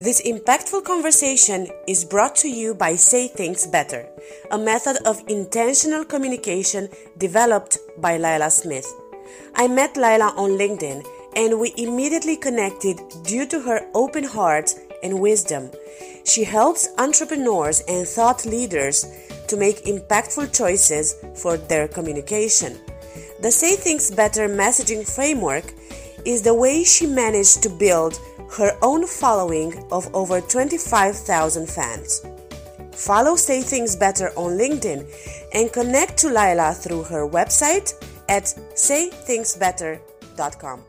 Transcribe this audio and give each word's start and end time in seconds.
This 0.00 0.22
impactful 0.22 0.84
conversation 0.84 1.66
is 1.88 2.04
brought 2.04 2.36
to 2.36 2.48
you 2.48 2.72
by 2.72 2.94
Say 2.94 3.26
Things 3.26 3.66
Better, 3.66 4.08
a 4.52 4.56
method 4.56 4.96
of 5.04 5.24
intentional 5.26 6.04
communication 6.04 6.88
developed 7.18 7.78
by 7.98 8.16
Lila 8.16 8.48
Smith. 8.48 8.86
I 9.56 9.66
met 9.66 9.96
Lila 9.96 10.34
on 10.36 10.50
LinkedIn 10.50 11.04
and 11.34 11.58
we 11.58 11.74
immediately 11.76 12.36
connected 12.36 13.00
due 13.24 13.44
to 13.48 13.60
her 13.60 13.90
open 13.92 14.22
heart 14.22 14.72
and 15.02 15.18
wisdom. 15.18 15.68
She 16.24 16.44
helps 16.44 16.90
entrepreneurs 16.98 17.82
and 17.88 18.06
thought 18.06 18.46
leaders 18.46 19.04
to 19.48 19.56
make 19.56 19.86
impactful 19.86 20.56
choices 20.56 21.16
for 21.34 21.56
their 21.56 21.88
communication. 21.88 22.78
The 23.42 23.50
Say 23.50 23.74
Things 23.74 24.12
Better 24.12 24.48
messaging 24.48 25.04
framework 25.12 25.74
is 26.24 26.42
the 26.42 26.54
way 26.54 26.84
she 26.84 27.06
managed 27.06 27.64
to 27.64 27.68
build 27.68 28.20
her 28.56 28.76
own 28.82 29.06
following 29.06 29.74
of 29.90 30.12
over 30.14 30.40
25,000 30.40 31.68
fans. 31.68 32.24
Follow 32.92 33.36
Say 33.36 33.62
Things 33.62 33.94
Better 33.94 34.30
on 34.36 34.58
LinkedIn 34.58 35.06
and 35.54 35.72
connect 35.72 36.18
to 36.18 36.28
Lila 36.28 36.74
through 36.74 37.04
her 37.04 37.28
website 37.28 37.92
at 38.28 38.44
saythingsbetter.com. 38.74 40.82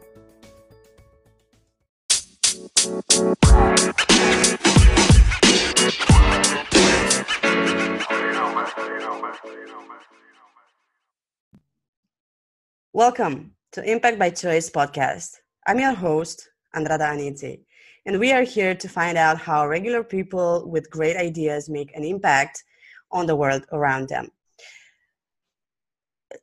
Welcome 12.92 13.52
to 13.74 13.84
Impact 13.90 14.18
by 14.18 14.32
Choice 14.32 14.70
podcast. 14.70 15.36
I'm 15.68 15.80
your 15.80 15.94
host, 15.94 16.50
Andrada 16.76 17.10
Anidze, 17.14 17.60
and 18.06 18.20
we 18.20 18.32
are 18.32 18.44
here 18.44 18.76
to 18.76 18.88
find 18.88 19.18
out 19.18 19.38
how 19.38 19.68
regular 19.68 20.04
people 20.04 20.70
with 20.70 20.90
great 20.90 21.18
ideas 21.18 21.70
make 21.70 21.96
an 21.96 22.04
impact 22.04 22.64
on 23.12 23.26
the 23.26 23.36
world 23.36 23.66
around 23.72 24.10
them. 24.10 24.30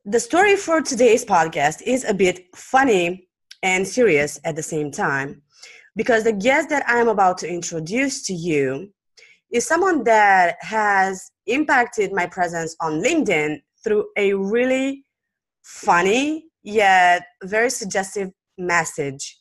The 0.04 0.20
story 0.20 0.56
for 0.56 0.80
today's 0.80 1.24
podcast 1.24 1.82
is 1.82 2.04
a 2.04 2.14
bit 2.14 2.54
funny 2.54 3.28
and 3.62 3.86
serious 3.86 4.40
at 4.44 4.56
the 4.56 4.62
same 4.62 4.90
time 4.90 5.42
because 5.94 6.24
the 6.24 6.32
guest 6.32 6.68
that 6.68 6.84
I'm 6.86 7.08
about 7.08 7.38
to 7.38 7.48
introduce 7.48 8.22
to 8.24 8.34
you 8.34 8.92
is 9.50 9.66
someone 9.66 10.04
that 10.04 10.56
has 10.60 11.30
impacted 11.46 12.12
my 12.12 12.26
presence 12.26 12.76
on 12.80 13.00
LinkedIn 13.00 13.60
through 13.82 14.06
a 14.16 14.34
really 14.34 15.04
funny 15.62 16.46
yet 16.62 17.22
very 17.44 17.70
suggestive 17.70 18.30
message 18.58 19.35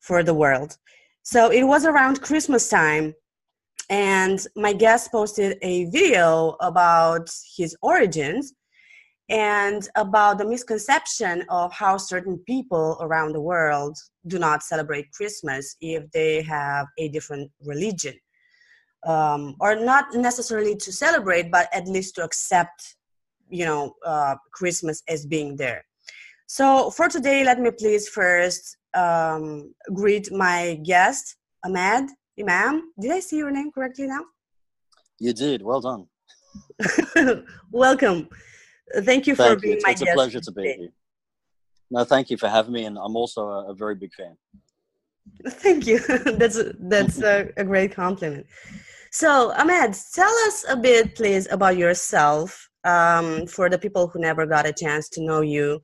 for 0.00 0.22
the 0.22 0.34
world. 0.34 0.76
So 1.22 1.50
it 1.50 1.64
was 1.64 1.84
around 1.84 2.22
Christmas 2.22 2.68
time, 2.68 3.14
and 3.88 4.44
my 4.56 4.72
guest 4.72 5.12
posted 5.12 5.58
a 5.62 5.84
video 5.86 6.56
about 6.60 7.30
his 7.56 7.76
origins 7.82 8.54
and 9.28 9.88
about 9.94 10.38
the 10.38 10.44
misconception 10.44 11.44
of 11.48 11.72
how 11.72 11.96
certain 11.96 12.38
people 12.46 12.98
around 13.00 13.32
the 13.32 13.40
world 13.40 13.96
do 14.26 14.38
not 14.38 14.62
celebrate 14.62 15.12
Christmas 15.12 15.76
if 15.80 16.10
they 16.10 16.42
have 16.42 16.86
a 16.98 17.08
different 17.08 17.50
religion. 17.64 18.14
Um, 19.06 19.56
or 19.60 19.76
not 19.76 20.14
necessarily 20.14 20.76
to 20.76 20.92
celebrate, 20.92 21.50
but 21.50 21.68
at 21.72 21.86
least 21.86 22.16
to 22.16 22.24
accept, 22.24 22.96
you 23.48 23.64
know, 23.64 23.94
uh, 24.04 24.34
Christmas 24.52 25.02
as 25.08 25.24
being 25.24 25.56
there. 25.56 25.84
So 26.46 26.90
for 26.90 27.08
today, 27.08 27.44
let 27.44 27.60
me 27.60 27.70
please 27.70 28.08
first 28.08 28.76
um, 28.94 29.74
greet 29.92 30.32
my 30.32 30.80
guest, 30.84 31.36
Ahmed 31.64 32.10
Imam. 32.38 32.92
Did 32.98 33.12
I 33.12 33.20
see 33.20 33.36
your 33.36 33.50
name 33.50 33.70
correctly 33.72 34.06
now? 34.06 34.24
You 35.18 35.32
did. 35.32 35.62
Well 35.62 35.80
done. 35.80 36.06
Welcome. 37.70 38.28
Thank 39.02 39.26
you 39.26 39.36
thank 39.36 39.58
for 39.58 39.60
being 39.60 39.76
you. 39.76 39.82
my 39.82 39.90
it's 39.92 40.00
guest. 40.00 40.02
It's 40.02 40.10
a 40.10 40.14
pleasure 40.14 40.40
to 40.40 40.52
be 40.52 40.62
here. 40.62 40.88
No, 41.90 42.04
thank 42.04 42.30
you 42.30 42.36
for 42.36 42.48
having 42.48 42.72
me, 42.72 42.84
and 42.84 42.96
I'm 42.98 43.16
also 43.16 43.48
a, 43.48 43.70
a 43.70 43.74
very 43.74 43.96
big 43.96 44.14
fan. 44.14 44.36
Thank 45.48 45.86
you. 45.86 45.98
that's 46.38 46.58
that's 46.78 47.20
a, 47.22 47.50
a 47.56 47.64
great 47.64 47.92
compliment. 47.92 48.46
So, 49.10 49.52
Ahmed, 49.52 49.96
tell 50.14 50.32
us 50.46 50.64
a 50.68 50.76
bit, 50.76 51.16
please, 51.16 51.48
about 51.50 51.76
yourself 51.76 52.70
um, 52.84 53.46
for 53.46 53.68
the 53.68 53.78
people 53.78 54.06
who 54.06 54.20
never 54.20 54.46
got 54.46 54.66
a 54.66 54.72
chance 54.72 55.08
to 55.10 55.22
know 55.22 55.40
you 55.40 55.82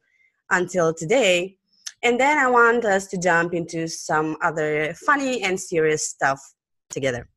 until 0.50 0.94
today. 0.94 1.56
And 2.06 2.20
then 2.20 2.38
I 2.38 2.48
want 2.48 2.84
us 2.84 3.08
to 3.08 3.18
jump 3.18 3.52
into 3.52 3.88
some 3.88 4.36
other 4.40 4.94
funny 4.94 5.42
and 5.42 5.58
serious 5.58 6.08
stuff 6.08 6.40
together. 6.88 7.28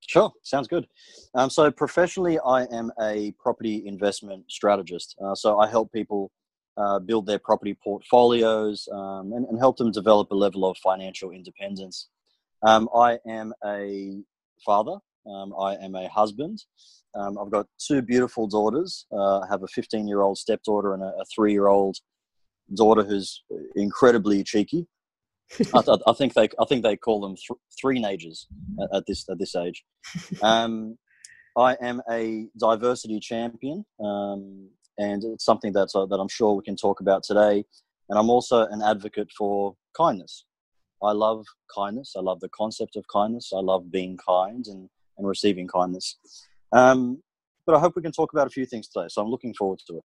Sure, 0.00 0.32
sounds 0.42 0.66
good. 0.66 0.88
Um, 1.36 1.48
so, 1.50 1.70
professionally, 1.70 2.36
I 2.44 2.64
am 2.72 2.90
a 3.00 3.30
property 3.38 3.86
investment 3.86 4.50
strategist. 4.50 5.14
Uh, 5.24 5.36
so, 5.36 5.60
I 5.60 5.68
help 5.68 5.92
people 5.92 6.32
uh, 6.76 6.98
build 6.98 7.26
their 7.26 7.38
property 7.38 7.74
portfolios 7.74 8.88
um, 8.90 9.32
and, 9.32 9.46
and, 9.46 9.56
help 9.56 9.76
them 9.76 9.92
develop 9.92 10.32
a 10.32 10.34
level 10.34 10.68
of 10.68 10.76
financial 10.78 11.30
independence. 11.30 12.08
Um, 12.64 12.88
I 12.92 13.20
am 13.28 13.54
a 13.64 14.20
father, 14.64 14.96
um, 15.28 15.54
I 15.56 15.76
am 15.76 15.94
a 15.94 16.08
husband. 16.08 16.64
Um, 17.14 17.38
I've 17.38 17.52
got 17.52 17.68
two 17.78 18.02
beautiful 18.02 18.48
daughters. 18.48 19.06
Uh, 19.12 19.38
I 19.42 19.46
have 19.48 19.62
a 19.62 19.68
15 19.68 20.08
year 20.08 20.22
old 20.22 20.38
stepdaughter 20.38 20.92
and 20.94 21.04
a, 21.04 21.12
a 21.20 21.24
three 21.32 21.52
year 21.52 21.68
old 21.68 21.98
daughter 22.74 23.02
who's 23.02 23.42
incredibly 23.74 24.42
cheeky. 24.42 24.86
I, 25.74 25.82
th- 25.82 26.00
I, 26.06 26.12
think 26.12 26.34
they 26.34 26.48
I 26.60 26.64
think 26.68 26.82
they 26.82 26.96
call 26.96 27.20
them 27.20 27.36
th- 27.36 27.58
three 27.80 28.00
nages 28.00 28.48
at, 28.80 28.96
at, 28.96 29.06
this 29.06 29.24
at 29.30 29.38
this 29.38 29.54
age. 29.54 29.84
Um, 30.42 30.98
I 31.56 31.76
am 31.80 32.02
a 32.10 32.48
diversity 32.58 33.18
champion, 33.18 33.84
um, 34.04 34.68
and 34.98 35.24
it's 35.24 35.44
something 35.44 35.72
that's 35.72 35.94
uh, 35.94 36.04
that 36.06 36.16
I'm 36.16 36.28
sure 36.28 36.54
we 36.54 36.62
can 36.62 36.76
talk 36.76 37.00
about 37.00 37.22
today. 37.22 37.64
And 38.08 38.18
I'm 38.18 38.30
also 38.30 38.66
an 38.66 38.82
advocate 38.82 39.28
for 39.36 39.74
kindness. 39.96 40.44
I 41.02 41.12
love 41.12 41.44
kindness. 41.74 42.14
I 42.16 42.20
love 42.20 42.40
the 42.40 42.48
concept 42.50 42.96
of 42.96 43.04
kindness. 43.12 43.52
I 43.54 43.60
love 43.60 43.90
being 43.90 44.16
kind 44.16 44.64
and, 44.66 44.88
and 45.18 45.26
receiving 45.26 45.66
kindness. 45.66 46.16
Um, 46.72 47.22
but 47.66 47.74
I 47.74 47.80
hope 47.80 47.96
we 47.96 48.02
can 48.02 48.12
talk 48.12 48.32
about 48.32 48.46
a 48.46 48.50
few 48.50 48.66
things 48.66 48.88
today. 48.88 49.06
So 49.08 49.22
I'm 49.22 49.28
looking 49.28 49.54
forward 49.54 49.80
to 49.88 49.96
it. 49.98 50.04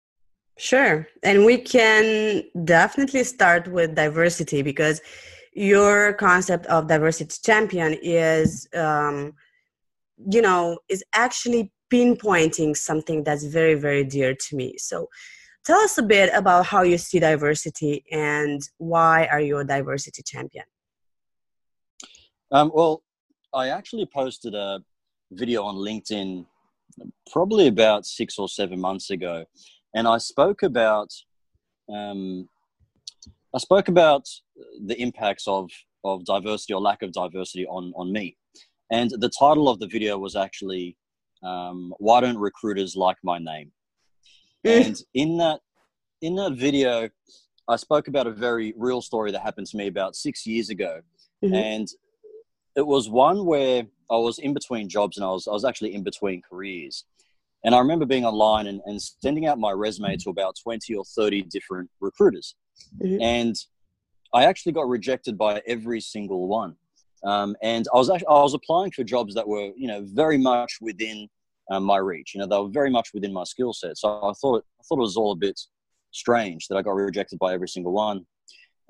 Sure. 0.57 1.07
And 1.23 1.45
we 1.45 1.59
can 1.59 2.45
definitely 2.65 3.25
start 3.25 3.67
with 3.69 3.95
diversity 3.97 4.63
because 4.63 5.01
your 5.53 6.15
concept 6.15 6.67
of 6.67 6.87
diversity 6.87 7.37
champion 7.43 7.97
is, 8.03 8.69
um, 8.75 9.35
you 10.31 10.41
know, 10.41 10.79
is 10.89 11.03
actually 11.13 11.73
pinpointing 11.93 12.77
something 12.77 13.25
that's 13.25 13.45
very, 13.45 13.75
very 13.75 14.05
dear 14.05 14.35
to 14.35 14.57
me. 14.57 14.77
So 14.79 15.09
tell 15.65 15.79
us 15.81 15.99
a 15.99 16.03
bit 16.03 16.33
about 16.35 16.67
how 16.67 16.83
you 16.83 16.99
see 16.99 17.19
diversity 17.19 18.05
and 18.11 18.63
why 18.79 19.27
are 19.27 19.41
you 19.41 19.59
a 19.59 19.65
diversity 19.65 20.23
champion? 20.23 20.65
Um, 22.53 22.71
well, 22.73 23.03
I 23.53 23.69
actually 23.69 24.07
posted 24.07 24.55
a 24.55 24.83
video 25.33 25.65
on 25.65 25.77
LinkedIn 25.77 26.47
probably 27.33 27.67
about 27.67 28.07
six 28.07 28.39
or 28.39 28.49
seven 28.49 28.81
months 28.81 29.11
ago 29.11 29.45
and 29.95 30.09
I 30.09 30.19
spoke 30.19 30.63
about 30.63 31.13
um, 31.89 32.49
I 33.55 33.59
spoke 33.59 33.89
about 33.89 34.29
the 34.85 35.01
impacts 35.01 35.47
of 35.47 35.71
of 36.05 36.25
diversity 36.25 36.75
or 36.75 36.81
lack 36.81 37.03
of 37.03 37.13
diversity 37.13 37.67
on 37.67 37.93
on 37.97 38.13
me, 38.13 38.37
and 38.91 39.11
the 39.11 39.31
title 39.31 39.69
of 39.69 39.79
the 39.79 39.87
video 39.87 40.19
was 40.19 40.37
actually 40.37 40.97
um, 41.43 41.95
"Why 41.99 42.21
Don't 42.21 42.39
Recruiters 42.39 42.97
Like 42.97 43.17
My 43.23 43.39
Name?" 43.39 43.73
and 44.65 45.01
in 45.15 45.37
that 45.39 45.61
in 46.21 46.35
that 46.37 46.55
video, 46.55 47.09
I 47.69 47.77
spoke 47.77 48.09
about 48.09 48.27
a 48.27 48.33
very 48.33 48.75
real 48.77 49.03
story 49.03 49.31
that 49.33 49.41
happened 49.41 49.67
to 49.69 49.77
me 49.77 49.87
about 49.87 50.17
six 50.17 50.47
years 50.47 50.71
ago, 50.71 51.01
mm-hmm. 51.45 51.55
and 51.55 51.89
it 52.77 52.87
was 52.87 53.09
one 53.09 53.47
where 53.47 53.87
I 54.11 54.17
was 54.17 54.39
in 54.39 54.53
between 54.53 54.89
jobs 54.89 55.17
and 55.17 55.25
I 55.25 55.31
was 55.31 55.47
I 55.47 55.53
was 55.53 55.65
actually 55.65 55.95
in 55.95 56.03
between 56.03 56.43
careers, 56.43 57.05
and 57.65 57.75
I 57.75 57.79
remember 57.79 58.05
being 58.05 58.27
online 58.27 58.67
and, 58.67 58.81
and 58.85 59.01
sending 59.01 59.47
out 59.47 59.59
my 59.59 59.73
resume 59.73 60.17
to 60.19 60.31
about 60.31 60.55
20 60.63 60.95
or 60.95 61.05
30 61.05 61.43
different 61.43 61.91
recruiters. 62.01 62.55
Mm-hmm. 63.03 63.23
And 63.23 63.57
I 64.35 64.45
actually 64.45 64.73
got 64.73 64.89
rejected 64.89 65.39
by 65.39 65.63
every 65.67 66.01
single 66.01 66.47
one. 66.47 66.77
Um, 67.25 67.57
and 67.63 67.87
I 67.95 67.97
was 67.97 68.11
actually, 68.11 68.27
I 68.27 68.43
was 68.43 68.53
applying 68.53 68.91
for 68.91 69.03
jobs 69.03 69.35
that 69.35 69.49
were, 69.49 69.71
you 69.77 69.89
know, 69.89 70.05
very 70.05 70.37
much 70.37 70.79
within 70.83 71.27
um, 71.71 71.85
my 71.85 71.97
reach. 71.97 72.35
You 72.35 72.41
know, 72.41 72.47
they 72.47 72.59
were 72.59 72.69
very 72.69 72.91
much 72.91 73.11
within 73.15 73.33
my 73.33 73.45
skill 73.45 73.73
set. 73.73 73.97
So 73.97 74.09
I 74.09 74.33
thought, 74.35 74.65
I 74.79 74.83
thought 74.87 74.99
it 74.99 75.01
was 75.01 75.17
all 75.17 75.33
a 75.33 75.37
bit 75.37 75.59
strange 76.11 76.69
that 76.69 76.77
I 76.77 76.83
got 76.83 76.95
rejected 76.95 77.39
by 77.39 77.55
every 77.55 77.69
single 77.69 77.93
one. 77.93 78.27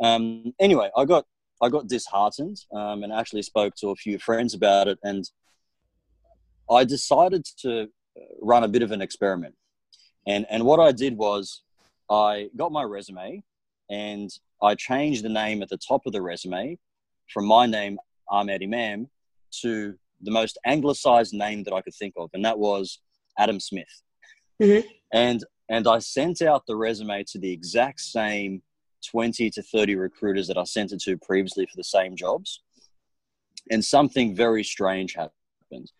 Um, 0.02 0.52
anyway, 0.58 0.90
I 0.96 1.04
got, 1.04 1.26
I 1.62 1.68
got 1.68 1.86
disheartened 1.86 2.58
um, 2.74 3.04
and 3.04 3.12
actually 3.12 3.42
spoke 3.42 3.74
to 3.76 3.90
a 3.90 3.94
few 3.94 4.18
friends 4.18 4.52
about 4.52 4.88
it. 4.88 4.98
And 5.04 5.24
I 6.68 6.82
decided 6.82 7.44
to 7.60 7.86
run 8.40 8.64
a 8.64 8.68
bit 8.68 8.82
of 8.82 8.92
an 8.92 9.00
experiment. 9.02 9.54
And, 10.26 10.46
and 10.50 10.64
what 10.64 10.80
I 10.80 10.92
did 10.92 11.16
was 11.16 11.62
I 12.10 12.48
got 12.56 12.72
my 12.72 12.82
resume 12.82 13.42
and 13.90 14.30
I 14.62 14.74
changed 14.74 15.24
the 15.24 15.28
name 15.28 15.62
at 15.62 15.68
the 15.68 15.76
top 15.76 16.06
of 16.06 16.12
the 16.12 16.22
resume 16.22 16.78
from 17.32 17.46
my 17.46 17.66
name, 17.66 17.98
Ahmed 18.28 18.62
Imam, 18.62 19.08
to 19.62 19.94
the 20.22 20.30
most 20.30 20.58
anglicized 20.64 21.34
name 21.34 21.64
that 21.64 21.74
I 21.74 21.82
could 21.82 21.94
think 21.94 22.14
of, 22.16 22.30
and 22.32 22.44
that 22.44 22.58
was 22.58 22.98
Adam 23.38 23.60
Smith. 23.60 24.02
Mm-hmm. 24.60 24.86
And 25.12 25.44
and 25.68 25.88
I 25.88 25.98
sent 25.98 26.42
out 26.42 26.66
the 26.66 26.76
resume 26.76 27.24
to 27.28 27.38
the 27.38 27.50
exact 27.50 28.00
same 28.00 28.62
20 29.10 29.50
to 29.50 29.62
30 29.62 29.96
recruiters 29.96 30.46
that 30.48 30.58
I 30.58 30.64
sent 30.64 30.92
it 30.92 31.00
to 31.02 31.16
previously 31.16 31.66
for 31.66 31.76
the 31.76 31.84
same 31.84 32.16
jobs. 32.16 32.60
And 33.70 33.82
something 33.82 34.34
very 34.34 34.62
strange 34.62 35.14
happened. 35.14 35.90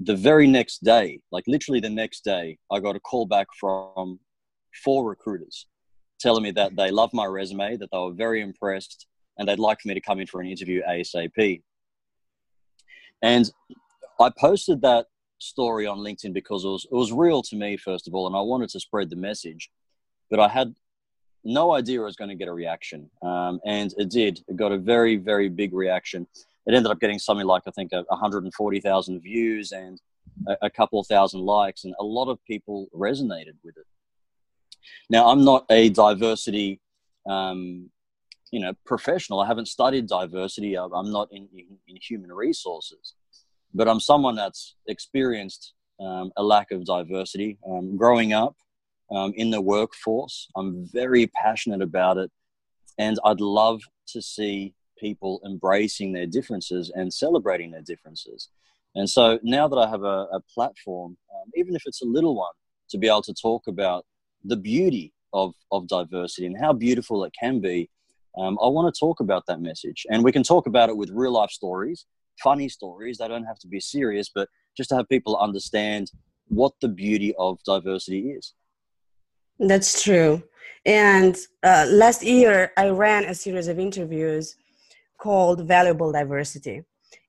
The 0.00 0.16
very 0.16 0.46
next 0.46 0.82
day, 0.82 1.20
like 1.30 1.44
literally 1.46 1.80
the 1.80 1.90
next 1.90 2.24
day, 2.24 2.58
I 2.72 2.80
got 2.80 2.96
a 2.96 3.00
call 3.00 3.26
back 3.26 3.48
from 3.58 4.18
four 4.82 5.08
recruiters 5.08 5.66
telling 6.20 6.42
me 6.42 6.50
that 6.52 6.76
they 6.76 6.90
loved 6.90 7.14
my 7.14 7.24
resume, 7.24 7.76
that 7.76 7.90
they 7.90 7.98
were 7.98 8.12
very 8.12 8.42
impressed, 8.42 9.06
and 9.38 9.48
they'd 9.48 9.58
like 9.58 9.84
me 9.84 9.94
to 9.94 10.00
come 10.00 10.20
in 10.20 10.26
for 10.26 10.40
an 10.40 10.48
interview 10.48 10.82
ASAP. 10.88 11.62
And 13.22 13.50
I 14.20 14.30
posted 14.38 14.82
that 14.82 15.06
story 15.38 15.86
on 15.86 15.98
LinkedIn 15.98 16.34
because 16.34 16.64
it 16.64 16.68
was 16.68 16.86
it 16.90 16.94
was 16.94 17.12
real 17.12 17.42
to 17.42 17.56
me 17.56 17.76
first 17.76 18.06
of 18.06 18.14
all, 18.14 18.26
and 18.26 18.36
I 18.36 18.40
wanted 18.40 18.68
to 18.70 18.80
spread 18.80 19.10
the 19.10 19.16
message, 19.16 19.70
but 20.30 20.40
I 20.40 20.48
had 20.48 20.74
no 21.42 21.72
idea 21.72 22.02
I 22.02 22.04
was 22.04 22.16
going 22.16 22.28
to 22.28 22.36
get 22.36 22.48
a 22.48 22.52
reaction, 22.52 23.10
um, 23.22 23.60
and 23.64 23.94
it 23.96 24.10
did. 24.10 24.40
It 24.46 24.56
got 24.56 24.72
a 24.72 24.78
very 24.78 25.16
very 25.16 25.48
big 25.48 25.72
reaction. 25.72 26.26
It 26.70 26.76
ended 26.76 26.92
up 26.92 27.00
getting 27.00 27.18
something 27.18 27.46
like 27.46 27.62
I 27.66 27.70
think 27.70 27.92
140,000 27.92 29.20
views 29.20 29.72
and 29.72 30.00
a, 30.62 30.70
couple 30.70 31.00
of 31.00 31.06
thousand 31.06 31.40
likes, 31.40 31.84
and 31.84 31.94
a 31.98 32.04
lot 32.04 32.28
of 32.28 32.38
people 32.44 32.86
resonated 32.94 33.56
with 33.64 33.76
it. 33.76 33.86
Now 35.10 35.28
I'm 35.28 35.44
not 35.44 35.64
a 35.70 35.90
diversity. 35.90 36.80
Um, 37.28 37.90
you 38.50 38.60
know, 38.60 38.72
professional. 38.84 39.40
I 39.40 39.46
haven't 39.46 39.68
studied 39.68 40.08
diversity. 40.08 40.76
I'm 40.76 41.12
not 41.12 41.28
in, 41.30 41.48
in, 41.54 41.66
in 41.86 41.96
human 42.00 42.32
resources 42.32 43.14
but 43.74 43.88
I'm 43.88 44.00
someone 44.00 44.34
that's 44.34 44.76
experienced 44.86 45.74
um, 46.00 46.32
a 46.36 46.42
lack 46.42 46.70
of 46.70 46.84
diversity. 46.84 47.58
Um, 47.68 47.96
growing 47.96 48.32
up 48.32 48.56
um, 49.10 49.32
in 49.36 49.50
the 49.50 49.60
workforce, 49.60 50.48
I'm 50.56 50.88
very 50.92 51.26
passionate 51.28 51.82
about 51.82 52.18
it, 52.18 52.30
and 52.98 53.18
I'd 53.24 53.40
love 53.40 53.82
to 54.08 54.22
see 54.22 54.74
people 55.00 55.40
embracing 55.44 56.12
their 56.12 56.26
differences 56.26 56.92
and 56.94 57.12
celebrating 57.12 57.70
their 57.70 57.82
differences. 57.82 58.48
And 58.94 59.08
so 59.08 59.38
now 59.42 59.68
that 59.68 59.76
I 59.76 59.88
have 59.88 60.02
a, 60.02 60.26
a 60.32 60.40
platform, 60.52 61.16
um, 61.34 61.50
even 61.54 61.74
if 61.74 61.82
it's 61.86 62.02
a 62.02 62.06
little 62.06 62.34
one, 62.36 62.52
to 62.90 62.98
be 62.98 63.06
able 63.06 63.22
to 63.22 63.34
talk 63.34 63.66
about 63.68 64.04
the 64.44 64.56
beauty 64.56 65.12
of, 65.32 65.54
of 65.70 65.86
diversity 65.86 66.46
and 66.46 66.56
how 66.60 66.72
beautiful 66.72 67.24
it 67.24 67.32
can 67.38 67.60
be, 67.60 67.88
um, 68.36 68.58
I 68.62 68.66
want 68.66 68.92
to 68.92 68.98
talk 68.98 69.20
about 69.20 69.44
that 69.46 69.60
message. 69.60 70.06
And 70.10 70.24
we 70.24 70.32
can 70.32 70.42
talk 70.42 70.66
about 70.66 70.88
it 70.88 70.96
with 70.96 71.10
real 71.10 71.32
life 71.32 71.50
stories 71.50 72.06
funny 72.42 72.68
stories. 72.68 73.18
They 73.18 73.28
don't 73.28 73.44
have 73.44 73.58
to 73.60 73.68
be 73.68 73.80
serious, 73.80 74.30
but 74.34 74.48
just 74.76 74.90
to 74.90 74.96
have 74.96 75.08
people 75.08 75.36
understand 75.36 76.10
what 76.48 76.72
the 76.80 76.88
beauty 76.88 77.34
of 77.38 77.58
diversity 77.64 78.30
is. 78.30 78.54
That's 79.58 80.02
true. 80.02 80.42
And 80.86 81.36
uh, 81.62 81.86
last 81.90 82.22
year, 82.22 82.72
I 82.76 82.88
ran 82.88 83.24
a 83.24 83.34
series 83.34 83.68
of 83.68 83.78
interviews 83.78 84.56
called 85.20 85.66
Valuable 85.66 86.12
Diversity. 86.12 86.82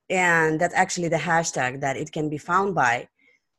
And 0.10 0.60
that's 0.60 0.74
actually 0.74 1.10
the 1.10 1.18
hashtag 1.18 1.82
that 1.82 1.98
it 1.98 2.12
can 2.12 2.30
be 2.30 2.38
found 2.38 2.76
by. 2.76 3.08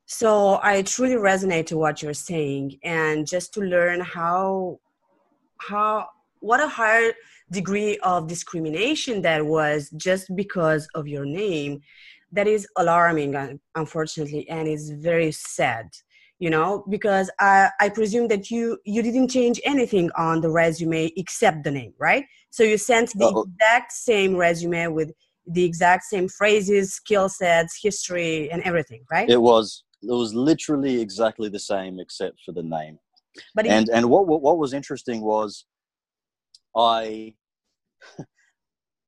So 0.06 0.60
I 0.62 0.82
truly 0.82 1.14
resonate 1.14 1.66
to 1.66 1.78
what 1.78 2.02
you're 2.02 2.14
saying. 2.30 2.78
And 2.82 3.26
just 3.26 3.54
to 3.54 3.60
learn 3.60 4.00
how, 4.00 4.80
how, 5.58 6.08
what 6.40 6.60
a 6.60 6.68
hard 6.68 7.14
degree 7.50 7.98
of 7.98 8.26
discrimination 8.26 9.22
that 9.22 9.44
was 9.44 9.90
just 9.96 10.34
because 10.34 10.88
of 10.94 11.06
your 11.06 11.24
name 11.24 11.80
that 12.32 12.46
is 12.46 12.66
alarming 12.76 13.60
unfortunately 13.74 14.48
and 14.48 14.66
is 14.66 14.90
very 14.90 15.30
sad 15.30 15.86
you 16.42 16.50
know 16.50 16.84
because 16.88 17.30
i 17.38 17.70
i 17.80 17.88
presume 17.88 18.26
that 18.26 18.50
you 18.50 18.76
you 18.84 19.00
didn't 19.00 19.28
change 19.28 19.60
anything 19.64 20.10
on 20.16 20.40
the 20.40 20.50
resume 20.50 21.10
except 21.16 21.62
the 21.62 21.70
name 21.70 21.94
right 21.98 22.24
so 22.50 22.64
you 22.64 22.76
sent 22.76 23.08
the 23.20 23.26
Uh-oh. 23.26 23.46
exact 23.48 23.92
same 23.92 24.34
resume 24.34 24.88
with 24.88 25.12
the 25.46 25.64
exact 25.70 26.02
same 26.02 26.28
phrases 26.28 26.94
skill 26.94 27.28
sets 27.28 27.78
history 27.80 28.50
and 28.50 28.60
everything 28.64 29.02
right 29.10 29.30
it 29.30 29.40
was 29.40 29.84
it 30.02 30.16
was 30.22 30.34
literally 30.34 31.00
exactly 31.00 31.48
the 31.48 31.64
same 31.72 32.00
except 32.00 32.36
for 32.44 32.52
the 32.58 32.66
name 32.78 32.98
but 33.54 33.64
and 33.64 33.88
and 33.90 34.04
what, 34.10 34.26
what 34.26 34.42
what 34.42 34.58
was 34.58 34.72
interesting 34.74 35.20
was 35.22 35.64
i 36.76 37.32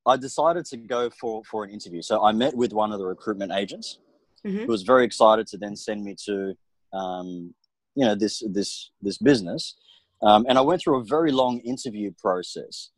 I 0.07 0.19
decided 0.19 0.67
to 0.67 0.77
go 0.77 1.09
for, 1.19 1.43
for 1.51 1.65
an 1.65 1.71
interview. 1.71 2.03
So 2.03 2.23
I 2.23 2.31
met 2.33 2.55
with 2.55 2.75
one 2.75 2.93
of 2.93 2.99
the 2.99 3.07
recruitment 3.07 3.53
agents 3.53 4.01
mm-hmm. 4.47 4.59
who 4.59 4.67
was 4.67 4.83
very 4.83 5.03
excited 5.03 5.47
to 5.47 5.57
then 5.57 5.75
send 5.77 6.05
me 6.05 6.15
to, 6.27 6.55
um, 6.95 7.55
you 7.95 8.05
know, 8.05 8.15
this, 8.15 8.43
this, 8.51 8.91
this 9.03 9.19
business. 9.19 9.77
Um, 10.23 10.47
and 10.49 10.57
I 10.59 10.61
went 10.63 10.83
through 10.83 11.01
a 11.01 11.05
very 11.05 11.33
long 11.33 11.59
interview 11.61 12.13
process. 12.19 12.91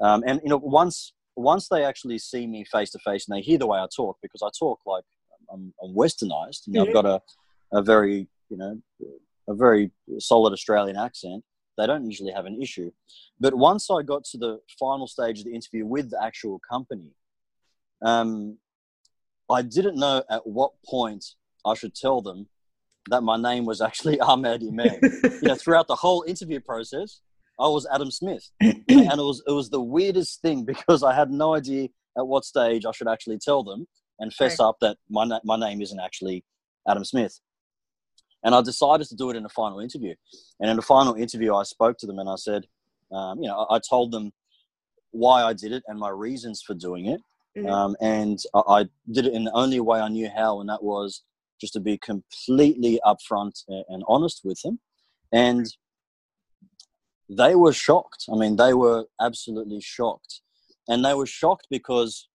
Um, 0.00 0.22
and, 0.26 0.40
you 0.44 0.50
know, 0.50 0.58
once, 0.58 1.12
once 1.36 1.68
they 1.68 1.84
actually 1.84 2.18
see 2.18 2.46
me 2.46 2.64
face 2.64 2.90
to 2.90 2.98
face 3.00 3.26
and 3.26 3.36
they 3.36 3.42
hear 3.42 3.58
the 3.58 3.66
way 3.66 3.78
I 3.78 3.86
talk, 3.94 4.18
because 4.22 4.42
I 4.42 4.48
talk 4.58 4.80
like 4.86 5.04
I'm, 5.52 5.72
I'm 5.82 5.94
westernized, 5.94 6.66
you 6.66 6.74
know, 6.74 6.84
mm-hmm. 6.84 6.96
I've 6.96 7.04
got 7.04 7.06
a, 7.72 7.78
a 7.78 7.82
very, 7.82 8.28
you 8.48 8.56
know, 8.56 8.80
a 9.48 9.54
very 9.54 9.90
solid 10.18 10.52
Australian 10.52 10.96
accent 10.96 11.42
they 11.78 11.86
don't 11.86 12.04
usually 12.04 12.32
have 12.32 12.44
an 12.44 12.60
issue. 12.60 12.90
But 13.40 13.54
once 13.54 13.88
I 13.90 14.02
got 14.02 14.24
to 14.24 14.38
the 14.38 14.58
final 14.78 15.06
stage 15.06 15.38
of 15.38 15.44
the 15.46 15.54
interview 15.54 15.86
with 15.86 16.10
the 16.10 16.22
actual 16.22 16.60
company, 16.68 17.12
um, 18.04 18.58
I 19.48 19.62
didn't 19.62 19.96
know 19.96 20.22
at 20.28 20.46
what 20.46 20.72
point 20.84 21.24
I 21.64 21.74
should 21.74 21.94
tell 21.94 22.20
them 22.20 22.48
that 23.10 23.22
my 23.22 23.36
name 23.36 23.64
was 23.64 23.80
actually 23.80 24.20
Ahmed 24.20 24.62
Imam. 24.62 24.98
you 25.02 25.38
know, 25.42 25.54
throughout 25.54 25.88
the 25.88 25.96
whole 25.96 26.24
interview 26.26 26.60
process, 26.60 27.20
I 27.58 27.68
was 27.68 27.86
Adam 27.92 28.10
Smith, 28.10 28.50
and 28.60 28.84
it 28.88 29.16
was 29.16 29.42
it 29.46 29.52
was 29.52 29.70
the 29.70 29.80
weirdest 29.80 30.42
thing 30.42 30.64
because 30.64 31.02
I 31.02 31.14
had 31.14 31.30
no 31.30 31.54
idea 31.54 31.88
at 32.16 32.26
what 32.26 32.44
stage 32.44 32.84
I 32.86 32.92
should 32.92 33.08
actually 33.08 33.38
tell 33.38 33.62
them 33.62 33.86
and 34.20 34.32
fess 34.32 34.58
right. 34.60 34.66
up 34.66 34.76
that 34.80 34.96
my 35.08 35.24
my 35.44 35.56
name 35.56 35.82
isn't 35.82 36.00
actually 36.00 36.44
Adam 36.88 37.04
Smith. 37.04 37.40
And 38.44 38.54
I 38.54 38.62
decided 38.62 39.08
to 39.08 39.16
do 39.16 39.30
it 39.30 39.36
in 39.36 39.44
a 39.44 39.48
final 39.48 39.80
interview. 39.80 40.14
And 40.60 40.70
in 40.70 40.76
the 40.76 40.82
final 40.82 41.14
interview, 41.14 41.54
I 41.54 41.64
spoke 41.64 41.98
to 41.98 42.06
them 42.06 42.18
and 42.18 42.28
I 42.28 42.36
said, 42.36 42.66
um, 43.12 43.42
you 43.42 43.48
know, 43.48 43.66
I, 43.68 43.80
told 43.80 44.12
them 44.12 44.32
why 45.10 45.42
I 45.42 45.52
did 45.52 45.72
it 45.72 45.82
and 45.88 45.98
my 45.98 46.10
reasons 46.10 46.62
for 46.64 46.74
doing 46.74 47.06
it. 47.06 47.20
Mm-hmm. 47.56 47.68
Um, 47.68 47.96
and 48.00 48.38
I, 48.54 48.60
I, 48.68 48.84
did 49.10 49.26
it 49.26 49.32
in 49.32 49.44
the 49.44 49.52
only 49.52 49.80
way 49.80 50.00
I 50.00 50.08
knew 50.08 50.30
how, 50.34 50.60
and 50.60 50.68
that 50.68 50.82
was 50.82 51.22
just 51.60 51.72
to 51.74 51.80
be 51.80 51.98
completely 51.98 53.00
upfront 53.04 53.64
and 53.68 54.02
honest 54.08 54.42
with 54.44 54.60
them. 54.62 54.80
And 55.32 55.66
they 57.28 57.54
were 57.54 57.72
shocked. 57.72 58.24
I 58.32 58.36
mean, 58.36 58.56
they 58.56 58.74
were 58.74 59.04
absolutely 59.20 59.80
shocked. 59.80 60.40
And 60.88 61.04
they 61.04 61.14
were 61.14 61.26
shocked 61.26 61.66
because 61.70 62.28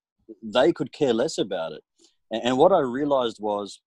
they 0.43 0.71
could 0.71 0.91
care 0.91 1.13
less 1.13 1.37
about 1.37 1.71
it. 1.73 1.83
And, 2.31 2.57
what 2.57 2.71
I 2.71 2.79
realized 2.79 3.37
was 3.39 3.79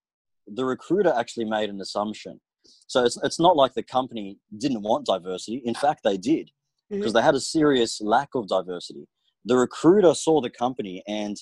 the 0.47 0.65
recruiter 0.65 1.13
actually 1.13 1.47
made 1.47 1.69
an 1.69 1.81
assumption. 1.81 2.41
So 2.87 3.05
it's, 3.05 3.19
it's 3.25 3.41
not 3.41 3.57
like 3.57 3.75
the 3.75 3.83
company 3.83 4.39
didn't 4.57 4.83
want 4.83 5.07
diversity. 5.07 5.63
In 5.65 5.75
fact, 5.75 6.01
they 6.05 6.17
did 6.17 6.51
because 6.89 7.07
mm-hmm. 7.07 7.17
they 7.17 7.23
had 7.23 7.35
a 7.35 7.41
serious 7.41 8.01
lack 8.01 8.29
of 8.35 8.49
diversity. 8.49 9.09
The 9.45 9.57
recruiter 9.57 10.15
saw 10.15 10.41
the 10.41 10.51
company 10.51 11.03
and 11.09 11.37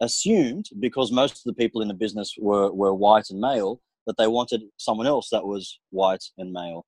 assumed, 0.00 0.68
because 0.78 1.10
most 1.10 1.38
of 1.38 1.44
the 1.44 1.52
people 1.52 1.82
in 1.82 1.88
the 1.88 1.94
business 1.94 2.34
were, 2.38 2.72
were 2.72 2.94
white 2.94 3.30
and 3.30 3.40
male, 3.40 3.80
that 4.06 4.16
they 4.16 4.26
wanted 4.26 4.62
someone 4.76 5.06
else 5.06 5.28
that 5.30 5.46
was 5.46 5.80
white 5.90 6.24
and 6.38 6.52
male. 6.52 6.86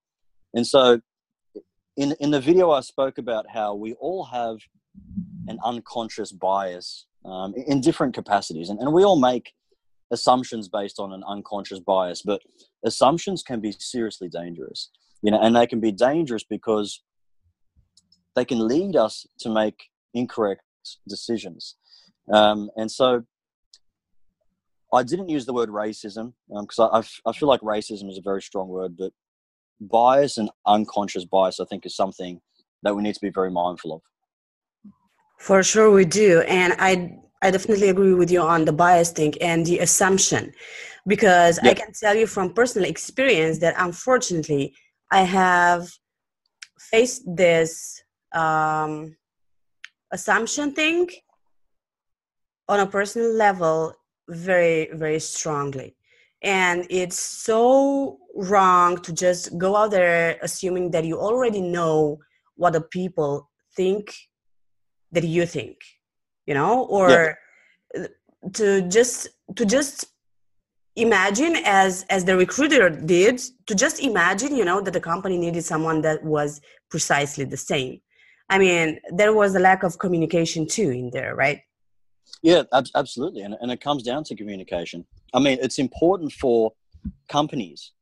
And 0.54 0.66
so 0.66 1.00
in, 1.96 2.14
in 2.20 2.30
the 2.30 2.40
video, 2.40 2.70
I 2.70 2.80
spoke 2.80 3.18
about 3.18 3.46
how 3.52 3.74
we 3.74 3.94
all 3.94 4.24
have 4.24 4.58
an 5.48 5.58
unconscious 5.64 6.30
bias 6.30 7.06
um, 7.24 7.54
in 7.54 7.80
different 7.80 8.14
capacities, 8.14 8.68
and, 8.68 8.78
and 8.78 8.92
we 8.92 9.04
all 9.04 9.18
make 9.18 9.52
assumptions 10.10 10.68
based 10.68 10.98
on 10.98 11.12
an 11.12 11.22
unconscious 11.26 11.80
bias, 11.80 12.22
but 12.22 12.40
assumptions 12.84 13.42
can 13.42 13.60
be 13.60 13.72
seriously 13.78 14.28
dangerous. 14.28 14.90
You 15.22 15.32
know, 15.32 15.40
and 15.40 15.56
they 15.56 15.66
can 15.66 15.80
be 15.80 15.90
dangerous 15.90 16.44
because 16.44 17.02
they 18.36 18.44
can 18.44 18.66
lead 18.66 18.94
us 18.94 19.26
to 19.40 19.50
make 19.50 19.90
incorrect 20.14 20.62
decisions. 21.08 21.74
Um, 22.32 22.70
and 22.76 22.90
so 22.90 23.24
I 24.92 25.02
didn't 25.02 25.28
use 25.28 25.46
the 25.46 25.52
word 25.52 25.68
racism 25.68 26.32
because 26.48 26.78
um, 26.78 26.90
I, 26.92 27.30
I 27.30 27.32
feel 27.32 27.48
like 27.48 27.60
racism 27.60 28.10
is 28.10 28.18
a 28.18 28.22
very 28.22 28.42
strong 28.42 28.68
word, 28.68 28.96
but 28.96 29.12
bias 29.80 30.38
and 30.38 30.50
unconscious 30.66 31.24
bias, 31.24 31.60
I 31.60 31.64
think, 31.64 31.86
is 31.86 31.94
something 31.94 32.40
that 32.82 32.94
we 32.94 33.02
need 33.02 33.14
to 33.14 33.20
be 33.20 33.30
very 33.30 33.50
mindful 33.50 33.94
of. 33.94 34.02
For 35.38 35.62
sure, 35.62 35.90
we 35.90 36.04
do. 36.04 36.40
And 36.42 36.74
I 36.78 37.18
I 37.40 37.50
definitely 37.50 37.88
agree 37.88 38.14
with 38.14 38.30
you 38.30 38.40
on 38.40 38.64
the 38.64 38.72
bias 38.72 39.10
thing 39.12 39.34
and 39.40 39.64
the 39.64 39.78
assumption 39.78 40.52
because 41.06 41.58
yep. 41.62 41.70
I 41.70 41.80
can 41.80 41.92
tell 41.92 42.16
you 42.16 42.26
from 42.26 42.52
personal 42.52 42.88
experience 42.88 43.60
that 43.60 43.74
unfortunately 43.78 44.74
I 45.12 45.22
have 45.22 45.88
faced 46.90 47.22
this 47.26 48.02
um, 48.34 49.16
assumption 50.12 50.72
thing 50.72 51.08
on 52.68 52.80
a 52.80 52.86
personal 52.86 53.32
level 53.32 53.94
very 54.28 54.90
very 54.92 55.20
strongly. 55.20 55.96
And 56.42 56.86
it's 56.88 57.18
so 57.18 58.18
wrong 58.36 59.00
to 59.02 59.12
just 59.12 59.58
go 59.58 59.74
out 59.74 59.90
there 59.90 60.38
assuming 60.42 60.92
that 60.92 61.04
you 61.04 61.18
already 61.18 61.60
know 61.60 62.18
what 62.54 62.74
the 62.74 62.80
people 62.80 63.50
think 63.74 64.14
that 65.12 65.24
you 65.24 65.46
think 65.46 65.78
you 66.48 66.54
know? 66.54 66.84
Or 66.86 67.36
yeah. 67.94 68.06
to 68.54 68.88
just 68.88 69.28
to 69.54 69.64
just 69.64 70.06
imagine 70.96 71.54
as 71.64 72.04
as 72.10 72.24
the 72.24 72.36
recruiter 72.36 72.88
did 72.90 73.40
to 73.66 73.74
just 73.74 74.00
imagine 74.00 74.56
you 74.56 74.64
know 74.64 74.80
that 74.80 74.94
the 74.94 75.00
company 75.12 75.36
needed 75.38 75.62
someone 75.62 76.00
that 76.00 76.24
was 76.24 76.60
precisely 76.90 77.44
the 77.44 77.56
same. 77.56 78.00
I 78.50 78.58
mean 78.58 78.98
there 79.20 79.34
was 79.34 79.54
a 79.54 79.60
lack 79.60 79.82
of 79.84 79.98
communication 79.98 80.66
too 80.66 80.90
in 80.90 81.10
there 81.10 81.34
right 81.36 81.60
yeah 82.42 82.62
ab- 82.72 82.86
absolutely 82.94 83.42
and, 83.42 83.54
and 83.60 83.70
it 83.70 83.80
comes 83.80 84.02
down 84.02 84.24
to 84.24 84.34
communication 84.34 85.04
i 85.34 85.38
mean 85.38 85.58
it's 85.60 85.78
important 85.78 86.32
for 86.32 86.72
companies 87.28 87.92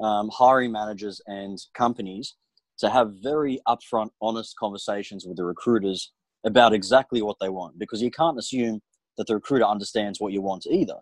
um, 0.00 0.30
hiring 0.32 0.72
managers 0.72 1.20
and 1.26 1.58
companies 1.74 2.34
to 2.78 2.90
have 2.90 3.12
very 3.22 3.60
upfront 3.68 4.10
honest 4.20 4.56
conversations 4.58 5.24
with 5.26 5.36
the 5.36 5.44
recruiters 5.44 6.12
about 6.44 6.72
exactly 6.72 7.22
what 7.22 7.36
they 7.40 7.48
want 7.48 7.78
because 7.78 8.02
you 8.02 8.10
can't 8.10 8.38
assume 8.38 8.80
that 9.16 9.26
the 9.26 9.34
recruiter 9.34 9.64
understands 9.64 10.20
what 10.20 10.32
you 10.32 10.40
want 10.40 10.66
either 10.68 10.96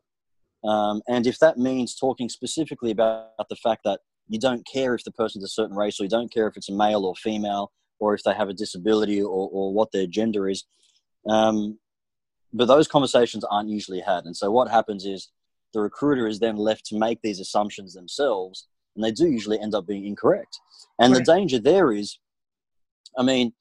um, 0.64 1.00
and 1.08 1.26
if 1.26 1.38
that 1.38 1.56
means 1.56 1.94
talking 1.94 2.28
specifically 2.28 2.90
about 2.90 3.48
the 3.48 3.56
fact 3.56 3.82
that 3.84 4.00
you 4.28 4.38
don't 4.38 4.66
care 4.66 4.94
if 4.94 5.04
the 5.04 5.10
person's 5.10 5.44
a 5.44 5.48
certain 5.48 5.76
race 5.76 6.00
or 6.00 6.04
you 6.04 6.08
don't 6.08 6.32
care 6.32 6.46
if 6.46 6.56
it's 6.56 6.68
a 6.68 6.74
male 6.74 7.04
or 7.04 7.14
female 7.16 7.72
or 7.98 8.14
if 8.14 8.22
they 8.22 8.32
have 8.32 8.48
a 8.48 8.54
disability 8.54 9.20
or, 9.20 9.48
or 9.52 9.74
what 9.74 9.90
their 9.92 10.06
gender 10.06 10.48
is. 10.48 10.64
Um, 11.28 11.78
but 12.52 12.66
those 12.66 12.88
conversations 12.88 13.44
aren't 13.44 13.68
usually 13.68 14.00
had. 14.00 14.24
And 14.24 14.36
so 14.36 14.50
what 14.50 14.70
happens 14.70 15.04
is 15.04 15.30
the 15.72 15.80
recruiter 15.80 16.26
is 16.26 16.38
then 16.38 16.56
left 16.56 16.86
to 16.86 16.98
make 16.98 17.20
these 17.22 17.40
assumptions 17.40 17.94
themselves, 17.94 18.66
and 18.94 19.04
they 19.04 19.12
do 19.12 19.26
usually 19.26 19.60
end 19.60 19.74
up 19.74 19.86
being 19.86 20.04
incorrect. 20.04 20.58
And 20.98 21.12
right. 21.12 21.24
the 21.24 21.32
danger 21.32 21.58
there 21.58 21.92
is, 21.92 22.18
I 23.16 23.22
mean, 23.22 23.52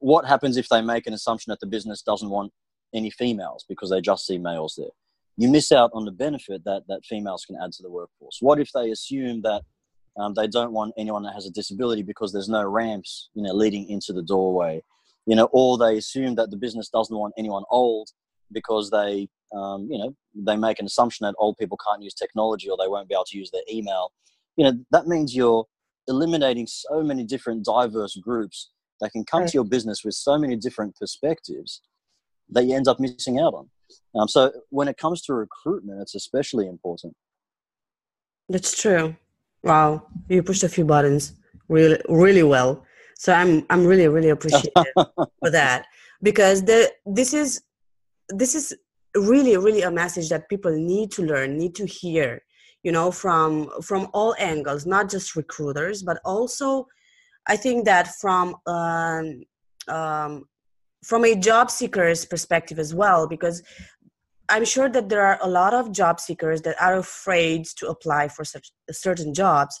what 0.00 0.26
happens 0.26 0.56
if 0.56 0.68
they 0.68 0.80
make 0.80 1.06
an 1.06 1.14
assumption 1.14 1.50
that 1.50 1.60
the 1.60 1.66
business 1.66 2.02
doesn't 2.02 2.30
want 2.30 2.52
any 2.92 3.10
females 3.10 3.64
because 3.68 3.90
they 3.90 4.00
just 4.00 4.26
see 4.26 4.38
males 4.38 4.74
there? 4.76 4.90
you 5.36 5.48
miss 5.48 5.72
out 5.72 5.90
on 5.94 6.04
the 6.04 6.12
benefit 6.12 6.64
that, 6.64 6.82
that 6.88 7.04
females 7.04 7.44
can 7.44 7.56
add 7.62 7.72
to 7.72 7.82
the 7.82 7.90
workforce. 7.90 8.38
What 8.40 8.60
if 8.60 8.70
they 8.72 8.90
assume 8.90 9.42
that 9.42 9.62
um, 10.18 10.34
they 10.34 10.46
don't 10.46 10.72
want 10.72 10.92
anyone 10.98 11.22
that 11.22 11.34
has 11.34 11.46
a 11.46 11.50
disability 11.50 12.02
because 12.02 12.32
there's 12.32 12.48
no 12.48 12.64
ramps, 12.64 13.30
you 13.34 13.42
know, 13.42 13.54
leading 13.54 13.88
into 13.88 14.12
the 14.12 14.22
doorway, 14.22 14.82
you 15.26 15.34
know, 15.34 15.48
or 15.52 15.78
they 15.78 15.96
assume 15.96 16.34
that 16.34 16.50
the 16.50 16.56
business 16.56 16.90
doesn't 16.90 17.16
want 17.16 17.32
anyone 17.38 17.64
old 17.70 18.10
because 18.52 18.90
they, 18.90 19.28
um, 19.54 19.88
you 19.90 19.98
know, 19.98 20.14
they 20.34 20.56
make 20.56 20.78
an 20.78 20.86
assumption 20.86 21.24
that 21.24 21.34
old 21.38 21.56
people 21.58 21.78
can't 21.86 22.02
use 22.02 22.14
technology 22.14 22.68
or 22.68 22.76
they 22.76 22.88
won't 22.88 23.08
be 23.08 23.14
able 23.14 23.24
to 23.24 23.38
use 23.38 23.50
their 23.50 23.62
email. 23.70 24.12
You 24.56 24.64
know, 24.64 24.78
that 24.90 25.06
means 25.06 25.34
you're 25.34 25.64
eliminating 26.08 26.66
so 26.66 27.02
many 27.02 27.24
different 27.24 27.64
diverse 27.64 28.16
groups 28.16 28.70
that 29.00 29.10
can 29.10 29.24
come 29.24 29.40
right. 29.42 29.48
to 29.48 29.54
your 29.54 29.64
business 29.64 30.04
with 30.04 30.14
so 30.14 30.38
many 30.38 30.56
different 30.56 30.96
perspectives 30.96 31.80
that 32.50 32.64
you 32.64 32.76
end 32.76 32.88
up 32.88 33.00
missing 33.00 33.38
out 33.38 33.54
on. 33.54 33.68
Um, 34.14 34.28
so 34.28 34.52
when 34.70 34.88
it 34.88 34.96
comes 34.96 35.22
to 35.22 35.34
recruitment, 35.34 36.00
it's 36.00 36.14
especially 36.14 36.66
important. 36.66 37.14
That's 38.48 38.80
true. 38.80 39.16
Wow, 39.62 40.06
you 40.28 40.42
pushed 40.42 40.64
a 40.64 40.68
few 40.68 40.84
buttons 40.84 41.34
really, 41.68 42.00
really 42.08 42.42
well. 42.42 42.84
So 43.16 43.32
I'm, 43.32 43.64
I'm 43.70 43.86
really, 43.86 44.08
really 44.08 44.30
appreciative 44.30 44.72
for 44.96 45.50
that 45.50 45.86
because 46.22 46.64
the 46.64 46.92
this 47.06 47.32
is, 47.32 47.62
this 48.28 48.54
is 48.54 48.74
really, 49.14 49.56
really 49.56 49.82
a 49.82 49.90
message 49.90 50.28
that 50.30 50.48
people 50.48 50.72
need 50.72 51.10
to 51.12 51.22
learn, 51.22 51.58
need 51.58 51.74
to 51.76 51.86
hear. 51.86 52.42
You 52.82 52.90
know, 52.90 53.12
from 53.12 53.70
from 53.82 54.08
all 54.12 54.34
angles, 54.40 54.86
not 54.86 55.08
just 55.08 55.36
recruiters, 55.36 56.02
but 56.02 56.18
also, 56.24 56.88
I 57.46 57.56
think 57.56 57.84
that 57.84 58.08
from 58.20 58.56
um, 58.66 59.44
um, 59.86 60.46
from 61.04 61.24
a 61.24 61.34
job 61.34 61.70
seeker's 61.70 62.24
perspective 62.24 62.78
as 62.78 62.94
well 62.94 63.26
because 63.26 63.62
i'm 64.48 64.64
sure 64.64 64.88
that 64.88 65.08
there 65.08 65.22
are 65.22 65.38
a 65.42 65.48
lot 65.48 65.74
of 65.74 65.92
job 65.92 66.20
seekers 66.20 66.62
that 66.62 66.80
are 66.80 66.96
afraid 66.96 67.64
to 67.64 67.88
apply 67.88 68.28
for 68.28 68.44
such 68.44 68.72
certain 68.90 69.34
jobs 69.34 69.78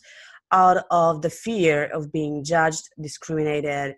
out 0.52 0.84
of 0.90 1.22
the 1.22 1.30
fear 1.30 1.84
of 1.94 2.12
being 2.12 2.44
judged 2.44 2.88
discriminated 3.00 3.94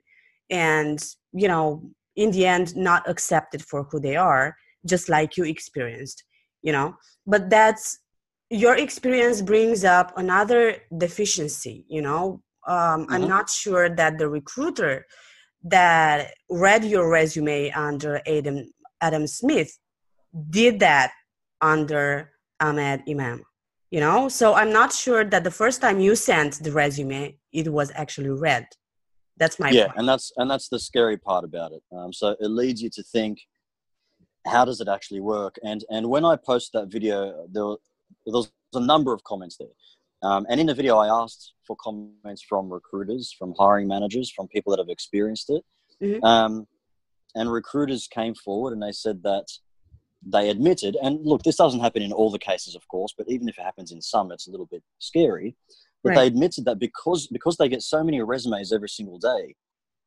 and 0.51 1.15
you 1.33 1.49
know 1.49 1.83
in 2.17 2.31
the 2.31 2.47
end 2.47 2.77
not 2.77 3.09
accepted 3.09 3.63
for 3.63 3.85
who 3.85 4.01
they 4.01 4.17
are 4.17 4.57
just 4.87 5.09
like 5.09 5.37
you 5.37 5.45
experienced 5.45 6.25
you 6.63 6.73
know 6.73 6.95
but 7.27 7.51
that's 7.51 7.99
your 8.51 8.77
experience 8.77 9.41
brings 9.43 9.85
up 9.85 10.13
another 10.17 10.77
deficiency 10.99 11.85
you 11.89 12.03
know 12.03 12.41
um, 12.67 12.77
mm-hmm. 12.77 13.13
i'm 13.13 13.29
not 13.29 13.49
sure 13.49 13.89
that 13.89 14.19
the 14.19 14.29
recruiter 14.29 15.05
that 15.65 16.35
read 16.51 16.85
your 16.85 17.09
resume 17.09 17.71
under 17.71 18.21
Adam 18.27 18.69
Adam 19.01 19.27
Smith 19.27 19.77
did 20.51 20.79
that 20.81 21.13
under 21.61 22.31
Ahmed 22.61 23.03
Imam. 23.09 23.43
You 23.91 24.01
know, 24.01 24.29
so 24.29 24.55
I'm 24.55 24.73
not 24.73 24.93
sure 24.93 25.25
that 25.25 25.45
the 25.45 25.51
first 25.51 25.81
time 25.81 26.01
you 26.01 26.17
sent 26.17 26.63
the 26.63 26.73
resume, 26.73 27.39
it 27.53 27.69
was 27.69 27.93
actually 27.95 28.31
read. 28.31 28.67
That's 29.37 29.59
my 29.59 29.71
yeah, 29.71 29.87
point. 29.87 29.99
and 29.99 30.09
that's 30.09 30.33
and 30.37 30.51
that's 30.51 30.69
the 30.69 30.79
scary 30.79 31.17
part 31.17 31.45
about 31.45 31.73
it. 31.73 31.83
Um, 31.97 32.13
so 32.13 32.37
it 32.41 32.49
leads 32.49 32.81
you 32.83 32.91
to 32.91 33.03
think, 33.03 33.41
how 34.47 34.65
does 34.65 34.81
it 34.81 34.89
actually 34.89 35.21
work? 35.21 35.57
And 35.65 35.85
and 35.91 36.09
when 36.09 36.25
I 36.25 36.37
posted 36.37 36.81
that 36.81 36.93
video, 36.93 37.47
there, 37.53 37.65
was, 37.65 37.79
there 38.27 38.33
was 38.33 38.53
a 38.75 38.81
number 38.81 39.13
of 39.13 39.25
comments 39.25 39.57
there. 39.57 39.69
Um, 40.23 40.47
and 40.49 40.59
in 40.61 40.67
the 40.69 40.75
video, 40.75 40.97
I 40.97 41.09
asked 41.23 41.53
for 41.67 41.77
comments 41.77 42.43
from 42.49 42.73
recruiters, 42.73 43.35
from 43.39 43.55
hiring 43.59 43.89
managers, 43.89 44.31
from 44.31 44.49
people 44.49 44.71
that 44.71 44.79
have 44.79 44.89
experienced 44.89 45.51
it. 45.51 45.63
Mm-hmm. 46.03 46.25
Um, 46.25 46.67
and 47.35 47.53
recruiters 47.53 48.07
came 48.07 48.35
forward 48.35 48.73
and 48.73 48.83
they 48.83 48.93
said 48.93 49.23
that 49.25 49.47
they 50.25 50.49
admitted, 50.49 50.97
and 51.03 51.19
look, 51.27 51.43
this 51.43 51.57
doesn't 51.57 51.81
happen 51.81 52.03
in 52.03 52.13
all 52.13 52.31
the 52.31 52.39
cases, 52.39 52.75
of 52.75 52.89
course, 52.89 53.13
but 53.17 53.29
even 53.29 53.49
if 53.49 53.59
it 53.59 53.63
happens 53.63 53.93
in 53.93 54.01
some, 54.01 54.33
it's 54.33 54.49
a 54.49 54.51
little 54.51 54.67
bit 54.67 54.83
scary. 54.99 55.57
But 56.05 56.11
right. 56.11 56.17
they 56.17 56.27
admitted 56.27 56.67
that 56.67 56.79
because 56.79 57.27
because 57.27 57.57
they 57.57 57.69
get 57.69 57.83
so 57.83 58.05
many 58.05 58.21
resumes 58.21 58.73
every 58.73 58.91
single 58.91 59.19
day, 59.19 59.57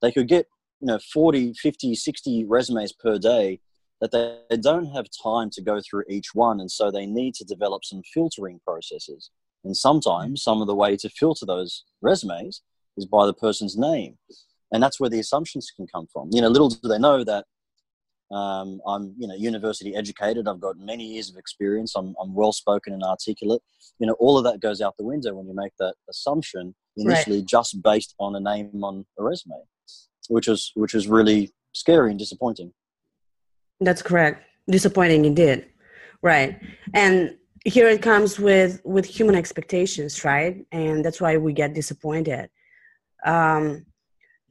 they 0.02 0.12
could 0.12 0.28
get 0.28 0.46
you 0.80 0.88
know 0.88 1.00
40, 1.12 1.54
50, 1.54 1.96
60 1.96 2.46
resumes 2.46 2.94
per 2.94 3.18
day 3.18 3.60
that 4.00 4.12
they, 4.12 4.38
they 4.50 4.58
don't 4.58 4.94
have 4.94 5.08
time 5.24 5.50
to 5.50 5.62
go 5.62 5.82
through 5.82 6.04
each 6.08 6.36
one, 6.36 6.60
and 6.60 6.72
so 6.72 6.92
they 6.92 7.08
need 7.08 7.34
to 7.36 7.44
develop 7.44 7.84
some 7.84 8.04
filtering 8.14 8.60
processes. 8.66 9.32
And 9.64 9.76
sometimes 9.76 10.40
mm. 10.40 10.44
some 10.44 10.62
of 10.62 10.68
the 10.68 10.76
way 10.76 10.96
to 10.98 11.10
filter 11.10 11.46
those 11.46 11.84
resumes 12.02 12.62
is 12.96 13.06
by 13.06 13.26
the 13.26 13.34
person's 13.34 13.76
name. 13.76 14.18
And 14.72 14.84
that's 14.84 15.00
where 15.00 15.10
the 15.10 15.20
assumptions 15.20 15.72
can 15.76 15.88
come 15.88 16.08
from. 16.12 16.30
You 16.32 16.42
know, 16.42 16.50
little 16.50 16.70
do 16.70 16.88
they 16.88 17.00
know 17.00 17.24
that 17.24 17.46
um, 18.32 18.82
I'm, 18.86 19.14
you 19.18 19.28
know, 19.28 19.36
university 19.36 19.96
educated. 19.96 20.48
I've 20.48 20.60
got 20.60 20.78
many 20.78 21.06
years 21.06 21.30
of 21.30 21.38
experience. 21.38 21.94
I'm, 21.96 22.16
I'm 22.22 22.34
well 22.34 22.52
spoken 22.52 22.94
and 22.94 23.04
articulate. 23.04 23.62
You 24.00 24.08
know, 24.08 24.16
all 24.20 24.38
of 24.38 24.44
that 24.44 24.60
goes 24.60 24.82
out 24.82 24.96
the 24.98 25.06
window 25.06 25.34
when 25.34 25.48
you 25.48 25.56
make 25.56 25.74
that 25.80 25.96
assumption 26.10 26.76
initially, 26.98 27.38
right. 27.38 27.48
just 27.48 27.82
based 27.82 28.16
on 28.20 28.36
a 28.36 28.40
name 28.40 28.84
on 28.84 29.06
a 29.18 29.24
resume, 29.24 29.56
which 30.30 30.48
was 30.48 30.72
which 30.76 30.94
was 30.94 31.08
really 31.08 31.52
scary 31.74 32.12
and 32.12 32.20
disappointing. 32.20 32.74
That's 33.80 34.02
correct. 34.02 34.44
Disappointing 34.70 35.26
indeed. 35.26 35.66
Right. 36.22 36.60
And 36.94 37.38
here 37.68 37.90
it 37.90 38.02
comes 38.02 38.40
with 38.40 38.80
with 38.86 39.06
human 39.06 39.36
expectations 39.36 40.24
right 40.24 40.66
and 40.72 41.04
that's 41.04 41.20
why 41.20 41.36
we 41.36 41.52
get 41.52 41.74
disappointed 41.74 42.50
um, 43.26 43.86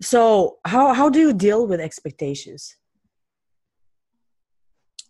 so 0.03 0.59
how 0.67 0.93
how 0.93 1.09
do 1.09 1.19
you 1.19 1.33
deal 1.33 1.67
with 1.67 1.81
expectations 1.81 2.77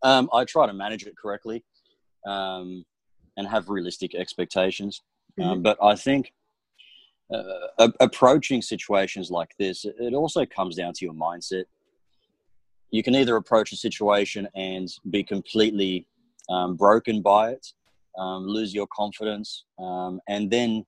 um, 0.03 0.29
i 0.33 0.45
try 0.45 0.67
to 0.67 0.73
manage 0.73 1.07
it 1.07 1.17
correctly 1.17 1.65
um, 2.27 2.85
and 3.37 3.47
have 3.47 3.69
realistic 3.69 4.15
expectations 4.15 5.03
um, 5.41 5.47
mm-hmm. 5.47 5.63
but 5.63 5.79
i 5.83 5.95
think 5.95 6.33
uh, 7.35 7.89
approaching 8.01 8.63
situations 8.63 9.31
like 9.31 9.51
this 9.59 9.85
it 9.85 10.15
also 10.15 10.47
comes 10.47 10.77
down 10.77 10.93
to 10.93 11.05
your 11.05 11.15
mindset 11.15 11.65
you 12.91 13.03
can 13.03 13.17
either 13.17 13.37
approach 13.37 13.73
a 13.73 13.77
situation 13.77 14.47
and 14.55 14.89
be 15.11 15.25
completely 15.25 16.07
um, 16.49 16.77
broken 16.77 17.21
by 17.21 17.51
it 17.51 17.67
um, 18.17 18.47
lose 18.47 18.75
your 18.75 18.87
confidence, 18.89 19.65
um, 19.79 20.21
and 20.29 20.51
then 20.51 20.85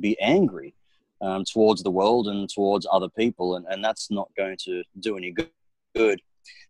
be 0.00 0.18
angry 0.20 0.74
um, 1.20 1.44
towards 1.44 1.82
the 1.82 1.90
world 1.90 2.28
and 2.28 2.48
towards 2.48 2.86
other 2.90 3.08
people. 3.08 3.56
And, 3.56 3.66
and 3.68 3.82
that's 3.82 4.10
not 4.10 4.28
going 4.36 4.56
to 4.64 4.82
do 5.00 5.16
any 5.16 5.34
good. 5.94 6.20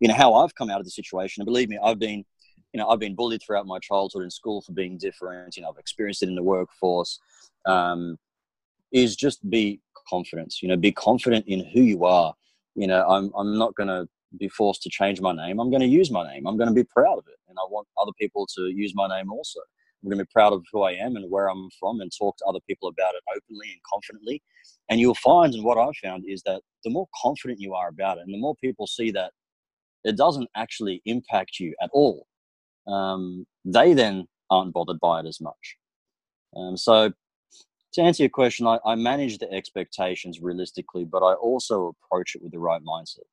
You 0.01 0.09
know, 0.09 0.15
how 0.15 0.35
I've 0.35 0.55
come 0.55 0.71
out 0.71 0.81
of 0.81 0.85
the 0.85 0.91
situation, 0.91 1.41
and 1.41 1.47
believe 1.47 1.69
me, 1.69 1.79
I've 1.83 1.99
been, 1.99 2.25
you 2.73 2.79
know, 2.79 2.89
I've 2.89 3.01
been 3.01 3.15
bullied 3.15 3.43
throughout 3.43 3.67
my 3.67 3.79
childhood 3.79 4.23
in 4.23 4.31
school 4.31 4.61
for 4.61 4.73
being 4.73 4.99
different. 4.99 5.57
You 5.57 5.63
know, 5.63 5.71
I've 5.71 5.79
experienced 5.79 6.23
it 6.23 6.29
in 6.29 6.35
the 6.35 6.43
workforce. 6.43 7.19
Um, 7.67 8.19
is 8.93 9.17
just 9.17 9.49
be 9.51 9.81
confident. 10.09 10.63
You 10.63 10.69
know, 10.69 10.77
be 10.77 10.93
confident 10.93 11.47
in 11.47 11.65
who 11.73 11.83
you 11.83 12.05
are. 12.05 12.35
You 12.75 12.87
know, 12.87 13.07
I'm, 13.07 13.31
I'm 13.37 13.59
not 13.59 13.75
going 13.75 13.89
to 13.89 14.09
be 14.37 14.49
forced 14.49 14.83
to 14.83 14.91
change 14.91 15.21
my 15.21 15.33
name, 15.33 15.59
I'm 15.59 15.71
going 15.71 15.81
to 15.81 15.87
use 15.87 16.11
my 16.11 16.27
name. 16.31 16.47
I'm 16.47 16.57
going 16.57 16.69
to 16.69 16.75
be 16.75 16.85
proud 16.85 17.19
of 17.19 17.25
it. 17.29 17.39
And 17.49 17.57
I 17.59 17.67
want 17.71 17.89
other 18.01 18.13
people 18.21 18.47
to 18.57 18.69
use 18.69 18.93
my 18.95 19.09
name 19.09 19.33
also. 19.33 19.61
I'm 20.03 20.11
going 20.11 20.19
to 20.19 20.25
be 20.25 20.31
proud 20.33 20.53
of 20.53 20.65
who 20.71 20.83
I 20.83 20.93
am 20.93 21.17
and 21.17 21.31
where 21.31 21.49
I'm 21.49 21.69
from 21.81 22.01
and 22.01 22.13
talk 22.17 22.37
to 22.39 22.45
other 22.45 22.61
people 22.69 22.89
about 22.89 23.15
it 23.15 23.23
openly 23.37 23.73
and 23.73 23.81
confidently. 23.91 24.43
And 24.89 25.01
you'll 25.01 25.15
find, 25.15 25.55
and 25.55 25.65
what 25.65 25.79
I've 25.79 25.97
found 25.97 26.25
is 26.27 26.43
that 26.43 26.63
the 26.85 26.91
more 26.91 27.09
confident 27.21 27.61
you 27.61 27.75
are 27.75 27.89
about 27.89 28.19
it 28.19 28.23
and 28.23 28.33
the 28.33 28.39
more 28.39 28.55
people 28.57 28.87
see 28.87 29.11
that 29.13 29.33
it 30.05 30.17
doesn't 30.17 30.49
actually 30.57 31.03
impact 31.05 31.59
you 31.61 31.75
at 31.83 31.91
all, 31.93 32.27
um, 32.87 33.47
they 33.65 33.95
then 33.95 34.27
aren't 34.51 34.73
bothered 34.73 35.01
by 35.01 35.21
it 35.21 35.27
as 35.27 35.41
much. 35.41 35.77
Um, 36.57 36.77
so, 36.77 37.13
to 37.95 38.03
answer 38.03 38.23
your 38.23 38.31
question, 38.31 38.67
I, 38.67 38.79
I 38.85 38.95
manage 38.95 39.39
the 39.39 39.51
expectations 39.53 40.41
realistically, 40.41 41.05
but 41.05 41.23
I 41.23 41.35
also 41.35 41.95
approach 42.05 42.35
it 42.35 42.43
with 42.43 42.53
the 42.53 42.59
right 42.59 42.83
mindset. 42.83 43.27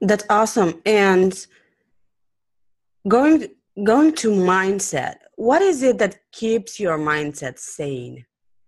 That's 0.00 0.24
awesome. 0.30 0.80
And 0.86 1.46
going 3.06 3.48
going 3.84 4.12
to 4.14 4.30
mindset, 4.30 5.16
what 5.36 5.62
is 5.62 5.82
it 5.82 5.98
that 5.98 6.18
keeps 6.32 6.80
your 6.80 6.98
mindset 6.98 7.58
sane? 7.58 8.24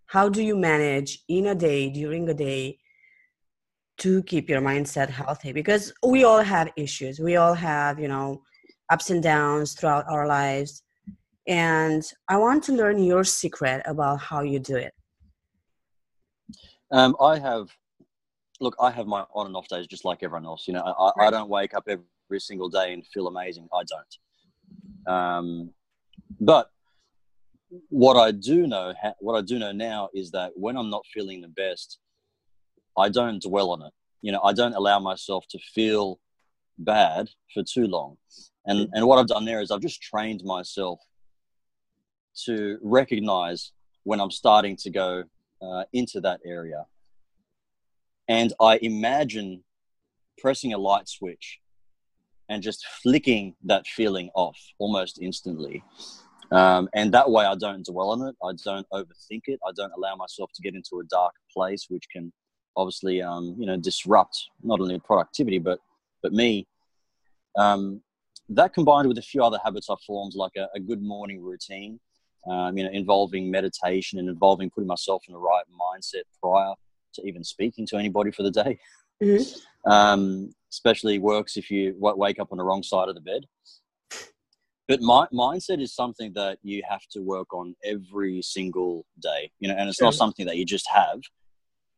How 0.07 0.29
do 0.29 0.43
you 0.43 0.57
manage 0.57 1.23
in 1.29 1.47
a 1.47 1.55
day, 1.55 1.89
during 1.89 2.29
a 2.29 2.35
day, 2.35 2.80
to 4.01 4.23
keep 4.25 4.49
your 4.49 4.61
mindset 4.61 5.09
healthy? 5.09 5.53
Because 5.53 5.93
we 6.07 6.25
all 6.25 6.43
have 6.43 6.71
issues. 6.77 7.21
We 7.21 7.37
all 7.37 7.55
have, 7.55 7.99
you 7.99 8.09
know, 8.09 8.43
ups 8.91 9.11
and 9.11 9.23
downs 9.23 9.75
throughout 9.75 10.05
our 10.09 10.27
lives. 10.27 10.83
And 11.47 12.03
I 12.29 12.37
want 12.37 12.65
to 12.65 12.73
learn 12.73 13.03
your 13.03 13.25
secret 13.25 13.83
about 13.87 14.21
how 14.21 14.43
you 14.43 14.59
do 14.59 14.77
it. 14.77 14.93
Um, 16.93 17.15
I 17.21 17.39
have 17.39 17.69
look, 18.61 18.77
I 18.81 18.91
have 18.91 19.07
my 19.07 19.25
on 19.35 19.47
and 19.47 19.57
off 19.57 19.69
days 19.69 19.87
just 19.87 20.05
like 20.05 20.23
everyone 20.23 20.47
else. 20.47 20.67
You 20.67 20.75
know, 20.75 20.83
I, 20.83 21.13
right. 21.17 21.29
I 21.29 21.31
don't 21.31 21.49
wake 21.49 21.75
up 21.75 21.85
every 21.89 22.41
single 22.41 22.69
day 22.69 22.93
and 22.93 23.07
feel 23.07 23.27
amazing. 23.27 23.69
I 23.73 23.83
don't. 23.85 25.15
Um, 25.15 25.71
but 26.41 26.71
what 27.89 28.17
I 28.17 28.31
do 28.33 28.67
know, 28.67 28.93
what 29.21 29.37
I 29.37 29.43
do 29.43 29.59
know 29.59 29.73
now 29.73 30.09
is 30.15 30.31
that 30.33 30.53
when 30.55 30.77
I'm 30.77 30.91
not 30.91 31.05
feeling 31.13 31.41
the 31.41 31.49
best, 31.49 31.99
I 32.97 33.09
don't 33.09 33.43
dwell 33.43 33.71
on 33.71 33.83
it. 33.83 33.93
You 34.23 34.33
know, 34.33 34.41
I 34.43 34.53
don't 34.53 34.75
allow 34.75 34.99
myself 34.99 35.47
to 35.51 35.59
feel 35.59 36.21
bad 36.79 37.31
for 37.53 37.63
too 37.63 37.87
long. 37.87 38.17
And 38.67 38.89
and 38.93 39.07
what 39.07 39.19
I've 39.19 39.27
done 39.27 39.45
there 39.45 39.61
is 39.61 39.71
I've 39.71 39.81
just 39.81 40.03
trained 40.03 40.43
myself 40.45 41.01
to 42.45 42.79
recognize 42.83 43.73
when 44.05 44.21
I'm 44.21 44.31
starting 44.31 44.77
to 44.77 44.91
go 44.91 45.25
uh, 45.63 45.85
into 45.93 46.21
that 46.21 46.41
area 46.45 46.87
and 48.31 48.53
I 48.61 48.79
imagine 48.81 49.65
pressing 50.39 50.73
a 50.73 50.79
light 50.79 51.09
switch 51.09 51.59
and 52.49 52.63
just 52.63 52.87
flicking 53.03 53.57
that 53.65 53.87
feeling 53.89 54.31
off 54.35 54.57
almost 54.79 55.21
instantly. 55.21 55.83
Um, 56.53 56.89
and 56.95 57.13
that 57.13 57.29
way 57.29 57.45
I 57.45 57.57
don't 57.57 57.85
dwell 57.85 58.11
on 58.11 58.29
it. 58.29 58.37
I 58.43 58.53
don't 58.65 58.87
overthink 58.93 59.43
it. 59.47 59.59
I 59.67 59.73
don't 59.75 59.93
allow 59.97 60.15
myself 60.15 60.51
to 60.55 60.63
get 60.63 60.75
into 60.77 61.01
a 61.01 61.05
dark 61.11 61.35
place, 61.53 61.87
which 61.89 62.05
can 62.13 62.33
obviously, 62.77 63.23
um, 63.23 63.57
you 63.59 63.67
know, 63.67 63.77
disrupt 63.77 64.49
not 64.63 64.81
only 64.81 64.99
productivity, 64.99 65.59
but, 65.59 65.79
but 66.23 66.33
me. 66.33 66.67
Um, 67.57 68.03
that 68.49 68.75
combined 68.75 69.09
with 69.09 69.19
a 69.19 69.23
few 69.23 69.43
other 69.43 69.59
habits 69.63 69.89
I 69.91 69.95
formed, 70.07 70.35
like 70.35 70.53
a, 70.57 70.69
a 70.75 70.81
good 70.81 71.03
morning 71.03 71.43
routine, 71.43 72.01
um, 72.49 72.77
you 72.77 72.85
know, 72.85 72.91
involving 72.91 73.51
meditation 73.51 74.19
and 74.19 74.29
involving 74.29 74.71
putting 74.71 74.89
myself 74.89 75.23
in 75.29 75.35
the 75.35 75.39
right 75.39 75.65
mindset 75.71 76.23
prior 76.43 76.75
to 77.15 77.27
even 77.27 77.45
speaking 77.45 77.87
to 77.87 77.97
anybody 77.97 78.31
for 78.31 78.43
the 78.43 78.51
day. 78.51 78.79
Mm-hmm. 79.23 79.91
Um, 79.91 80.55
especially 80.73 81.19
works 81.19 81.57
if 81.57 81.71
you 81.71 81.95
wake 81.99 82.39
up 82.39 82.49
on 82.53 82.59
the 82.59 82.65
wrong 82.65 82.83
side 82.83 83.09
of 83.09 83.15
the 83.15 83.21
bed. 83.21 83.45
But 84.89 85.01
my, 85.01 85.27
mindset 85.33 85.81
is 85.81 85.95
something 85.95 86.33
that 86.35 86.59
you 86.63 86.83
have 86.89 87.07
to 87.13 87.21
work 87.21 87.55
on 87.55 87.77
every 87.85 88.43
single 88.43 89.05
day, 89.23 89.53
you 89.61 89.69
know, 89.69 89.75
and 89.75 89.89
it's 89.89 89.99
sure. 89.99 90.07
not 90.07 90.15
something 90.15 90.47
that 90.47 90.57
you 90.57 90.65
just 90.65 90.89
have 90.89 91.21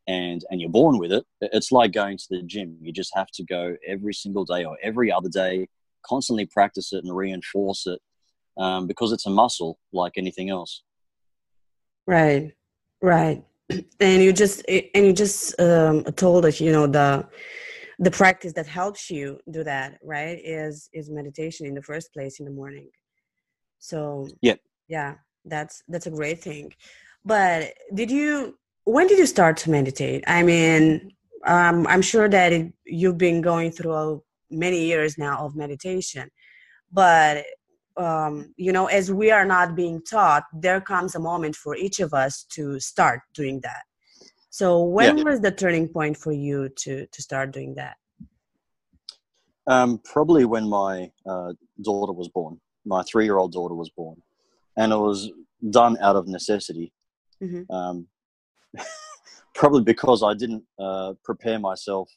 and 0.07 0.45
and 0.51 0.61
you're 0.61 0.71
born 0.71 0.99
with 0.99 1.13
it. 1.13 1.25
It's 1.41 1.73
like 1.73 1.93
going 1.93 2.19
to 2.19 2.27
the 2.31 2.43
gym. 2.43 2.77
You 2.81 2.93
just 2.93 3.13
have 3.15 3.31
to 3.35 3.45
go 3.45 3.77
every 3.87 4.15
single 4.15 4.45
day 4.45 4.65
or 4.65 4.77
every 4.83 5.13
other 5.13 5.29
day, 5.29 5.69
constantly 6.05 6.47
practice 6.47 6.93
it 6.93 7.05
and 7.05 7.15
reinforce 7.17 7.87
it 7.87 8.01
um, 8.59 8.87
because 8.87 9.13
it's 9.13 9.27
a 9.27 9.31
muscle 9.31 9.79
like 9.93 10.13
anything 10.17 10.51
else. 10.51 10.83
Right, 12.07 12.53
right 13.01 13.45
and 14.01 14.23
you 14.23 14.33
just 14.33 14.63
and 14.69 15.07
you 15.07 15.13
just 15.13 15.59
um, 15.61 16.05
told 16.17 16.45
us 16.45 16.61
you 16.61 16.73
know 16.73 16.87
the 16.87 17.27
the 17.99 18.11
practice 18.11 18.53
that 18.53 18.67
helps 18.67 19.11
you 19.11 19.39
do 19.51 19.63
that 19.65 19.99
right 20.03 20.39
is 20.43 20.89
is 20.93 21.11
meditation 21.11 21.67
in 21.67 21.75
the 21.75 21.83
first 21.83 22.13
place 22.13 22.41
in 22.41 22.45
the 22.45 22.51
morning 22.51 22.89
so 23.79 24.27
yeah 24.41 24.55
yeah 24.89 25.15
that's 25.45 25.83
that's 25.89 26.07
a 26.07 26.11
great 26.11 26.41
thing 26.41 26.73
but 27.25 27.73
did 27.95 28.11
you 28.11 28.57
when 28.85 29.07
did 29.07 29.19
you 29.19 29.27
start 29.27 29.57
to 29.57 29.71
meditate 29.71 30.23
i 30.27 30.43
mean 30.43 31.13
um, 31.47 31.87
i'm 31.89 32.03
sure 32.03 32.29
that 32.29 32.53
it, 32.53 32.73
you've 32.85 33.19
been 33.19 33.41
going 33.41 33.71
through 33.71 34.23
many 34.51 34.85
years 34.85 35.19
now 35.19 35.39
of 35.45 35.57
meditation 35.57 36.29
but 36.93 37.45
um, 37.97 38.55
you 38.57 38.73
know, 38.73 38.87
as 38.87 39.13
we 39.13 39.31
are 39.31 39.45
not 39.45 39.75
being 39.75 40.03
taught, 40.03 40.45
there 40.53 40.81
comes 40.81 41.15
a 41.15 41.21
moment 41.21 41.57
for 41.57 41.77
each 41.77 42.01
of 42.01 42.15
us 42.15 42.45
to 42.51 42.81
start 42.81 43.21
doing 43.35 43.61
that. 43.63 43.83
So, 44.51 44.83
when 44.83 45.19
yeah. 45.19 45.25
was 45.25 45.41
the 45.41 45.51
turning 45.51 45.89
point 45.89 46.17
for 46.17 46.33
you 46.33 46.69
to 46.77 47.07
to 47.07 47.23
start 47.23 47.53
doing 47.53 47.75
that? 47.75 47.97
Um, 49.67 50.01
probably 50.05 50.45
when 50.45 50.69
my 50.69 51.11
uh, 51.27 51.53
daughter 51.83 52.13
was 52.13 52.29
born. 52.29 52.61
My 52.85 53.03
three 53.03 53.25
year 53.25 53.39
old 53.39 53.53
daughter 53.53 53.75
was 53.75 53.91
born, 53.91 54.21
and 54.77 54.93
it 54.93 54.97
was 54.97 55.31
done 55.71 55.97
out 56.01 56.17
of 56.17 56.27
necessity. 56.29 56.93
Mm-hmm. 57.43 57.73
Um, 57.73 58.07
probably 59.55 59.83
because 59.83 60.23
I 60.23 60.35
didn't 60.35 60.65
uh, 60.79 61.15
prepare 61.25 61.59
myself 61.59 62.11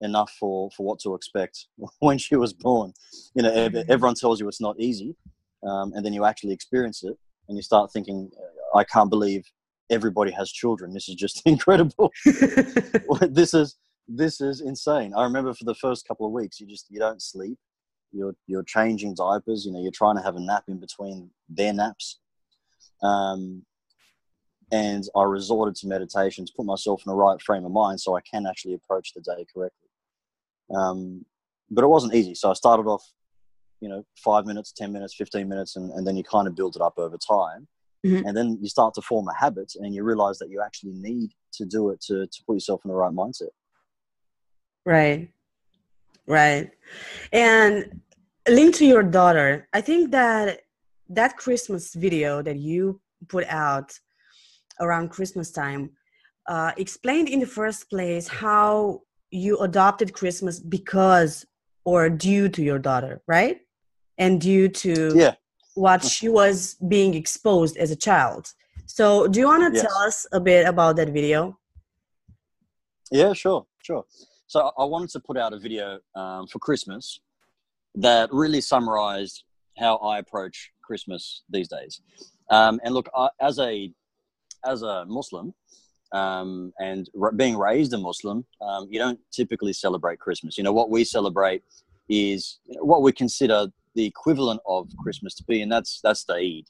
enough 0.00 0.30
for 0.38 0.70
for 0.76 0.84
what 0.86 0.98
to 1.00 1.14
expect 1.14 1.66
when 2.00 2.18
she 2.18 2.36
was 2.36 2.52
born. 2.52 2.92
You 3.34 3.42
know, 3.42 3.50
mm-hmm. 3.50 3.90
everyone 3.90 4.14
tells 4.14 4.40
you 4.40 4.48
it's 4.48 4.60
not 4.60 4.78
easy, 4.78 5.16
um, 5.66 5.92
and 5.94 6.04
then 6.04 6.12
you 6.12 6.24
actually 6.24 6.52
experience 6.52 7.02
it, 7.04 7.16
and 7.48 7.56
you 7.56 7.62
start 7.62 7.92
thinking, 7.92 8.30
"I 8.74 8.84
can't 8.84 9.10
believe 9.10 9.44
everybody 9.90 10.30
has 10.32 10.50
children. 10.50 10.92
This 10.92 11.08
is 11.08 11.14
just 11.14 11.42
incredible. 11.46 12.12
this 12.24 13.54
is 13.54 13.76
this 14.06 14.40
is 14.40 14.60
insane." 14.60 15.14
I 15.16 15.24
remember 15.24 15.54
for 15.54 15.64
the 15.64 15.74
first 15.74 16.06
couple 16.06 16.26
of 16.26 16.32
weeks, 16.32 16.60
you 16.60 16.66
just 16.66 16.86
you 16.90 16.98
don't 16.98 17.22
sleep. 17.22 17.58
You're 18.12 18.34
you're 18.46 18.64
changing 18.64 19.14
diapers. 19.14 19.64
You 19.66 19.72
know, 19.72 19.80
you're 19.80 19.90
trying 19.90 20.16
to 20.16 20.22
have 20.22 20.36
a 20.36 20.40
nap 20.40 20.64
in 20.68 20.78
between 20.80 21.30
their 21.48 21.72
naps. 21.72 22.18
Um, 23.02 23.64
and 24.70 25.04
I 25.16 25.22
resorted 25.24 25.74
to 25.76 25.86
meditation 25.86 26.44
to 26.44 26.52
put 26.56 26.66
myself 26.66 27.02
in 27.06 27.10
the 27.10 27.16
right 27.16 27.40
frame 27.40 27.64
of 27.64 27.72
mind 27.72 28.00
so 28.00 28.16
I 28.16 28.20
can 28.20 28.46
actually 28.46 28.74
approach 28.74 29.12
the 29.14 29.20
day 29.20 29.46
correctly. 29.52 29.88
Um, 30.74 31.24
but 31.70 31.84
it 31.84 31.88
wasn't 31.88 32.14
easy. 32.14 32.34
So 32.34 32.50
I 32.50 32.54
started 32.54 32.86
off, 32.86 33.02
you 33.80 33.88
know, 33.88 34.04
five 34.16 34.46
minutes, 34.46 34.72
10 34.72 34.92
minutes, 34.92 35.14
15 35.14 35.48
minutes, 35.48 35.76
and, 35.76 35.90
and 35.92 36.06
then 36.06 36.16
you 36.16 36.24
kind 36.24 36.46
of 36.46 36.54
build 36.54 36.76
it 36.76 36.82
up 36.82 36.94
over 36.98 37.16
time. 37.16 37.66
Mm-hmm. 38.06 38.26
And 38.26 38.36
then 38.36 38.58
you 38.60 38.68
start 38.68 38.94
to 38.94 39.02
form 39.02 39.26
a 39.28 39.34
habit 39.34 39.72
and 39.76 39.94
you 39.94 40.04
realize 40.04 40.38
that 40.38 40.50
you 40.50 40.62
actually 40.64 40.92
need 40.92 41.30
to 41.54 41.64
do 41.64 41.90
it 41.90 42.00
to, 42.02 42.26
to 42.26 42.44
put 42.46 42.54
yourself 42.54 42.80
in 42.84 42.90
the 42.90 42.94
right 42.94 43.12
mindset. 43.12 43.48
Right. 44.84 45.30
Right. 46.26 46.70
And 47.32 48.00
link 48.48 48.74
to 48.76 48.86
your 48.86 49.02
daughter. 49.02 49.66
I 49.72 49.80
think 49.80 50.10
that 50.12 50.60
that 51.08 51.36
Christmas 51.36 51.94
video 51.94 52.42
that 52.42 52.58
you 52.58 53.00
put 53.28 53.46
out 53.48 53.98
around 54.80 55.10
Christmas 55.10 55.50
time 55.50 55.90
uh, 56.48 56.72
explained 56.76 57.28
in 57.28 57.40
the 57.40 57.46
first 57.46 57.90
place 57.90 58.26
how 58.26 59.02
you 59.30 59.58
adopted 59.58 60.12
Christmas 60.12 60.58
because 60.58 61.44
or 61.84 62.10
due 62.10 62.48
to 62.48 62.62
your 62.62 62.78
daughter, 62.78 63.22
right? 63.26 63.60
And 64.18 64.40
due 64.40 64.68
to 64.68 65.12
yeah. 65.14 65.34
what 65.74 66.04
she 66.04 66.28
was 66.28 66.74
being 66.88 67.14
exposed 67.14 67.76
as 67.76 67.90
a 67.90 67.96
child. 67.96 68.52
So, 68.86 69.26
do 69.26 69.38
you 69.40 69.46
want 69.46 69.62
to 69.72 69.76
yes. 69.78 69.86
tell 69.86 69.98
us 69.98 70.26
a 70.32 70.40
bit 70.40 70.66
about 70.66 70.96
that 70.96 71.10
video? 71.10 71.58
Yeah, 73.10 73.32
sure, 73.34 73.66
sure. 73.82 74.04
So, 74.46 74.72
I 74.78 74.84
wanted 74.84 75.10
to 75.10 75.20
put 75.20 75.36
out 75.36 75.52
a 75.52 75.58
video 75.58 75.98
um, 76.14 76.46
for 76.46 76.58
Christmas 76.58 77.20
that 77.94 78.32
really 78.32 78.60
summarized 78.60 79.44
how 79.78 79.96
I 79.96 80.18
approach 80.18 80.72
Christmas 80.82 81.42
these 81.50 81.68
days. 81.68 82.00
Um, 82.50 82.80
and 82.82 82.94
look, 82.94 83.08
I, 83.14 83.28
as 83.40 83.58
a 83.58 83.92
as 84.64 84.82
a 84.82 85.04
Muslim, 85.06 85.54
um, 86.12 86.72
and 86.78 87.08
r- 87.20 87.32
being 87.32 87.56
raised 87.56 87.92
a 87.92 87.98
Muslim, 87.98 88.44
um, 88.60 88.88
you 88.90 88.98
don't 88.98 89.20
typically 89.32 89.72
celebrate 89.72 90.18
Christmas. 90.18 90.56
You 90.56 90.64
know, 90.64 90.72
what 90.72 90.90
we 90.90 91.04
celebrate 91.04 91.62
is 92.08 92.58
what 92.80 93.02
we 93.02 93.12
consider 93.12 93.66
the 93.94 94.06
equivalent 94.06 94.60
of 94.66 94.88
Christmas 94.98 95.34
to 95.34 95.44
be, 95.44 95.62
and 95.62 95.70
that's 95.70 96.00
that's 96.02 96.24
the 96.24 96.34
Eid. 96.34 96.64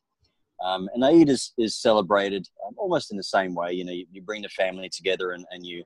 Um, 0.64 0.88
and 0.92 1.04
Eid 1.04 1.28
is, 1.28 1.52
is 1.56 1.76
celebrated 1.76 2.48
um, 2.66 2.74
almost 2.76 3.12
in 3.12 3.16
the 3.16 3.22
same 3.22 3.54
way. 3.54 3.72
You 3.72 3.84
know, 3.84 3.92
you, 3.92 4.06
you, 4.10 4.22
bring 4.22 4.42
the 4.42 4.48
family 4.48 4.88
together 4.88 5.30
and, 5.30 5.44
and 5.52 5.64
you 5.64 5.84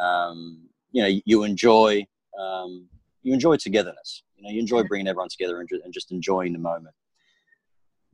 um, 0.00 0.62
you 0.92 1.02
know 1.02 1.20
you 1.24 1.42
enjoy 1.42 2.06
um, 2.40 2.88
you 3.22 3.34
enjoy 3.34 3.56
togetherness. 3.56 4.22
You 4.36 4.44
know, 4.44 4.50
you 4.50 4.60
enjoy 4.60 4.84
bringing 4.84 5.08
everyone 5.08 5.28
together 5.28 5.60
and, 5.60 5.68
and 5.84 5.92
just 5.92 6.12
enjoying 6.12 6.52
the 6.52 6.58
moment. 6.58 6.94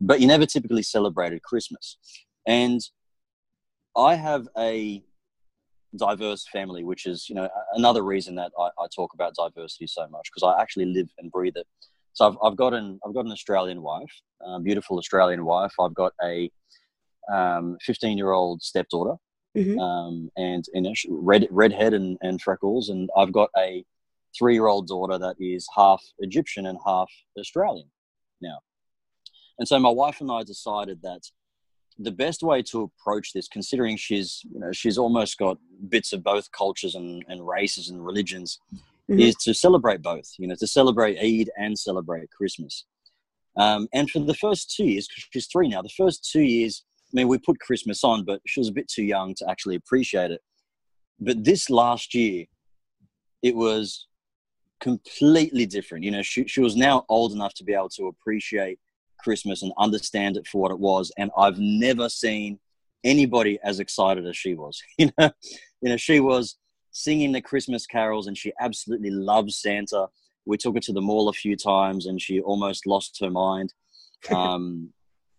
But 0.01 0.21
you 0.21 0.27
never 0.27 0.47
typically 0.47 0.83
celebrated 0.83 1.43
Christmas, 1.43 1.99
and 2.47 2.81
I 3.97 4.15
have 4.15 4.49
a 4.57 5.03
diverse 5.97 6.47
family, 6.51 6.85
which 6.85 7.07
is 7.07 7.29
you 7.29 7.35
know 7.35 7.49
another 7.75 8.03
reason 8.03 8.35
that 8.37 8.53
I, 8.59 8.69
I 8.79 8.87
talk 8.95 9.15
about 9.15 9.35
diversity 9.35 9.87
so 9.87 10.09
much 10.09 10.31
because 10.33 10.47
I 10.47 10.61
actually 10.61 10.87
live 10.87 11.09
and 11.19 11.31
breathe 11.31 11.57
it. 11.57 11.67
So 12.15 12.27
I've, 12.27 12.37
I've 12.43 12.57
got 12.57 12.75
an 12.75 12.99
I've 13.07 13.15
got 13.15 13.27
an 13.27 13.33
Australian 13.33 13.83
wife, 13.83 14.13
a 14.47 14.61
beautiful 14.61 14.99
Australian 14.99 15.45
wife. 15.45 15.73
I've 15.81 15.95
got 15.95 16.13
a 16.23 16.51
um, 17.33 17.77
15 17.83 18.19
year 18.19 18.33
old 18.33 18.63
stepdaughter, 18.63 19.17
mm-hmm. 19.57 19.79
um, 19.79 20.31
and 20.37 20.65
know, 20.75 20.93
red 21.09 21.47
redhead 21.51 21.95
and, 21.95 22.19
and 22.23 22.41
freckles, 22.41 22.89
and 22.89 23.09
I've 23.17 23.33
got 23.33 23.51
a 23.57 23.85
three 24.37 24.55
year 24.55 24.67
old 24.67 24.89
daughter 24.89 25.19
that 25.19 25.37
is 25.39 25.67
half 25.77 26.03
Egyptian 26.19 26.67
and 26.67 26.79
half 26.85 27.11
Australian 27.39 27.91
now. 28.41 28.59
And 29.59 29.69
so 29.69 29.79
my 29.79 29.91
wife 29.91 30.21
and 30.21 30.31
I 30.31 30.43
decided 30.43 31.03
that 31.03 31.21
the 32.03 32.11
best 32.11 32.43
way 32.43 32.63
to 32.63 32.83
approach 32.83 33.33
this, 33.33 33.49
considering 33.49 33.97
she's 33.97 34.43
you 34.53 34.61
know 34.61 34.73
she's 34.73 34.99
almost 34.99 35.39
got 35.39 35.59
bits 35.89 36.13
of 36.13 36.23
both 36.23 36.51
cultures 36.53 36.95
and, 36.95 37.25
and 37.29 37.47
races 37.47 37.89
and 37.89 38.05
religions, 38.05 38.59
mm-hmm. 39.11 39.21
is 39.21 39.35
to 39.37 39.55
celebrate 39.55 40.03
both. 40.03 40.35
You 40.39 40.49
know, 40.49 40.57
to 40.59 40.67
celebrate 40.67 41.19
Eid 41.19 41.51
and 41.57 41.79
celebrate 41.79 42.31
Christmas. 42.31 42.85
Um, 43.57 43.89
and 43.93 44.11
for 44.11 44.21
the 44.21 44.35
first 44.35 44.75
two 44.75 44.85
years, 44.85 45.07
because 45.07 45.29
she's 45.31 45.47
three 45.47 45.69
now, 45.69 45.83
the 45.83 45.91
first 45.91 46.29
two 46.31 46.41
years, 46.41 46.85
I 47.13 47.17
mean, 47.17 47.29
we 47.29 47.39
put 47.39 47.61
Christmas 47.61 48.03
on, 48.03 48.25
but 48.25 48.41
she 48.47 48.61
was 48.61 48.69
a 48.69 48.73
bit 48.73 48.89
too 48.89 49.05
young 49.05 49.35
to 49.37 49.51
actually 49.51 49.77
appreciate 49.77 50.31
it. 50.31 50.41
But 51.21 51.45
this 51.45 51.69
last 51.69 52.15
year, 52.15 52.47
it 53.43 53.55
was 53.55 54.07
completely 54.81 55.67
different. 55.67 56.05
You 56.05 56.13
know, 56.13 56.23
she, 56.23 56.47
she 56.47 56.61
was 56.61 56.77
now 56.77 57.05
old 57.09 57.33
enough 57.33 57.53
to 57.55 57.65
be 57.65 57.75
able 57.75 57.91
to 57.91 58.07
appreciate 58.07 58.79
Christmas 59.23 59.63
and 59.63 59.73
understand 59.79 60.37
it 60.37 60.47
for 60.47 60.61
what 60.61 60.71
it 60.71 60.79
was. 60.79 61.13
And 61.17 61.31
I've 61.37 61.59
never 61.59 62.09
seen 62.09 62.59
anybody 63.05 63.59
as 63.65 63.81
excited 63.81 64.27
as 64.27 64.37
she 64.37 64.55
was. 64.55 64.83
You 64.99 65.11
know, 65.19 65.31
you 65.81 65.89
know, 65.89 65.97
she 65.97 66.21
was 66.21 66.57
singing 66.93 67.33
the 67.33 67.41
Christmas 67.41 67.87
carols 67.87 68.27
and 68.27 68.39
she 68.39 68.53
absolutely 68.61 69.11
loves 69.11 69.57
Santa. 69.57 70.07
We 70.45 70.57
took 70.57 70.75
her 70.75 70.81
to 70.81 70.93
the 70.93 71.01
mall 71.01 71.29
a 71.29 71.33
few 71.33 71.57
times 71.57 72.07
and 72.07 72.21
she 72.21 72.41
almost 72.41 72.87
lost 72.87 73.19
her 73.21 73.31
mind. 73.31 73.73
Um, 74.31 74.91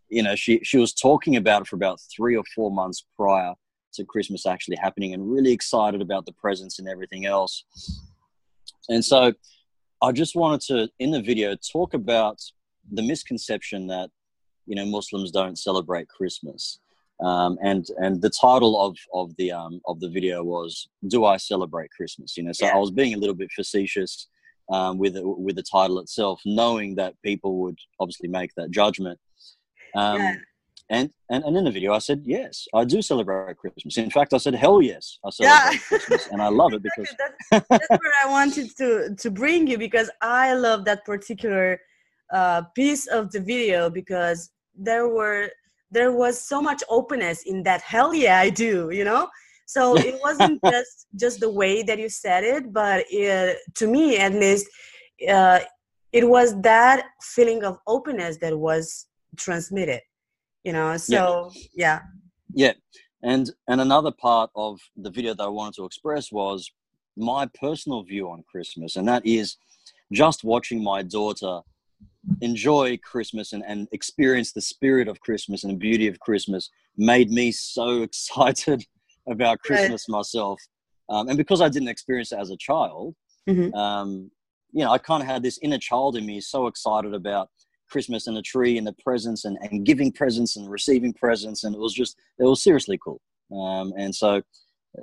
you 0.10 0.22
know, 0.22 0.36
she, 0.36 0.60
she 0.62 0.78
was 0.78 0.94
talking 0.94 1.38
about 1.38 1.62
it 1.62 1.68
for 1.68 1.78
about 1.78 2.02
three 2.14 2.36
or 2.36 2.44
four 2.54 2.70
months 2.70 3.06
prior 3.16 3.54
to 3.94 4.04
Christmas 4.04 4.46
actually 4.46 4.76
happening 4.76 5.14
and 5.14 5.32
really 5.32 5.54
excited 5.54 6.02
about 6.02 6.26
the 6.26 6.34
presents 6.34 6.80
and 6.80 6.90
everything 6.90 7.26
else. 7.26 7.64
And 8.90 9.04
so 9.04 9.32
I 10.02 10.12
just 10.12 10.36
wanted 10.36 10.60
to, 10.68 10.90
in 11.00 11.12
the 11.12 11.22
video, 11.22 11.56
talk 11.56 11.94
about 11.94 12.42
the 12.92 13.04
misconception 13.04 13.88
that, 13.88 14.10
you 14.66 14.76
know, 14.76 14.86
Muslims 14.86 15.32
don't 15.32 15.58
celebrate 15.58 16.08
Christmas. 16.08 16.80
Um, 17.24 17.58
and 17.62 17.86
and 17.98 18.22
the 18.22 18.30
title 18.30 18.80
of 18.86 18.98
of 19.14 19.36
the 19.38 19.52
um, 19.52 19.80
of 19.88 20.00
the 20.00 20.10
video 20.10 20.44
was 20.44 20.90
"Do 21.08 21.26
I 21.26 21.38
celebrate 21.38 21.92
Christmas?" 21.92 22.36
You 22.36 22.44
know, 22.44 22.52
so 22.52 22.66
yeah. 22.66 22.74
I 22.74 22.78
was 22.78 22.92
being 22.92 23.14
a 23.14 23.18
little 23.18 23.36
bit 23.36 23.52
facetious 23.52 24.28
um, 24.72 24.98
with 24.98 25.16
with 25.22 25.56
the 25.56 25.64
title 25.64 26.00
itself, 26.00 26.42
knowing 26.46 26.96
that 26.96 27.14
people 27.24 27.60
would 27.60 27.78
obviously 28.00 28.30
make 28.30 28.52
that 28.58 28.72
judgment. 28.72 29.20
Um, 29.96 30.20
yeah. 30.20 30.36
And, 30.90 31.10
and 31.30 31.44
and 31.46 31.56
in 31.56 31.64
the 31.64 31.72
video, 31.72 31.94
I 31.94 32.00
said, 32.00 32.24
"Yes, 32.26 32.68
I 32.74 32.84
do 32.84 33.02
celebrate 33.02 33.58
Christmas." 33.58 33.98
In 33.98 34.10
fact, 34.10 34.34
I 34.34 34.38
said, 34.38 34.54
"Hell 34.54 34.82
yes, 34.82 35.18
I 35.26 35.30
celebrate 35.30 35.74
yeah. 35.74 35.80
Christmas," 35.88 36.28
and 36.28 36.42
I 36.42 36.50
love 36.50 36.74
it 36.74 36.84
because 36.90 37.16
that's, 37.18 37.68
that's 37.70 37.90
where 37.90 38.14
I 38.24 38.30
wanted 38.30 38.76
to 38.78 39.16
to 39.16 39.32
bring 39.32 39.68
you 39.68 39.78
because 39.78 40.12
I 40.22 40.54
love 40.54 40.84
that 40.86 41.06
particular 41.06 41.80
uh, 42.34 42.64
piece 42.76 43.06
of 43.08 43.32
the 43.32 43.40
video 43.40 43.90
because 43.90 44.52
there 44.76 45.08
were 45.08 45.50
there 45.92 46.12
was 46.12 46.42
so 46.42 46.60
much 46.60 46.82
openness 46.90 47.44
in 47.44 47.62
that 47.64 47.82
hell 47.82 48.14
yeah 48.14 48.40
i 48.40 48.50
do 48.50 48.90
you 48.92 49.06
know? 49.06 49.30
So 49.66 49.96
it 50.10 50.20
wasn't 50.22 50.60
just 50.66 51.08
just 51.16 51.40
the 51.40 51.52
way 51.52 51.84
that 51.84 52.00
you 52.00 52.10
said 52.10 52.44
it 52.44 52.74
but 52.74 53.06
it, 53.10 53.58
to 53.76 53.88
me 53.88 54.18
at 54.18 54.34
least 54.34 54.68
uh, 55.30 55.60
it 56.12 56.28
was 56.28 56.60
that 56.62 57.06
feeling 57.22 57.64
of 57.64 57.78
openness 57.88 58.38
that 58.38 58.58
was 58.58 59.08
transmitted 59.38 60.02
you 60.64 60.74
know? 60.74 60.98
So 60.98 61.52
yeah. 61.54 61.70
yeah. 61.76 62.00
Yeah. 62.56 62.74
And 63.22 63.52
and 63.68 63.80
another 63.80 64.12
part 64.12 64.50
of 64.56 64.80
the 64.98 65.12
video 65.12 65.34
that 65.34 65.44
i 65.44 65.48
wanted 65.60 65.76
to 65.76 65.86
express 65.86 66.32
was 66.32 66.70
my 67.16 67.48
personal 67.62 68.02
view 68.04 68.30
on 68.30 68.44
christmas 68.52 68.96
and 68.96 69.08
that 69.08 69.24
is 69.26 69.58
just 70.12 70.44
watching 70.44 70.84
my 70.84 71.04
daughter 71.04 71.62
enjoy 72.42 72.98
Christmas 72.98 73.54
and, 73.54 73.64
and 73.68 73.88
experience 73.92 74.54
the 74.54 74.62
spirit 74.62 75.08
of 75.08 75.20
Christmas 75.20 75.64
and 75.64 75.74
the 75.74 75.78
beauty 75.78 76.08
of 76.08 76.20
Christmas 76.20 76.70
made 76.98 77.30
me 77.30 77.52
so 77.52 78.02
excited 78.04 78.86
about 79.30 79.60
Christmas 79.60 80.06
right. 80.10 80.18
myself. 80.18 80.60
Um, 81.10 81.28
and 81.28 81.38
because 81.38 81.62
I 81.62 81.70
didn't 81.70 81.90
experience 81.90 82.32
it 82.32 82.40
as 82.40 82.50
a 82.50 82.58
child, 82.58 83.16
mm-hmm. 83.48 83.74
um, 83.74 84.32
you 84.72 84.84
know, 84.84 84.92
I 84.92 84.98
kind 84.98 85.22
of 85.22 85.28
had 85.28 85.44
this 85.44 85.60
inner 85.62 85.78
child 85.78 86.16
in 86.16 86.26
me 86.26 86.40
so 86.42 86.68
excited 86.68 87.14
about 87.14 87.50
Christmas 87.90 88.28
and 88.28 88.36
the 88.36 88.42
tree 88.42 88.78
and 88.78 88.88
the 88.88 88.96
presents 89.04 89.46
and, 89.46 89.58
and 89.62 89.86
giving 89.86 90.12
presents 90.12 90.56
and 90.56 90.70
receiving 90.70 91.14
presents. 91.14 91.64
And 91.64 91.76
it 91.76 91.80
was 91.80 91.94
just, 91.94 92.18
it 92.40 92.44
was 92.44 92.64
seriously 92.64 92.98
cool. 93.04 93.22
Um, 93.56 93.94
and 93.98 94.16
so 94.16 94.42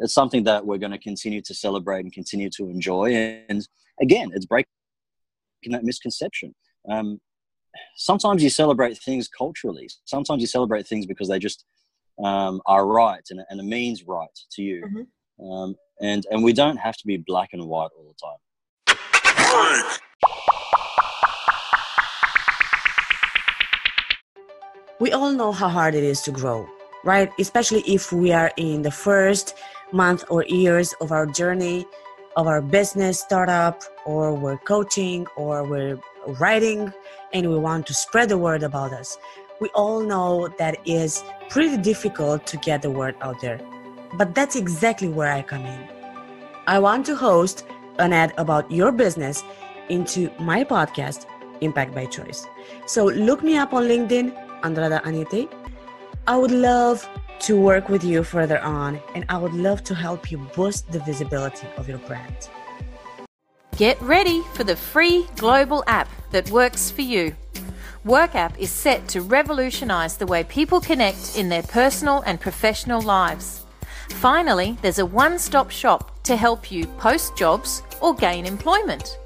it's 0.00 0.14
something 0.14 0.42
that 0.44 0.64
we're 0.64 0.78
going 0.78 0.92
to 0.92 0.98
continue 0.98 1.42
to 1.42 1.54
celebrate 1.54 2.00
and 2.00 2.12
continue 2.12 2.50
to 2.56 2.64
enjoy. 2.64 3.12
And 3.48 3.66
again, 4.00 4.30
it's 4.34 4.46
breaking 4.46 4.66
that 5.70 5.84
misconception 5.84 6.54
um, 6.88 7.20
sometimes 7.96 8.42
you 8.42 8.50
celebrate 8.50 8.98
things 8.98 9.28
culturally. 9.28 9.88
Sometimes 10.04 10.40
you 10.40 10.46
celebrate 10.46 10.86
things 10.86 11.06
because 11.06 11.28
they 11.28 11.38
just 11.38 11.64
um, 12.22 12.60
are 12.66 12.86
right 12.86 13.22
and, 13.30 13.40
and 13.48 13.60
it 13.60 13.64
means 13.64 14.04
right 14.06 14.28
to 14.52 14.62
you. 14.62 14.84
Mm-hmm. 14.84 15.44
Um, 15.44 15.74
and, 16.00 16.26
and 16.30 16.44
we 16.44 16.52
don't 16.52 16.76
have 16.76 16.96
to 16.98 17.06
be 17.06 17.16
black 17.16 17.50
and 17.52 17.66
white 17.66 17.90
all 17.96 18.06
the 18.06 18.14
time. 18.20 18.38
We 24.98 25.12
all 25.12 25.32
know 25.32 25.52
how 25.52 25.68
hard 25.68 25.94
it 25.94 26.04
is 26.04 26.20
to 26.22 26.30
grow, 26.30 26.68
right? 27.04 27.32
Especially 27.38 27.80
if 27.86 28.12
we 28.12 28.32
are 28.32 28.52
in 28.58 28.82
the 28.82 28.90
first 28.90 29.54
month 29.92 30.24
or 30.28 30.44
years 30.44 30.94
of 31.00 31.10
our 31.10 31.24
journey 31.24 31.86
of 32.36 32.46
our 32.46 32.62
business 32.62 33.20
startup, 33.20 33.82
or 34.04 34.34
we're 34.34 34.58
coaching, 34.58 35.26
or 35.36 35.64
we're 35.64 35.98
writing 36.26 36.92
and 37.32 37.48
we 37.48 37.58
want 37.58 37.86
to 37.86 37.94
spread 37.94 38.28
the 38.28 38.38
word 38.38 38.62
about 38.62 38.92
us. 38.92 39.18
We 39.60 39.68
all 39.74 40.00
know 40.00 40.48
that 40.58 40.78
is 40.86 41.22
pretty 41.48 41.76
difficult 41.76 42.46
to 42.46 42.56
get 42.56 42.82
the 42.82 42.90
word 42.90 43.14
out 43.20 43.40
there. 43.40 43.60
But 44.14 44.34
that's 44.34 44.56
exactly 44.56 45.08
where 45.08 45.32
I 45.32 45.42
come 45.42 45.64
in. 45.64 45.88
I 46.66 46.78
want 46.78 47.06
to 47.06 47.16
host 47.16 47.64
an 47.98 48.12
ad 48.12 48.32
about 48.38 48.70
your 48.70 48.92
business 48.92 49.42
into 49.88 50.30
my 50.38 50.64
podcast, 50.64 51.26
Impact 51.60 51.94
by 51.94 52.06
Choice. 52.06 52.46
So 52.86 53.06
look 53.06 53.42
me 53.42 53.56
up 53.56 53.72
on 53.72 53.84
LinkedIn, 53.84 54.60
Andrada 54.62 55.02
Anite. 55.02 55.48
I 56.26 56.36
would 56.36 56.50
love 56.50 57.08
to 57.40 57.60
work 57.60 57.88
with 57.88 58.04
you 58.04 58.22
further 58.22 58.60
on, 58.60 59.00
and 59.14 59.24
I 59.28 59.38
would 59.38 59.54
love 59.54 59.82
to 59.84 59.94
help 59.94 60.30
you 60.30 60.38
boost 60.54 60.90
the 60.92 61.00
visibility 61.00 61.66
of 61.76 61.88
your 61.88 61.98
brand. 61.98 62.48
Get 63.80 64.02
ready 64.02 64.42
for 64.52 64.62
the 64.62 64.76
free 64.76 65.26
global 65.38 65.82
app 65.86 66.10
that 66.32 66.50
works 66.50 66.90
for 66.90 67.00
you. 67.00 67.34
WorkApp 68.04 68.58
is 68.58 68.70
set 68.70 69.08
to 69.08 69.22
revolutionize 69.22 70.18
the 70.18 70.26
way 70.26 70.44
people 70.44 70.82
connect 70.82 71.38
in 71.38 71.48
their 71.48 71.62
personal 71.62 72.20
and 72.26 72.38
professional 72.38 73.00
lives. 73.00 73.64
Finally, 74.10 74.76
there's 74.82 74.98
a 74.98 75.06
one 75.06 75.38
stop 75.38 75.70
shop 75.70 76.22
to 76.24 76.36
help 76.36 76.70
you 76.70 76.88
post 76.98 77.38
jobs 77.38 77.82
or 78.02 78.14
gain 78.14 78.44
employment. 78.44 79.18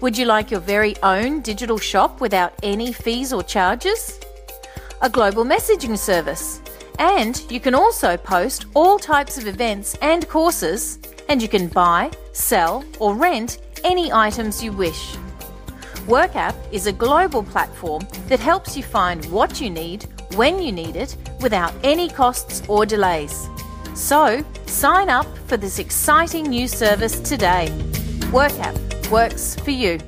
Would 0.00 0.16
you 0.16 0.24
like 0.24 0.50
your 0.50 0.60
very 0.60 0.96
own 1.02 1.42
digital 1.42 1.76
shop 1.76 2.22
without 2.22 2.54
any 2.62 2.90
fees 2.90 3.34
or 3.34 3.42
charges? 3.42 4.18
A 5.02 5.10
global 5.10 5.44
messaging 5.44 5.98
service. 5.98 6.62
And 6.98 7.44
you 7.52 7.60
can 7.60 7.74
also 7.74 8.16
post 8.16 8.64
all 8.72 8.98
types 8.98 9.36
of 9.36 9.46
events 9.46 9.94
and 10.00 10.26
courses, 10.26 11.00
and 11.28 11.42
you 11.42 11.48
can 11.48 11.68
buy, 11.68 12.12
sell, 12.32 12.82
or 12.98 13.14
rent 13.14 13.58
any 13.84 14.10
items 14.12 14.62
you 14.64 14.72
wish. 14.72 15.16
WorkApp 16.06 16.54
is 16.72 16.86
a 16.86 16.92
global 16.92 17.42
platform 17.42 18.02
that 18.28 18.40
helps 18.40 18.76
you 18.76 18.82
find 18.82 19.24
what 19.26 19.60
you 19.60 19.70
need 19.70 20.06
when 20.34 20.60
you 20.60 20.72
need 20.72 20.96
it 20.96 21.16
without 21.40 21.72
any 21.82 22.08
costs 22.08 22.62
or 22.68 22.84
delays. 22.84 23.48
So, 23.94 24.44
sign 24.66 25.08
up 25.08 25.26
for 25.46 25.56
this 25.56 25.78
exciting 25.78 26.44
new 26.44 26.66
service 26.66 27.20
today. 27.20 27.68
WorkApp 28.32 29.10
works 29.10 29.54
for 29.56 29.70
you. 29.70 29.98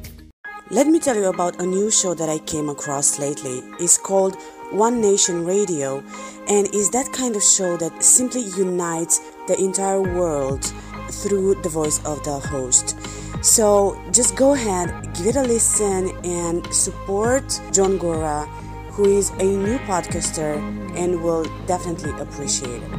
Let 0.71 0.89
me 0.89 0.99
tell 0.99 1.15
you 1.15 1.27
about 1.27 1.61
a 1.61 1.67
new 1.67 1.91
show 1.91 2.13
that 2.15 2.29
I 2.29 2.39
came 2.41 2.69
across 2.69 3.21
lately. 3.21 3.61
It's 3.79 3.97
called 3.97 4.37
One 4.73 5.01
Nation 5.01 5.47
Radio 5.47 6.03
and 6.49 6.67
is 6.75 6.91
that 6.91 7.13
kind 7.13 7.37
of 7.37 7.43
show 7.43 7.77
that 7.77 8.03
simply 8.03 8.43
unites 8.59 9.21
the 9.47 9.57
entire 9.59 10.03
world 10.03 10.65
through 11.09 11.55
the 11.63 11.69
voice 11.69 12.05
of 12.05 12.23
the 12.25 12.39
host. 12.39 12.99
So 13.43 14.01
just 14.13 14.37
go 14.37 14.55
ahead, 14.55 14.89
give 15.15 15.27
it 15.29 15.37
a 15.37 15.43
listen, 15.43 16.11
and 16.25 16.67
support 16.75 17.61
John 17.73 17.97
Gora, 17.97 18.45
who 18.91 19.05
is 19.05 19.31
a 19.39 19.45
new 19.45 19.79
podcaster 19.81 20.57
and 20.97 21.23
will 21.23 21.45
definitely 21.67 22.11
appreciate 22.21 22.83
it. 22.83 22.91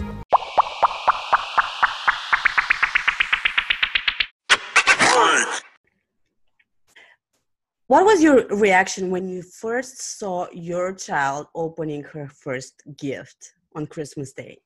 What 7.87 8.05
was 8.05 8.21
your 8.21 8.45
reaction 8.47 9.09
when 9.09 9.29
you 9.29 9.41
first 9.41 10.19
saw 10.19 10.47
your 10.51 10.93
child 10.93 11.47
opening 11.55 12.03
her 12.03 12.27
first 12.27 12.83
gift 12.97 13.53
on 13.75 13.87
Christmas 13.87 14.33
Day? 14.33 14.59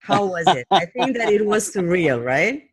How 0.00 0.26
was 0.26 0.48
it? 0.48 0.66
I 0.72 0.86
think 0.86 1.16
that 1.16 1.32
it 1.32 1.46
was 1.46 1.72
surreal, 1.72 2.24
right? 2.24 2.71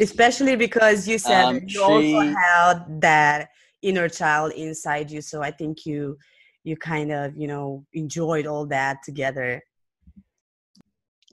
Especially 0.00 0.56
because 0.56 1.06
you 1.06 1.18
said 1.18 1.44
um, 1.44 1.60
you 1.66 1.82
also 1.82 2.20
had 2.20 3.00
that 3.00 3.48
inner 3.82 4.08
child 4.08 4.52
inside 4.52 5.10
you. 5.10 5.20
So 5.20 5.42
I 5.42 5.50
think 5.50 5.86
you 5.86 6.18
you 6.64 6.76
kind 6.76 7.12
of, 7.12 7.36
you 7.36 7.46
know, 7.46 7.86
enjoyed 7.92 8.46
all 8.46 8.66
that 8.66 8.98
together. 9.04 9.62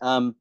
Um 0.01 0.35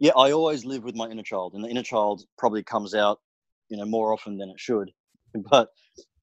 yeah, 0.00 0.12
I 0.16 0.30
always 0.32 0.64
live 0.64 0.84
with 0.84 0.94
my 0.94 1.08
inner 1.08 1.22
child, 1.22 1.54
and 1.54 1.64
the 1.64 1.68
inner 1.68 1.82
child 1.82 2.22
probably 2.36 2.62
comes 2.62 2.94
out, 2.94 3.20
you 3.68 3.76
know, 3.76 3.84
more 3.84 4.12
often 4.12 4.38
than 4.38 4.50
it 4.50 4.60
should. 4.60 4.90
But 5.50 5.68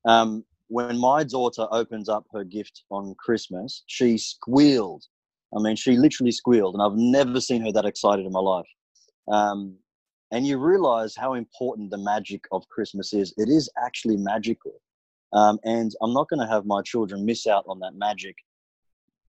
um, 0.08 0.43
when 0.67 0.97
my 0.97 1.23
daughter 1.23 1.67
opens 1.71 2.10
up 2.10 2.25
her 2.34 2.43
gift 2.43 2.84
on 2.89 3.15
Christmas, 3.19 3.84
she 3.88 4.17
squealed. 4.17 5.04
I 5.56 5.62
mean, 5.62 5.75
she 5.75 5.97
literally 5.97 6.32
squealed, 6.32 6.75
and 6.75 6.84
I've 6.84 6.97
never 6.97 7.39
seen 7.39 7.62
her 7.65 7.71
that 7.71 7.86
excited 7.86 8.25
in 8.25 8.32
my 8.32 8.39
life. 8.39 8.65
Um, 9.32 9.75
and 10.32 10.46
you 10.46 10.58
realize 10.58 11.16
how 11.16 11.34
important 11.34 11.92
the 11.92 11.98
magic 11.98 12.46
of 12.52 12.68
Christmas 12.70 13.14
is. 13.14 13.34
It 13.38 13.50
is 13.50 13.70
actually 13.84 14.18
magical. 14.18 14.82
Um, 15.34 15.60
and 15.64 15.92
I'm 16.02 16.14
not 16.14 16.30
going 16.30 16.40
to 16.40 16.48
have 16.48 16.66
my 16.66 16.82
children 16.82 17.26
miss 17.26 17.48
out 17.48 17.66
on 17.68 17.80
that 17.80 17.96
magic 17.96 18.36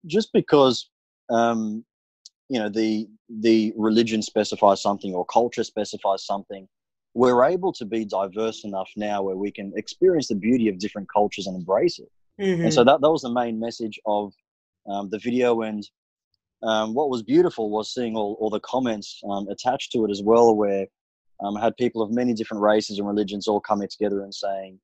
just 0.06 0.32
because, 0.34 0.90
um, 1.30 1.84
you 2.50 2.60
know, 2.60 2.70
the, 2.70 3.08
the 3.30 3.74
religion 3.76 4.22
specifies 4.22 4.82
something 4.82 5.14
or 5.14 5.26
culture 5.26 5.64
specifies 5.64 6.26
something 6.26 6.68
we're 7.16 7.46
able 7.46 7.72
to 7.72 7.86
be 7.86 8.06
diverse 8.06 8.66
enough 8.66 8.92
now 8.98 9.24
where 9.24 9.38
we 9.38 9.50
can 9.50 9.72
experience 9.78 10.28
the 10.28 10.36
beauty 10.36 10.68
of 10.68 10.78
different 10.78 11.08
cultures 11.12 11.48
and 11.48 11.56
embrace 11.56 11.98
it. 11.98 12.12
Mm-hmm. 12.40 12.66
And 12.66 12.74
so 12.74 12.84
that, 12.84 13.00
that 13.00 13.10
was 13.10 13.22
the 13.22 13.32
main 13.32 13.58
message 13.58 13.98
of 14.06 14.34
um, 14.88 15.10
the 15.10 15.18
video. 15.18 15.62
And 15.62 15.82
um, 16.66 16.94
what 16.94 17.10
was 17.10 17.24
beautiful 17.24 17.70
was 17.70 17.94
seeing 17.94 18.16
all, 18.16 18.38
all 18.40 18.50
the 18.50 18.60
comments 18.62 19.22
um, 19.30 19.48
attached 19.50 19.92
to 19.92 20.06
it 20.06 20.12
as 20.12 20.22
well, 20.24 20.56
where 20.56 20.86
um, 21.44 21.58
I 21.58 21.62
had 21.62 21.78
people 21.78 22.02
of 22.02 22.12
many 22.12 22.34
different 22.34 22.64
races 22.64 22.98
and 22.98 23.08
religions 23.08 23.48
all 23.48 23.60
coming 23.60 23.88
together 23.90 24.22
and 24.24 24.34
saying, 24.34 24.80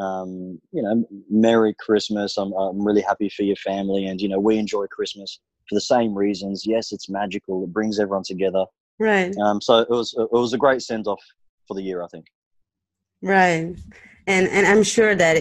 um, 0.00 0.60
you 0.72 0.82
know, 0.82 1.04
Merry 1.30 1.74
Christmas. 1.78 2.36
I'm, 2.36 2.52
I'm 2.52 2.84
really 2.84 3.02
happy 3.02 3.28
for 3.28 3.42
your 3.42 3.56
family. 3.56 4.06
And, 4.06 4.20
you 4.20 4.28
know, 4.28 4.40
we 4.40 4.58
enjoy 4.58 4.86
Christmas 4.88 5.40
for 5.68 5.74
the 5.74 5.80
same 5.80 6.14
reasons. 6.14 6.64
Yes, 6.66 6.92
it's 6.92 7.08
magical. 7.08 7.64
It 7.64 7.72
brings 7.72 7.98
everyone 7.98 8.24
together. 8.24 8.64
Right. 8.98 9.36
Um, 9.38 9.60
so 9.60 9.78
it 9.78 9.90
was, 9.90 10.14
it 10.18 10.32
was 10.32 10.52
a 10.52 10.58
great 10.58 10.82
send 10.82 11.06
off 11.06 11.22
for 11.66 11.74
the 11.74 11.82
year, 11.82 12.02
I 12.02 12.08
think. 12.08 12.26
Right, 13.22 13.74
and 14.26 14.48
and 14.48 14.66
I'm 14.66 14.82
sure 14.82 15.14
that 15.14 15.36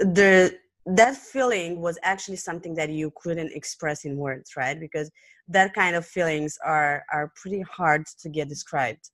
the 0.00 0.58
that 0.86 1.16
feeling 1.16 1.80
was 1.80 1.98
actually 2.02 2.36
something 2.36 2.74
that 2.74 2.90
you 2.90 3.12
couldn't 3.16 3.52
express 3.52 4.04
in 4.04 4.16
words, 4.16 4.52
right? 4.56 4.78
Because 4.78 5.10
that 5.48 5.74
kind 5.74 5.96
of 5.96 6.06
feelings 6.06 6.56
are 6.64 7.04
are 7.12 7.32
pretty 7.40 7.62
hard 7.62 8.06
to 8.20 8.28
get 8.28 8.48
described. 8.48 9.10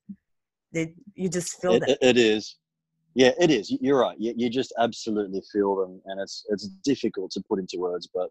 They, 0.71 0.93
you 1.15 1.29
just 1.29 1.61
feel 1.61 1.73
it. 1.73 1.97
It 2.01 2.17
is. 2.17 2.57
Yeah, 3.15 3.31
it 3.39 3.51
is. 3.51 3.71
You're 3.79 3.99
right. 3.99 4.17
You, 4.19 4.33
you 4.35 4.49
just 4.49 4.73
absolutely 4.79 5.41
feel 5.51 5.75
them, 5.75 6.01
and 6.05 6.21
it's 6.21 6.45
it's 6.49 6.67
difficult 6.83 7.31
to 7.31 7.43
put 7.47 7.59
into 7.59 7.77
words. 7.77 8.07
But 8.13 8.29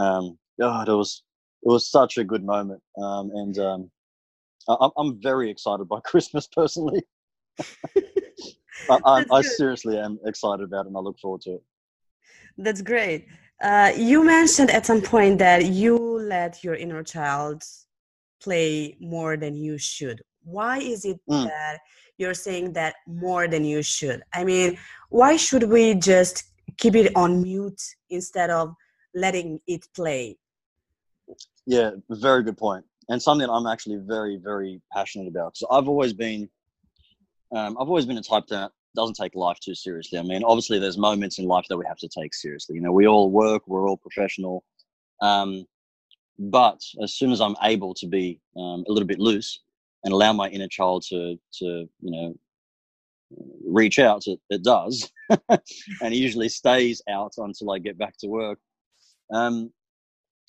um, 0.00 0.38
God, 0.60 0.88
it 0.88 0.94
was 0.94 1.22
it 1.62 1.68
was 1.68 1.90
such 1.90 2.18
a 2.18 2.24
good 2.24 2.44
moment, 2.44 2.82
um, 3.00 3.30
and 3.34 3.58
um, 3.58 3.90
I'm, 4.68 4.90
I'm 4.96 5.22
very 5.22 5.50
excited 5.50 5.88
by 5.88 6.00
Christmas 6.04 6.48
personally. 6.48 7.02
I, 8.90 9.24
I, 9.30 9.42
seriously 9.42 9.98
am 9.98 10.18
excited 10.24 10.62
about 10.62 10.86
it 10.86 10.88
and 10.88 10.96
I 10.96 11.00
look 11.00 11.18
forward 11.18 11.42
to 11.42 11.54
it. 11.54 11.62
That's 12.58 12.82
great. 12.82 13.26
Uh, 13.62 13.92
you 13.96 14.24
mentioned 14.24 14.70
at 14.70 14.86
some 14.86 15.00
point 15.00 15.38
that 15.38 15.66
you 15.66 15.96
let 15.96 16.62
your 16.62 16.74
inner 16.74 17.02
child 17.02 17.62
play 18.42 18.96
more 19.00 19.36
than 19.36 19.56
you 19.56 19.78
should. 19.78 20.22
Why 20.44 20.78
is 20.78 21.04
it 21.04 21.18
mm. 21.28 21.44
that 21.46 21.78
you're 22.18 22.34
saying 22.34 22.72
that 22.74 22.94
more 23.06 23.48
than 23.48 23.64
you 23.64 23.82
should? 23.82 24.22
I 24.34 24.44
mean, 24.44 24.78
why 25.08 25.36
should 25.36 25.64
we 25.64 25.94
just 25.94 26.44
keep 26.76 26.94
it 26.94 27.12
on 27.16 27.42
mute 27.42 27.82
instead 28.10 28.50
of 28.50 28.74
letting 29.14 29.60
it 29.66 29.86
play? 29.94 30.36
Yeah, 31.66 31.92
very 32.10 32.42
good 32.42 32.58
point 32.58 32.84
and 33.08 33.22
something 33.22 33.48
I'm 33.48 33.66
actually 33.66 33.96
very, 33.96 34.36
very 34.36 34.80
passionate 34.92 35.28
about. 35.28 35.56
So 35.56 35.66
I've 35.70 35.88
always 35.88 36.12
been, 36.12 36.48
um, 37.54 37.76
I've 37.80 37.88
always 37.88 38.06
been 38.06 38.18
a 38.18 38.22
type 38.22 38.46
that 38.48 38.70
doesn't 38.94 39.14
take 39.14 39.34
life 39.34 39.58
too 39.60 39.74
seriously. 39.74 40.18
I 40.18 40.22
mean, 40.22 40.42
obviously, 40.44 40.78
there's 40.78 40.98
moments 40.98 41.38
in 41.38 41.46
life 41.46 41.66
that 41.68 41.76
we 41.76 41.84
have 41.86 41.98
to 41.98 42.08
take 42.08 42.34
seriously. 42.34 42.76
You 42.76 42.82
know, 42.82 42.92
we 42.92 43.06
all 43.06 43.30
work, 43.30 43.62
we're 43.66 43.88
all 43.88 43.96
professional, 43.96 44.64
um, 45.20 45.66
but 46.38 46.80
as 47.02 47.14
soon 47.14 47.32
as 47.32 47.40
I'm 47.40 47.56
able 47.62 47.94
to 47.94 48.06
be 48.06 48.40
um, 48.56 48.84
a 48.88 48.92
little 48.92 49.06
bit 49.06 49.18
loose 49.18 49.60
and 50.04 50.12
allow 50.12 50.32
my 50.32 50.48
inner 50.48 50.68
child 50.68 51.04
to, 51.08 51.36
to 51.58 51.64
you 51.64 51.88
know, 52.00 52.34
reach 53.66 53.98
out, 53.98 54.26
it, 54.26 54.40
it 54.48 54.62
does, 54.62 55.10
and 55.30 55.60
it 56.00 56.14
usually 56.14 56.48
stays 56.48 57.02
out 57.08 57.34
until 57.38 57.72
I 57.72 57.78
get 57.78 57.98
back 57.98 58.16
to 58.18 58.28
work. 58.28 58.58
Um, 59.32 59.72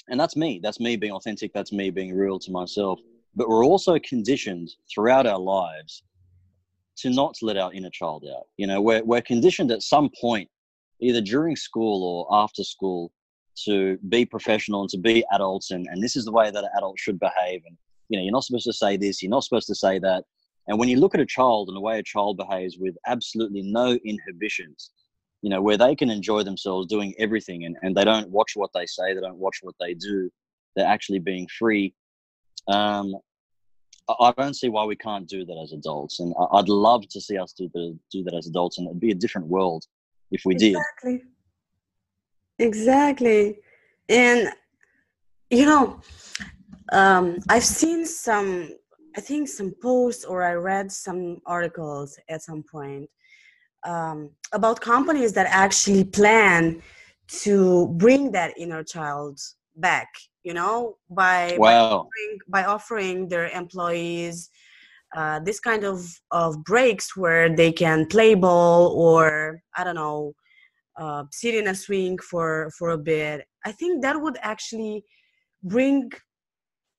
and 0.08 0.20
that's 0.20 0.36
me. 0.36 0.60
That's 0.62 0.80
me 0.80 0.96
being 0.96 1.14
authentic. 1.14 1.54
That's 1.54 1.72
me 1.72 1.90
being 1.90 2.16
real 2.16 2.40
to 2.40 2.52
myself. 2.52 3.00
But 3.36 3.50
we're 3.50 3.66
also 3.66 4.00
conditioned 4.00 4.72
throughout 4.92 5.28
our 5.28 5.40
lives 5.40 6.04
to 7.02 7.10
not 7.10 7.36
let 7.42 7.58
our 7.58 7.74
inner 7.74 7.90
child 7.90 8.26
out. 8.36 8.48
You 8.58 8.68
know, 8.68 8.82
we're, 8.82 9.04
we're 9.04 9.22
conditioned 9.22 9.72
at 9.72 9.84
some 9.84 10.10
point, 10.20 10.50
either 11.00 11.22
during 11.22 11.56
school 11.56 12.04
or 12.04 12.42
after 12.44 12.64
school, 12.64 13.12
to 13.66 13.98
be 14.08 14.26
professional 14.26 14.82
and 14.82 14.90
to 14.90 14.98
be 14.98 15.24
adults. 15.34 15.72
And, 15.72 15.88
and 15.90 16.02
this 16.02 16.16
is 16.16 16.26
the 16.26 16.32
way 16.32 16.50
that 16.52 16.64
an 16.64 16.70
adult 16.78 16.98
should 17.00 17.20
behave. 17.20 17.62
And, 17.66 17.78
you 18.10 18.18
know, 18.18 18.24
you're 18.24 18.32
not 18.32 18.44
supposed 18.44 18.66
to 18.66 18.74
say 18.74 18.98
this, 18.98 19.22
you're 19.22 19.30
not 19.30 19.44
supposed 19.44 19.68
to 19.68 19.76
say 19.76 20.00
that. 20.00 20.24
And 20.68 20.78
when 20.78 20.88
you 20.88 21.00
look 21.00 21.16
at 21.16 21.22
a 21.22 21.26
child 21.26 21.68
and 21.68 21.76
the 21.76 21.82
way 21.82 22.00
a 22.00 22.04
child 22.04 22.38
behaves 22.38 22.78
with 22.80 22.96
absolutely 23.08 23.64
no 23.64 23.98
inhibitions, 24.06 24.92
you 25.42 25.50
know, 25.50 25.62
where 25.62 25.78
they 25.78 25.96
can 25.96 26.10
enjoy 26.10 26.44
themselves 26.44 26.88
doing 26.88 27.14
everything 27.18 27.66
and, 27.66 27.76
and 27.82 27.96
they 27.96 28.04
don't 28.04 28.30
watch 28.30 28.52
what 28.56 28.70
they 28.74 28.86
say, 28.86 29.14
they 29.14 29.22
don't 29.22 29.38
watch 29.38 29.60
what 29.62 29.76
they 29.80 29.94
do, 29.94 30.30
they're 30.76 30.86
actually 30.86 31.20
being 31.20 31.48
free. 31.58 31.94
Um, 32.68 33.16
I 34.20 34.34
don't 34.38 34.56
see 34.56 34.70
why 34.70 34.86
we 34.86 34.96
can't 34.96 35.28
do 35.28 35.46
that 35.46 35.60
as 35.64 35.74
adults, 35.74 36.20
and 36.20 36.34
I'd 36.54 36.70
love 36.70 37.08
to 37.10 37.22
see 37.22 37.38
us 37.38 37.54
do 37.54 37.70
the 37.74 37.98
do 38.12 38.24
that 38.24 38.34
as 38.34 38.48
adults, 38.48 38.78
and 38.78 38.88
it'd 38.88 39.00
be 39.00 39.12
a 39.12 39.16
different 39.16 39.48
world 39.48 39.86
if 40.32 40.42
we 40.46 40.56
exactly. 40.56 41.12
did. 41.12 41.22
Exactly, 42.60 43.58
exactly, 43.58 43.60
and 44.10 44.50
you 45.50 45.66
know, 45.66 46.02
um, 46.92 47.38
I've 47.50 47.66
seen 47.66 48.06
some. 48.06 48.70
I 49.18 49.22
think 49.22 49.50
some 49.50 49.74
posts 49.82 50.24
or 50.24 50.44
I 50.44 50.54
read 50.54 50.92
some 50.92 51.40
articles 51.48 52.18
at 52.30 52.44
some 52.44 52.64
point 52.64 53.10
um, 53.84 54.30
about 54.54 54.82
companies 54.82 55.34
that 55.34 55.48
actually 55.50 56.04
plan 56.04 56.82
to 57.28 57.88
bring 57.98 58.32
that 58.32 58.54
inner 58.58 58.84
child 58.84 59.40
back 59.76 60.08
you 60.50 60.56
know 60.56 60.98
by 61.12 61.56
wow. 61.60 61.68
by, 61.68 61.76
offering, 61.76 62.34
by 62.56 62.64
offering 62.76 63.18
their 63.30 63.48
employees 63.62 64.50
uh, 65.16 65.40
this 65.40 65.60
kind 65.60 65.84
of, 65.84 65.98
of 66.30 66.64
breaks 66.64 67.18
where 67.18 67.50
they 67.62 67.72
can 67.72 68.00
play 68.08 68.34
ball 68.34 68.82
or 69.06 69.62
i 69.78 69.84
don't 69.84 70.00
know 70.04 70.34
uh, 71.00 71.24
sit 71.32 71.54
in 71.54 71.68
a 71.68 71.76
swing 71.76 72.18
for 72.30 72.72
for 72.78 72.90
a 72.90 72.98
bit 72.98 73.46
i 73.70 73.72
think 73.72 74.02
that 74.02 74.20
would 74.20 74.38
actually 74.42 75.04
bring 75.62 76.12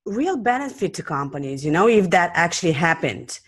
real 0.06 0.36
benefit 0.36 0.94
to 0.94 1.02
companies 1.02 1.64
you 1.64 1.72
know 1.76 1.88
if 1.88 2.08
that 2.10 2.30
actually 2.34 2.76
happened 2.88 3.40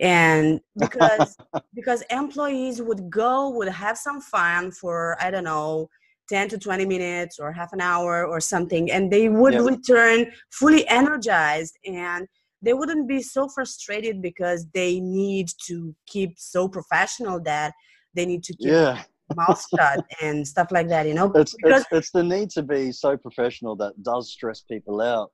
and 0.00 0.60
because 0.84 1.36
because 1.78 2.00
employees 2.22 2.76
would 2.82 3.08
go 3.08 3.50
would 3.50 3.72
have 3.84 3.96
some 3.96 4.20
fun 4.20 4.72
for 4.80 5.16
i 5.20 5.30
don't 5.30 5.48
know 5.52 5.88
10 6.28 6.48
to 6.50 6.58
20 6.58 6.84
minutes 6.84 7.38
or 7.38 7.52
half 7.52 7.72
an 7.72 7.80
hour 7.80 8.26
or 8.26 8.40
something 8.40 8.90
and 8.90 9.12
they 9.12 9.28
would 9.28 9.54
yeah. 9.54 9.60
return 9.60 10.26
fully 10.50 10.86
energized 10.88 11.76
and 11.84 12.26
they 12.60 12.72
wouldn't 12.72 13.08
be 13.08 13.22
so 13.22 13.48
frustrated 13.48 14.20
because 14.20 14.66
they 14.74 15.00
need 15.00 15.48
to 15.66 15.94
keep 16.06 16.34
so 16.36 16.68
professional 16.68 17.40
that 17.40 17.72
they 18.14 18.26
need 18.26 18.42
to 18.42 18.52
keep 18.54 18.68
yeah. 18.68 19.02
mouth 19.36 19.64
shut 19.76 20.04
and 20.22 20.46
stuff 20.46 20.68
like 20.70 20.88
that 20.88 21.06
you 21.06 21.14
know 21.14 21.30
it's, 21.34 21.54
because, 21.54 21.82
it's, 21.82 21.92
it's 21.92 22.10
the 22.10 22.22
need 22.22 22.50
to 22.50 22.62
be 22.62 22.92
so 22.92 23.16
professional 23.16 23.76
that 23.76 23.92
does 24.02 24.30
stress 24.30 24.62
people 24.62 25.00
out 25.00 25.30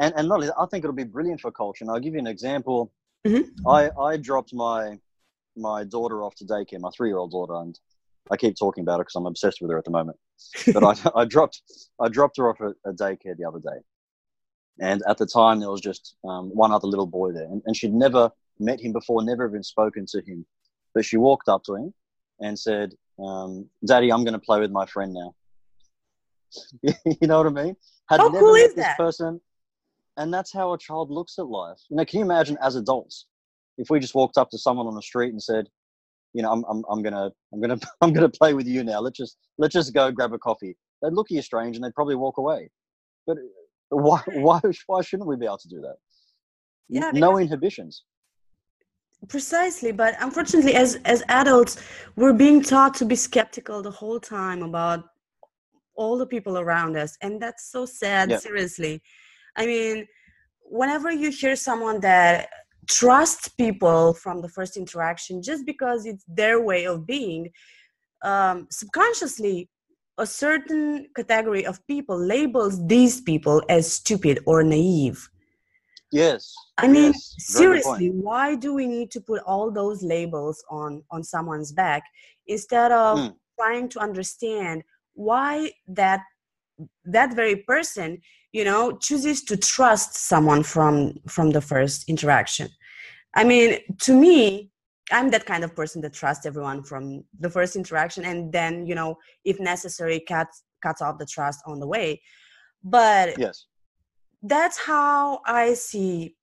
and 0.00 0.12
and 0.16 0.28
not 0.28 0.42
i 0.42 0.66
think 0.66 0.84
it'll 0.84 0.94
be 0.94 1.04
brilliant 1.04 1.40
for 1.40 1.50
culture 1.50 1.84
and 1.84 1.90
i'll 1.90 2.00
give 2.00 2.14
you 2.14 2.20
an 2.20 2.26
example 2.26 2.92
Mm-hmm. 3.26 3.68
I 3.68 3.90
I 4.00 4.16
dropped 4.16 4.54
my 4.54 4.98
my 5.56 5.84
daughter 5.84 6.22
off 6.22 6.34
to 6.36 6.44
daycare, 6.44 6.80
my 6.80 6.90
three 6.96 7.08
year 7.08 7.18
old 7.18 7.32
daughter, 7.32 7.54
and 7.54 7.78
I 8.30 8.36
keep 8.36 8.56
talking 8.56 8.82
about 8.82 8.98
her 8.98 9.04
because 9.04 9.14
I'm 9.16 9.26
obsessed 9.26 9.60
with 9.60 9.70
her 9.70 9.78
at 9.78 9.84
the 9.84 9.90
moment. 9.90 10.18
But 10.72 10.84
I, 10.84 11.10
I 11.20 11.24
dropped 11.24 11.62
I 12.00 12.08
dropped 12.08 12.36
her 12.38 12.50
off 12.50 12.60
at 12.60 12.74
a 12.84 12.92
daycare 12.92 13.36
the 13.36 13.46
other 13.46 13.60
day, 13.60 13.80
and 14.80 15.02
at 15.08 15.18
the 15.18 15.26
time 15.26 15.60
there 15.60 15.70
was 15.70 15.80
just 15.80 16.16
um, 16.24 16.50
one 16.50 16.72
other 16.72 16.86
little 16.86 17.06
boy 17.06 17.32
there, 17.32 17.44
and, 17.44 17.62
and 17.66 17.76
she'd 17.76 17.94
never 17.94 18.30
met 18.58 18.80
him 18.80 18.92
before, 18.92 19.22
never 19.22 19.46
even 19.48 19.62
spoken 19.62 20.06
to 20.10 20.20
him. 20.20 20.44
But 20.94 21.04
she 21.04 21.16
walked 21.16 21.48
up 21.48 21.62
to 21.64 21.74
him 21.74 21.94
and 22.40 22.58
said, 22.58 22.92
um, 23.18 23.68
"Daddy, 23.86 24.12
I'm 24.12 24.24
going 24.24 24.34
to 24.34 24.38
play 24.38 24.60
with 24.60 24.70
my 24.70 24.86
friend 24.86 25.14
now." 25.14 25.34
you 26.82 27.26
know 27.26 27.38
what 27.42 27.46
I 27.46 27.64
mean? 27.64 27.76
Had 28.08 28.20
How 28.20 28.28
never 28.28 28.44
cool 28.44 28.54
met 28.54 28.64
is 28.64 28.74
this 28.74 28.84
that? 28.84 28.96
person, 28.96 29.40
and 30.16 30.32
that's 30.32 30.52
how 30.52 30.72
a 30.72 30.78
child 30.78 31.10
looks 31.10 31.38
at 31.38 31.46
life. 31.46 31.78
You 31.88 31.96
know, 31.96 32.04
can 32.04 32.20
you 32.20 32.24
imagine 32.24 32.56
as 32.62 32.76
adults 32.76 33.26
if 33.78 33.90
we 33.90 34.00
just 34.00 34.14
walked 34.14 34.38
up 34.38 34.50
to 34.50 34.58
someone 34.58 34.86
on 34.86 34.94
the 34.94 35.02
street 35.02 35.30
and 35.30 35.42
said, 35.42 35.68
"You 36.34 36.42
know, 36.42 36.52
I'm, 36.52 36.64
I'm, 36.68 36.84
I'm 36.90 37.02
gonna, 37.02 37.30
I'm 37.52 37.60
gonna, 37.60 37.78
I'm 38.00 38.12
gonna 38.12 38.28
play 38.28 38.54
with 38.54 38.66
you 38.66 38.84
now. 38.84 39.00
Let's 39.00 39.16
just, 39.16 39.36
let's 39.58 39.74
just 39.74 39.94
go 39.94 40.10
grab 40.10 40.32
a 40.32 40.38
coffee." 40.38 40.76
They'd 41.02 41.12
look 41.12 41.30
at 41.30 41.34
you 41.34 41.42
strange 41.42 41.76
and 41.76 41.84
they'd 41.84 41.94
probably 41.94 42.16
walk 42.16 42.38
away. 42.38 42.70
But 43.26 43.38
uh, 43.38 43.40
why, 43.96 44.20
why, 44.34 44.60
why 44.86 45.00
shouldn't 45.02 45.28
we 45.28 45.36
be 45.36 45.46
able 45.46 45.58
to 45.58 45.68
do 45.68 45.80
that? 45.80 45.96
Yeah, 46.88 47.10
no 47.12 47.38
inhibitions 47.38 48.02
precisely 49.26 49.90
but 49.90 50.14
unfortunately 50.20 50.74
as 50.74 50.96
as 51.04 51.24
adults 51.28 51.82
we're 52.14 52.32
being 52.32 52.62
taught 52.62 52.94
to 52.94 53.04
be 53.04 53.16
skeptical 53.16 53.82
the 53.82 53.90
whole 53.90 54.20
time 54.20 54.62
about 54.62 55.04
all 55.96 56.16
the 56.16 56.26
people 56.26 56.58
around 56.58 56.96
us 56.96 57.16
and 57.20 57.42
that's 57.42 57.72
so 57.72 57.84
sad 57.84 58.30
yeah. 58.30 58.38
seriously 58.38 59.02
i 59.56 59.66
mean 59.66 60.06
whenever 60.62 61.10
you 61.10 61.30
hear 61.30 61.56
someone 61.56 61.98
that 61.98 62.48
trusts 62.88 63.48
people 63.48 64.14
from 64.14 64.40
the 64.40 64.48
first 64.48 64.76
interaction 64.76 65.42
just 65.42 65.64
because 65.66 66.06
it's 66.06 66.24
their 66.26 66.60
way 66.60 66.86
of 66.86 67.06
being 67.06 67.50
um, 68.24 68.66
subconsciously 68.70 69.68
a 70.18 70.26
certain 70.26 71.06
category 71.14 71.64
of 71.64 71.86
people 71.86 72.18
labels 72.18 72.84
these 72.86 73.20
people 73.20 73.62
as 73.68 73.90
stupid 73.90 74.40
or 74.46 74.62
naive 74.64 75.28
yes 76.10 76.54
i 76.78 76.88
mean 76.88 77.12
yes. 77.12 77.34
seriously 77.38 78.10
why 78.10 78.54
do 78.54 78.74
we 78.74 78.86
need 78.86 79.10
to 79.10 79.20
put 79.20 79.40
all 79.42 79.70
those 79.70 80.02
labels 80.02 80.64
on 80.70 81.02
on 81.10 81.22
someone's 81.22 81.70
back 81.70 82.02
instead 82.46 82.90
of 82.90 83.18
mm. 83.18 83.34
trying 83.60 83.88
to 83.88 84.00
understand 84.00 84.82
why 85.14 85.70
that 85.86 86.20
that 87.04 87.34
very 87.34 87.56
person 87.56 88.18
you 88.52 88.64
know 88.64 88.96
chooses 88.96 89.42
to 89.44 89.56
trust 89.56 90.16
someone 90.16 90.62
from 90.62 91.14
from 91.28 91.50
the 91.50 91.60
first 91.60 92.08
interaction 92.08 92.68
i 93.40 93.44
mean 93.44 93.78
to 93.98 94.12
me 94.12 94.70
i'm 95.12 95.30
that 95.30 95.46
kind 95.46 95.64
of 95.64 95.74
person 95.74 96.02
that 96.02 96.12
trusts 96.12 96.46
everyone 96.46 96.82
from 96.82 97.24
the 97.40 97.50
first 97.56 97.76
interaction 97.76 98.24
and 98.24 98.52
then 98.52 98.86
you 98.86 98.94
know 98.94 99.16
if 99.44 99.56
necessary 99.60 100.18
cuts 100.32 100.64
cuts 100.82 101.02
off 101.02 101.18
the 101.18 101.26
trust 101.26 101.60
on 101.66 101.80
the 101.80 101.86
way. 101.86 102.20
But 102.84 103.38
yes. 103.38 103.66
that's 104.42 104.78
how 104.78 105.40
i 105.46 105.74
see 105.74 106.36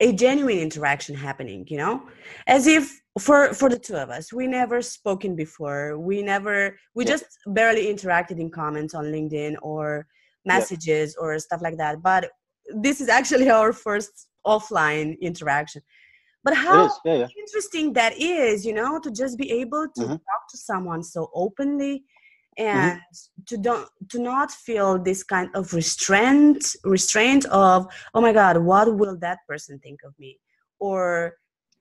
a 0.00 0.12
genuine 0.12 0.58
interaction 0.58 1.14
happening 1.14 1.66
you 1.68 1.76
know? 1.76 2.02
As 2.46 2.66
if 2.66 3.00
for 3.20 3.54
for 3.54 3.68
the 3.68 3.78
two 3.78 3.96
of 3.96 4.10
us 4.10 4.32
we 4.32 4.46
never 4.46 4.82
spoken 4.82 5.36
before. 5.36 5.98
We 5.98 6.22
never 6.22 6.78
we 6.94 7.04
yeah. 7.04 7.12
just 7.12 7.26
barely 7.46 7.86
interacted 7.86 8.38
in 8.38 8.50
comments 8.50 8.94
on 8.94 9.04
linkedin 9.06 9.56
or 9.62 10.06
messages 10.44 11.16
yeah. 11.16 11.24
or 11.24 11.38
stuff 11.38 11.62
like 11.62 11.76
that. 11.78 12.02
But 12.02 12.30
this 12.74 13.00
is 13.00 13.08
actually 13.08 13.50
our 13.58 13.72
first 13.72 14.28
offline 14.46 15.18
interaction 15.20 15.82
but 16.46 16.54
how 16.54 16.88
yeah, 17.04 17.26
interesting 17.36 17.92
that 17.92 18.12
is 18.16 18.64
you 18.64 18.72
know 18.72 19.00
to 19.00 19.10
just 19.10 19.36
be 19.36 19.50
able 19.50 19.86
to 19.96 20.02
mm-hmm. 20.02 20.12
talk 20.28 20.42
to 20.48 20.56
someone 20.56 21.02
so 21.02 21.28
openly 21.34 21.94
mm-hmm. 22.58 22.68
and 22.68 22.92
mm-hmm. 22.92 23.44
to 23.48 23.56
don't 23.58 23.88
to 24.08 24.18
not 24.20 24.50
feel 24.52 24.96
this 24.96 25.24
kind 25.24 25.50
of 25.56 25.74
restraint 25.74 26.76
restraint 26.84 27.44
of 27.46 27.86
oh 28.14 28.20
my 28.20 28.32
god 28.32 28.56
what 28.58 28.96
will 28.96 29.18
that 29.18 29.40
person 29.48 29.78
think 29.80 29.98
of 30.06 30.12
me 30.20 30.38
or 30.78 31.34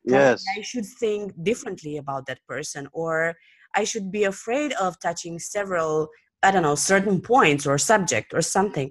yes 0.03 0.43
i 0.57 0.61
should 0.61 0.87
think 0.99 1.31
differently 1.43 1.97
about 1.97 2.25
that 2.25 2.39
person 2.47 2.87
or 2.91 3.35
i 3.75 3.83
should 3.83 4.11
be 4.11 4.23
afraid 4.23 4.73
of 4.85 4.99
touching 4.99 5.37
several 5.37 6.09
i 6.41 6.49
don't 6.49 6.63
know 6.63 6.79
certain 6.93 7.21
points 7.21 7.67
or 7.67 7.77
subject 7.77 8.33
or 8.33 8.41
something 8.41 8.89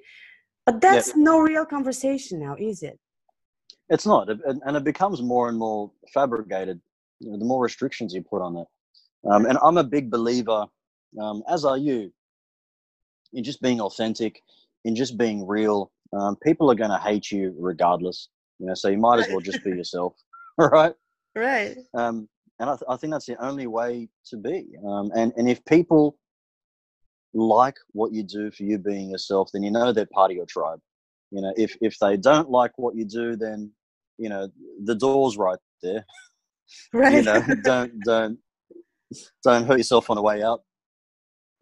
but 0.66 0.80
that's 0.80 1.08
yeah. 1.08 1.24
no 1.28 1.40
real 1.40 1.66
conversation 1.66 2.38
now 2.38 2.54
is 2.60 2.80
it 2.84 2.98
it's 3.88 4.06
not 4.06 4.28
and 4.28 4.76
it 4.76 4.84
becomes 4.84 5.20
more 5.22 5.48
and 5.48 5.58
more 5.58 5.90
fabricated 6.12 6.80
you 7.20 7.30
know, 7.30 7.38
the 7.38 7.44
more 7.44 7.62
restrictions 7.62 8.12
you 8.12 8.22
put 8.22 8.42
on 8.42 8.56
it. 8.56 8.66
Um, 9.30 9.46
and 9.46 9.58
i'm 9.62 9.78
a 9.78 9.84
big 9.84 10.10
believer 10.10 10.66
um, 11.20 11.42
as 11.48 11.64
are 11.64 11.78
you 11.78 12.12
in 13.34 13.44
just 13.44 13.60
being 13.60 13.80
authentic 13.80 14.40
in 14.84 14.94
just 14.94 15.18
being 15.18 15.46
real. 15.46 15.90
Um, 16.12 16.36
people 16.36 16.70
are 16.70 16.76
going 16.76 16.90
to 16.90 16.98
hate 16.98 17.30
you 17.30 17.54
regardless 17.58 18.28
you 18.60 18.66
know 18.66 18.74
so 18.74 18.88
you 18.88 18.98
might 18.98 19.18
as 19.18 19.28
well 19.28 19.40
just 19.40 19.64
be 19.64 19.70
yourself 19.80 20.14
right? 20.58 20.94
Right. 21.34 21.76
Um, 21.94 22.28
and 22.60 22.70
I, 22.70 22.74
th- 22.74 22.84
I, 22.88 22.96
think 22.96 23.12
that's 23.12 23.26
the 23.26 23.42
only 23.44 23.66
way 23.66 24.08
to 24.26 24.36
be 24.36 24.66
um, 24.86 25.10
and 25.16 25.32
and 25.36 25.48
if 25.48 25.64
people 25.64 26.16
like 27.32 27.76
what 27.92 28.12
you 28.12 28.22
do 28.22 28.52
for 28.52 28.62
you 28.62 28.78
being 28.78 29.10
yourself 29.10 29.50
then 29.52 29.64
you 29.64 29.72
know 29.72 29.92
they're 29.92 30.06
part 30.06 30.30
of 30.30 30.36
your 30.36 30.46
tribe 30.46 30.78
you 31.34 31.42
know 31.42 31.52
if 31.56 31.76
if 31.80 31.98
they 31.98 32.16
don't 32.16 32.50
like 32.50 32.72
what 32.76 32.94
you 32.94 33.04
do 33.04 33.36
then 33.36 33.70
you 34.18 34.28
know 34.28 34.48
the 34.84 34.94
door's 34.94 35.36
right 35.36 35.58
there 35.82 36.04
right 36.92 37.14
you 37.14 37.22
know 37.22 37.42
don't 37.64 37.92
don't 38.04 38.38
don't 39.42 39.66
hurt 39.66 39.78
yourself 39.78 40.10
on 40.10 40.16
the 40.16 40.22
way 40.22 40.42
out 40.42 40.62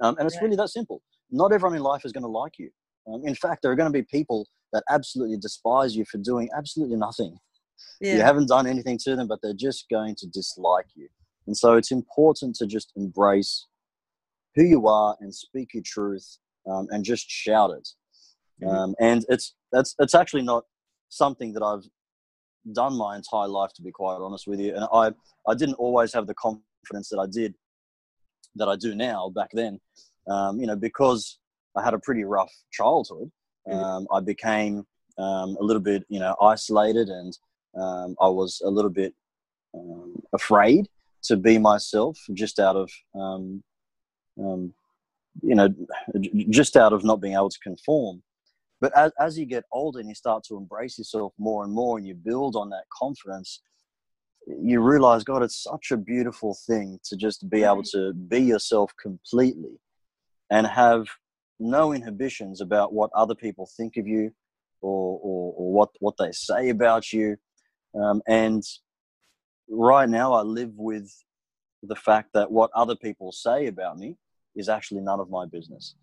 um, 0.01 0.17
and 0.19 0.27
it's 0.27 0.37
right. 0.37 0.45
really 0.45 0.57
that 0.57 0.69
simple 0.69 1.03
not 1.31 1.53
everyone 1.53 1.77
in 1.77 1.83
life 1.83 2.05
is 2.05 2.13
going 2.13 2.23
to 2.23 2.29
like 2.29 2.59
you 2.59 2.71
um, 3.09 3.23
in 3.25 3.35
fact 3.35 3.63
there 3.63 3.73
are 3.73 3.77
going 3.77 3.91
to 3.91 3.99
be 3.99 4.05
people 4.05 4.47
that 4.73 4.83
absolutely 4.91 5.37
despise 5.37 5.95
you 5.97 6.05
for 6.05 6.19
doing 6.19 6.49
absolutely 6.57 6.97
nothing 6.97 7.37
yeah. 8.01 8.15
You 8.15 8.21
haven't 8.23 8.49
done 8.49 8.67
anything 8.67 8.99
to 9.05 9.17
them, 9.17 9.29
but 9.29 9.41
they're 9.43 9.55
just 9.55 9.89
going 9.89 10.17
to 10.17 10.27
dislike 10.27 10.87
you. 10.95 11.09
And 11.47 11.57
so 11.57 11.75
it's 11.75 11.91
important 11.91 12.57
to 12.57 12.67
just 12.67 12.93
embrace 12.97 13.67
who 14.55 14.65
you 14.65 14.87
are 14.87 15.17
and 15.21 15.35
speak 15.35 15.75
your 15.75 15.83
truth 15.85 16.39
um, 16.69 16.89
and 16.91 17.05
just 17.05 17.29
shout 17.29 17.71
it. 17.71 17.89
Mm-hmm. 18.61 18.69
Um, 18.69 18.95
and 19.01 19.25
it's 19.29 19.55
that's 19.71 19.95
it's 19.99 20.15
actually 20.15 20.43
not 20.43 20.65
something 21.09 21.53
that 21.53 21.63
I've 21.63 21.85
done 22.75 22.97
my 22.97 23.17
entire 23.17 23.49
life, 23.49 23.73
to 23.77 23.83
be 23.83 23.91
quite 23.91 24.17
honest 24.17 24.47
with 24.47 24.61
you. 24.61 24.75
And 24.75 24.87
I 24.93 25.13
I 25.49 25.55
didn't 25.55 25.75
always 25.75 26.13
have 26.15 26.27
the 26.27 26.35
confidence 26.35 27.09
that 27.11 27.19
I 27.19 27.27
did 27.27 27.55
that 28.57 28.69
I 28.69 28.77
do 28.77 28.95
now 28.95 29.31
back 29.35 29.51
then. 29.53 29.81
Um, 30.29 30.61
you 30.61 30.67
know, 30.67 30.77
because 30.77 31.39
I 31.77 31.83
had 31.83 31.95
a 31.95 31.99
pretty 31.99 32.25
rough 32.25 32.53
childhood. 32.73 33.31
Mm-hmm. 33.69 33.79
Um, 33.79 34.07
I 34.13 34.21
became 34.21 34.85
um, 35.19 35.57
a 35.61 35.63
little 35.63 35.83
bit, 35.83 36.05
you 36.09 36.21
know, 36.21 36.37
isolated 36.41 37.09
and 37.09 37.37
um, 37.81 38.17
I 38.21 38.29
was 38.29 38.61
a 38.65 38.71
little 38.71 38.91
bit 38.91 39.15
um, 39.75 40.23
afraid 40.33 40.89
to 41.25 41.37
be 41.37 41.59
myself, 41.59 42.19
just 42.35 42.59
out 42.59 42.77
of 42.77 42.91
um, 43.15 43.63
um, 44.39 44.75
you 45.43 45.55
know, 45.55 45.69
just 46.51 46.77
out 46.77 46.93
of 46.93 47.05
not 47.05 47.21
being 47.21 47.35
able 47.35 47.49
to 47.49 47.59
conform. 47.63 48.23
But 48.83 48.95
as, 48.97 49.13
as 49.21 49.39
you 49.39 49.47
get 49.47 49.63
older 49.71 50.01
and 50.01 50.09
you 50.09 50.15
start 50.17 50.43
to 50.49 50.57
embrace 50.57 50.99
yourself 50.99 51.33
more 51.39 51.63
and 51.63 51.73
more, 51.73 51.97
and 51.97 52.07
you 52.07 52.15
build 52.15 52.57
on 52.57 52.69
that 52.71 52.83
confidence, 52.93 53.63
you 54.47 54.81
realize, 54.81 55.23
God, 55.23 55.45
it's 55.45 55.63
such 55.63 55.93
a 55.93 55.97
beautiful 55.97 56.59
thing 56.67 56.99
to 57.05 57.17
just 57.17 57.49
be 57.49 57.63
able 57.63 57.85
to 57.93 58.13
be 58.13 58.41
yourself 58.41 58.93
completely 59.01 59.79
and 60.51 60.67
have 60.67 61.07
no 61.61 61.93
inhibitions 61.93 62.61
about 62.61 62.93
what 62.93 63.11
other 63.15 63.37
people 63.37 63.71
think 63.77 63.97
of 63.97 64.09
you 64.09 64.33
or, 64.81 65.21
or, 65.23 65.55
or 65.57 65.73
what, 65.73 65.91
what 66.01 66.17
they 66.19 66.33
say 66.33 66.71
about 66.71 67.13
you. 67.13 67.37
Um, 67.95 68.21
and 68.27 68.65
right 69.71 70.09
now, 70.09 70.33
I 70.33 70.43
live 70.43 70.73
with 70.75 71.09
the 71.85 71.95
fact 71.95 72.31
that 72.35 72.51
what 72.51 72.73
other 72.75 72.97
people 72.97 73.31
say 73.31 73.69
about 73.69 73.97
me 73.97 74.17
is 74.57 74.69
actually 74.69 75.03
none 75.03 75.21
of 75.21 75.31
my 75.31 75.47
business. 75.47 75.95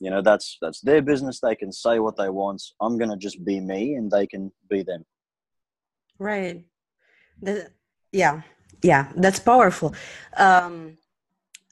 You 0.00 0.10
know, 0.10 0.22
that's 0.22 0.58
that's 0.60 0.80
their 0.80 1.02
business. 1.02 1.40
They 1.40 1.54
can 1.54 1.72
say 1.72 1.98
what 1.98 2.16
they 2.16 2.28
want. 2.28 2.62
I'm 2.80 2.98
going 2.98 3.10
to 3.10 3.16
just 3.16 3.44
be 3.44 3.60
me, 3.60 3.94
and 3.94 4.10
they 4.10 4.26
can 4.26 4.52
be 4.68 4.82
them. 4.82 5.04
Right. 6.18 6.64
The, 7.42 7.70
yeah, 8.12 8.42
yeah, 8.82 9.12
that's 9.16 9.40
powerful. 9.40 9.94
Um, 10.36 10.96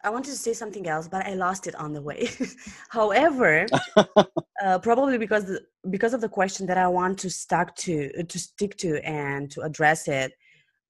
I 0.05 0.11
wanted 0.11 0.31
to 0.31 0.37
say 0.37 0.53
something 0.53 0.89
else, 0.89 1.07
but 1.07 1.25
I 1.27 1.35
lost 1.35 1.67
it 1.67 1.77
on 1.77 1.93
the 1.93 2.03
way. 2.03 2.29
However, 2.89 3.67
uh, 4.65 4.79
probably 4.81 5.19
because 5.19 5.45
the, 5.45 5.61
because 5.91 6.13
of 6.13 6.21
the 6.21 6.29
question 6.29 6.67
that 6.67 6.79
I 6.79 6.89
want 6.89 7.19
to 7.21 7.31
stuck 7.31 7.77
to 7.77 8.25
to 8.25 8.39
stick 8.39 8.77
to 8.79 9.05
and 9.07 9.51
to 9.53 9.63
address 9.63 10.09
it, 10.09 10.33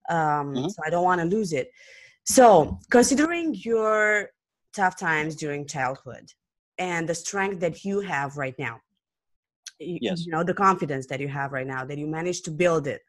um, 0.09 0.53
mm-hmm. 0.53 0.67
so 0.67 0.81
I 0.85 0.89
don't 0.89 1.03
want 1.03 1.21
to 1.21 1.27
lose 1.27 1.53
it. 1.53 1.71
So, 2.25 2.79
considering 2.89 3.53
your 3.53 4.29
tough 4.73 4.97
times 4.97 5.35
during 5.35 5.67
childhood 5.67 6.31
and 6.77 7.07
the 7.07 7.15
strength 7.15 7.59
that 7.59 7.83
you 7.85 7.99
have 8.01 8.37
right 8.37 8.55
now, 8.57 8.79
yes. 9.79 10.25
you 10.25 10.31
know 10.31 10.43
the 10.43 10.53
confidence 10.53 11.07
that 11.07 11.19
you 11.19 11.27
have 11.27 11.51
right 11.51 11.67
now 11.67 11.85
that 11.85 11.97
you 11.97 12.07
managed 12.07 12.45
to 12.45 12.51
build 12.51 12.87
it 12.87 13.01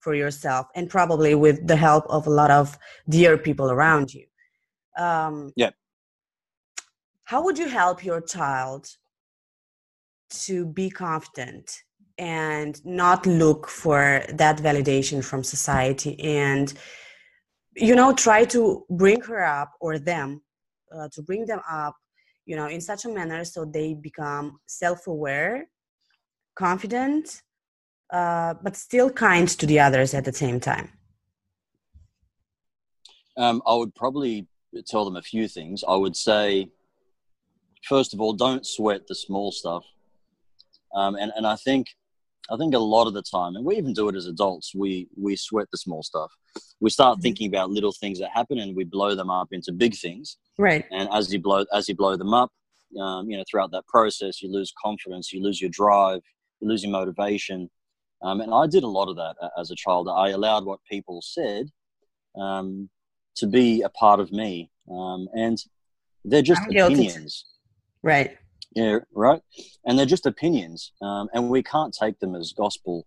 for 0.00 0.14
yourself 0.14 0.66
and 0.74 0.90
probably 0.90 1.34
with 1.34 1.66
the 1.66 1.76
help 1.76 2.04
of 2.08 2.26
a 2.26 2.30
lot 2.30 2.50
of 2.50 2.76
dear 3.08 3.38
people 3.38 3.70
around 3.70 4.12
you. 4.12 4.26
Um, 4.98 5.52
yeah. 5.56 5.70
how 7.24 7.42
would 7.44 7.58
you 7.58 7.68
help 7.68 8.04
your 8.04 8.20
child 8.20 8.86
to 10.28 10.66
be 10.66 10.90
confident 10.90 11.82
and 12.18 12.84
not 12.84 13.24
look 13.26 13.68
for 13.68 14.22
that 14.34 14.58
validation 14.58 15.24
from 15.24 15.42
society 15.42 16.18
and 16.20 16.74
you 17.74 17.94
know 17.94 18.12
try 18.12 18.44
to 18.44 18.84
bring 18.90 19.20
her 19.22 19.42
up 19.42 19.72
or 19.80 19.98
them 19.98 20.42
uh, 20.94 21.08
to 21.10 21.22
bring 21.22 21.46
them 21.46 21.60
up 21.70 21.96
you 22.46 22.56
know 22.56 22.66
in 22.66 22.80
such 22.80 23.04
a 23.04 23.08
manner 23.08 23.44
so 23.44 23.64
they 23.64 23.94
become 23.94 24.58
self-aware 24.66 25.68
confident 26.54 27.42
uh, 28.12 28.54
but 28.62 28.76
still 28.76 29.10
kind 29.10 29.48
to 29.48 29.64
the 29.66 29.80
others 29.80 30.12
at 30.12 30.24
the 30.24 30.32
same 30.32 30.60
time. 30.60 30.90
Um, 33.38 33.62
i 33.66 33.74
would 33.74 33.94
probably 33.94 34.46
tell 34.86 35.06
them 35.06 35.16
a 35.16 35.22
few 35.22 35.48
things. 35.48 35.82
I 35.88 35.96
would 35.96 36.14
say 36.14 36.68
first 37.88 38.12
of 38.12 38.20
all 38.20 38.34
don't 38.34 38.66
sweat 38.66 39.06
the 39.06 39.14
small 39.14 39.50
stuff. 39.50 39.84
Um, 40.94 41.14
and, 41.14 41.32
and 41.36 41.46
i 41.46 41.56
think 41.56 41.86
I 42.52 42.56
think 42.58 42.74
a 42.74 42.78
lot 42.78 43.06
of 43.06 43.14
the 43.14 43.22
time, 43.22 43.56
and 43.56 43.64
we 43.64 43.76
even 43.76 43.94
do 43.94 44.08
it 44.10 44.14
as 44.14 44.26
adults, 44.26 44.74
we 44.74 45.08
we 45.16 45.36
sweat 45.36 45.68
the 45.72 45.78
small 45.78 46.02
stuff. 46.02 46.30
We 46.80 46.90
start 46.90 47.14
mm-hmm. 47.14 47.22
thinking 47.22 47.48
about 47.48 47.70
little 47.70 47.92
things 47.92 48.18
that 48.18 48.30
happen, 48.30 48.58
and 48.58 48.76
we 48.76 48.84
blow 48.84 49.14
them 49.14 49.30
up 49.30 49.48
into 49.52 49.72
big 49.72 49.94
things. 49.96 50.36
Right. 50.58 50.84
And 50.90 51.08
as 51.12 51.32
you 51.32 51.40
blow 51.40 51.64
as 51.72 51.88
you 51.88 51.96
blow 51.96 52.16
them 52.16 52.34
up, 52.34 52.50
um, 53.00 53.30
you 53.30 53.38
know, 53.38 53.44
throughout 53.50 53.70
that 53.72 53.86
process, 53.86 54.42
you 54.42 54.52
lose 54.52 54.72
confidence, 54.84 55.32
you 55.32 55.42
lose 55.42 55.60
your 55.60 55.70
drive, 55.70 56.20
you 56.60 56.68
lose 56.68 56.82
your 56.82 56.92
motivation. 56.92 57.70
Um, 58.22 58.40
and 58.40 58.52
I 58.54 58.66
did 58.66 58.84
a 58.84 58.88
lot 58.88 59.08
of 59.08 59.16
that 59.16 59.34
as 59.58 59.70
a 59.70 59.74
child. 59.74 60.08
I 60.08 60.28
allowed 60.28 60.64
what 60.64 60.78
people 60.88 61.22
said 61.22 61.70
um, 62.38 62.90
to 63.36 63.46
be 63.46 63.82
a 63.82 63.88
part 63.88 64.20
of 64.20 64.30
me, 64.30 64.70
um, 64.90 65.26
and 65.34 65.58
they're 66.24 66.42
just 66.42 66.62
opinions. 66.66 67.46
Right. 68.02 68.36
Yeah, 68.74 69.00
right. 69.14 69.42
And 69.84 69.98
they're 69.98 70.06
just 70.06 70.26
opinions, 70.26 70.92
um, 71.02 71.28
and 71.34 71.50
we 71.50 71.62
can't 71.62 71.94
take 71.94 72.18
them 72.20 72.34
as 72.34 72.52
gospel. 72.52 73.06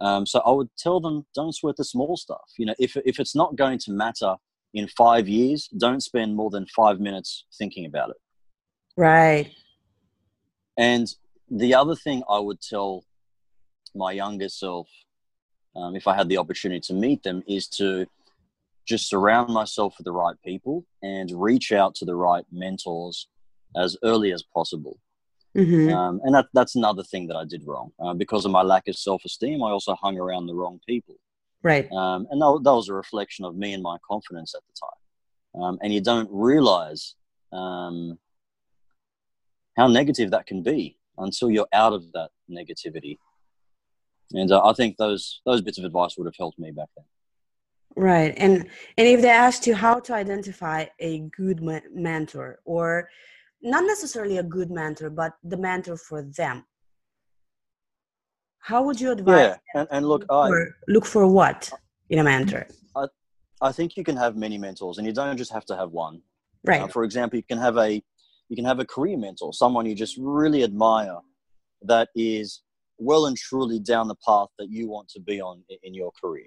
Um, 0.00 0.26
so 0.26 0.40
I 0.40 0.50
would 0.50 0.68
tell 0.78 1.00
them, 1.00 1.26
don't 1.34 1.54
sweat 1.54 1.76
the 1.76 1.84
small 1.84 2.16
stuff. 2.16 2.50
You 2.58 2.66
know, 2.66 2.74
if 2.78 2.96
if 3.04 3.18
it's 3.20 3.34
not 3.34 3.56
going 3.56 3.78
to 3.80 3.92
matter 3.92 4.36
in 4.74 4.88
five 4.88 5.28
years, 5.28 5.68
don't 5.76 6.02
spend 6.02 6.34
more 6.34 6.50
than 6.50 6.66
five 6.66 7.00
minutes 7.00 7.44
thinking 7.58 7.86
about 7.86 8.10
it. 8.10 8.16
Right. 8.96 9.52
And 10.76 11.06
the 11.50 11.74
other 11.74 11.94
thing 11.94 12.22
I 12.28 12.38
would 12.38 12.60
tell 12.60 13.04
my 13.94 14.12
younger 14.12 14.48
self, 14.48 14.88
um, 15.74 15.96
if 15.96 16.06
I 16.06 16.14
had 16.14 16.28
the 16.28 16.38
opportunity 16.38 16.80
to 16.80 16.94
meet 16.94 17.22
them, 17.22 17.42
is 17.46 17.68
to 17.68 18.06
just 18.86 19.08
surround 19.08 19.52
myself 19.52 19.94
with 19.98 20.04
the 20.04 20.12
right 20.12 20.36
people 20.44 20.84
and 21.02 21.30
reach 21.30 21.72
out 21.72 21.94
to 21.96 22.04
the 22.04 22.14
right 22.14 22.44
mentors 22.52 23.28
as 23.76 23.96
early 24.02 24.32
as 24.32 24.42
possible. 24.42 24.98
Mm-hmm. 25.56 25.92
Um, 25.92 26.20
and 26.24 26.34
that, 26.34 26.46
that's 26.52 26.76
another 26.76 27.02
thing 27.02 27.28
that 27.28 27.36
I 27.36 27.44
did 27.44 27.62
wrong. 27.66 27.92
Uh, 27.98 28.12
because 28.12 28.44
of 28.44 28.50
my 28.50 28.62
lack 28.62 28.88
of 28.88 28.96
self 28.96 29.24
esteem, 29.24 29.62
I 29.62 29.70
also 29.70 29.94
hung 29.94 30.18
around 30.18 30.46
the 30.46 30.54
wrong 30.54 30.80
people. 30.86 31.16
Right. 31.62 31.90
Um, 31.90 32.26
and 32.30 32.40
that, 32.40 32.60
that, 32.64 32.72
was 32.72 32.88
a 32.88 32.94
reflection 32.94 33.44
of 33.44 33.56
me 33.56 33.72
and 33.72 33.82
my 33.82 33.96
confidence 34.06 34.54
at 34.54 34.62
the 34.66 34.74
time. 34.80 35.62
Um, 35.62 35.78
and 35.82 35.92
you 35.92 36.00
don't 36.00 36.28
realize 36.30 37.14
um, 37.52 38.18
how 39.76 39.86
negative 39.86 40.30
that 40.30 40.46
can 40.46 40.62
be 40.62 40.98
until 41.18 41.50
you're 41.50 41.68
out 41.72 41.94
of 41.94 42.12
that 42.12 42.30
negativity. 42.50 43.18
And 44.32 44.52
uh, 44.52 44.64
I 44.64 44.72
think 44.74 44.96
those 44.96 45.40
those 45.46 45.62
bits 45.62 45.78
of 45.78 45.84
advice 45.84 46.16
would 46.16 46.26
have 46.26 46.36
helped 46.36 46.58
me 46.58 46.72
back 46.72 46.88
then. 46.96 47.04
Right, 47.96 48.34
and 48.36 48.68
and 48.98 49.06
if 49.06 49.22
they 49.22 49.30
asked 49.30 49.66
you 49.66 49.74
how 49.74 50.00
to 50.00 50.14
identify 50.14 50.86
a 50.98 51.20
good 51.36 51.62
mentor 51.94 52.58
or 52.64 53.08
not 53.66 53.84
necessarily 53.84 54.38
a 54.38 54.42
good 54.42 54.70
mentor, 54.70 55.10
but 55.10 55.32
the 55.42 55.56
mentor 55.56 55.96
for 55.96 56.22
them. 56.22 56.64
How 58.60 58.82
would 58.82 59.00
you 59.00 59.10
advise? 59.12 59.36
Yeah, 59.36 59.56
and, 59.74 59.88
and 59.90 60.08
look, 60.08 60.22
look 60.22 60.30
I 60.30 60.48
for, 60.48 60.76
look 60.88 61.06
for 61.06 61.26
what 61.26 61.70
in 62.10 62.18
a 62.20 62.24
mentor. 62.24 62.66
I, 62.96 63.06
I 63.60 63.72
think 63.72 63.96
you 63.96 64.04
can 64.04 64.16
have 64.16 64.36
many 64.36 64.58
mentors, 64.58 64.98
and 64.98 65.06
you 65.06 65.12
don't 65.12 65.36
just 65.36 65.52
have 65.52 65.66
to 65.66 65.76
have 65.76 65.90
one. 65.90 66.22
Right. 66.64 66.82
Uh, 66.82 66.88
for 66.88 67.04
example, 67.04 67.36
you 67.36 67.42
can 67.42 67.58
have 67.58 67.76
a 67.76 68.02
you 68.48 68.56
can 68.56 68.64
have 68.64 68.78
a 68.78 68.84
career 68.84 69.16
mentor, 69.16 69.52
someone 69.52 69.86
you 69.86 69.94
just 69.94 70.16
really 70.18 70.62
admire, 70.62 71.18
that 71.82 72.08
is 72.14 72.62
well 72.98 73.26
and 73.26 73.36
truly 73.36 73.78
down 73.80 74.06
the 74.08 74.14
path 74.26 74.48
that 74.58 74.70
you 74.70 74.88
want 74.88 75.08
to 75.08 75.20
be 75.20 75.40
on 75.40 75.62
in 75.82 75.94
your 75.94 76.12
career. 76.20 76.46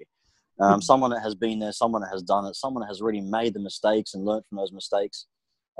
Um, 0.60 0.72
mm-hmm. 0.72 0.80
Someone 0.80 1.10
that 1.10 1.22
has 1.22 1.34
been 1.34 1.58
there, 1.58 1.72
someone 1.72 2.02
that 2.02 2.10
has 2.10 2.22
done 2.22 2.46
it, 2.46 2.56
someone 2.56 2.80
that 2.82 2.88
has 2.88 3.00
already 3.00 3.20
made 3.20 3.54
the 3.54 3.60
mistakes 3.60 4.14
and 4.14 4.24
learned 4.24 4.44
from 4.48 4.58
those 4.58 4.72
mistakes, 4.72 5.26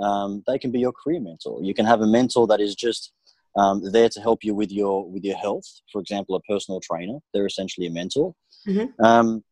um, 0.00 0.42
they 0.46 0.58
can 0.58 0.70
be 0.70 0.80
your 0.80 0.92
career 0.92 1.20
mentor. 1.20 1.60
You 1.62 1.74
can 1.74 1.86
have 1.86 2.00
a 2.00 2.06
mentor 2.06 2.46
that 2.48 2.60
is 2.60 2.74
just 2.74 3.12
um, 3.56 3.82
there 3.90 4.08
to 4.08 4.20
help 4.20 4.44
you 4.44 4.54
with 4.54 4.70
your 4.70 5.08
with 5.10 5.24
your 5.24 5.36
health. 5.36 5.66
For 5.92 6.00
example, 6.00 6.36
a 6.36 6.40
personal 6.42 6.80
trainer. 6.80 7.18
They're 7.32 7.46
essentially 7.46 7.86
a 7.86 7.90
mentor. 7.90 8.34
Mm-hmm. 8.66 9.04
Um, 9.04 9.44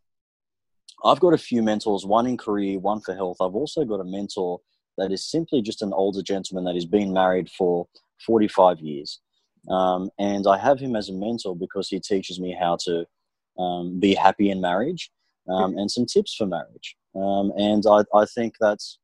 I've 1.05 1.20
got 1.20 1.34
a 1.34 1.38
few 1.38 1.62
mentors, 1.62 2.05
one 2.05 2.26
in 2.26 2.36
career, 2.36 2.78
one 2.78 3.01
for 3.01 3.14
health. 3.14 3.38
I've 3.40 3.55
also 3.55 3.84
got 3.84 4.01
a 4.01 4.05
mentor 4.05 4.61
that 4.96 5.12
is 5.12 5.24
simply 5.30 5.62
just 5.62 5.82
an 5.82 5.92
older 5.92 6.22
gentleman 6.22 6.64
that 6.64 6.74
has 6.74 6.86
been 6.86 7.12
married 7.12 7.49
for 7.51 7.86
45 8.26 8.80
years. 8.80 9.20
Um, 9.70 10.11
and 10.18 10.46
I 10.46 10.59
have 10.59 10.80
him 10.80 10.96
as 10.96 11.09
a 11.09 11.12
mentor 11.12 11.55
because 11.55 11.88
he 11.88 12.01
teaches 12.01 12.40
me 12.40 12.57
how 12.59 12.78
to 12.84 13.07
um, 13.59 14.01
be 14.01 14.14
happy 14.14 14.51
in 14.51 14.61
marriage 14.61 15.11
um, 15.49 15.70
mm-hmm. 15.70 15.78
and 15.78 15.90
some 15.90 16.07
tips 16.07 16.34
for 16.34 16.46
marriage. 16.46 16.96
Um, 17.14 17.53
and 17.57 17.84
I, 17.88 18.03
I 18.14 18.24
think 18.26 18.55
that's 18.61 18.99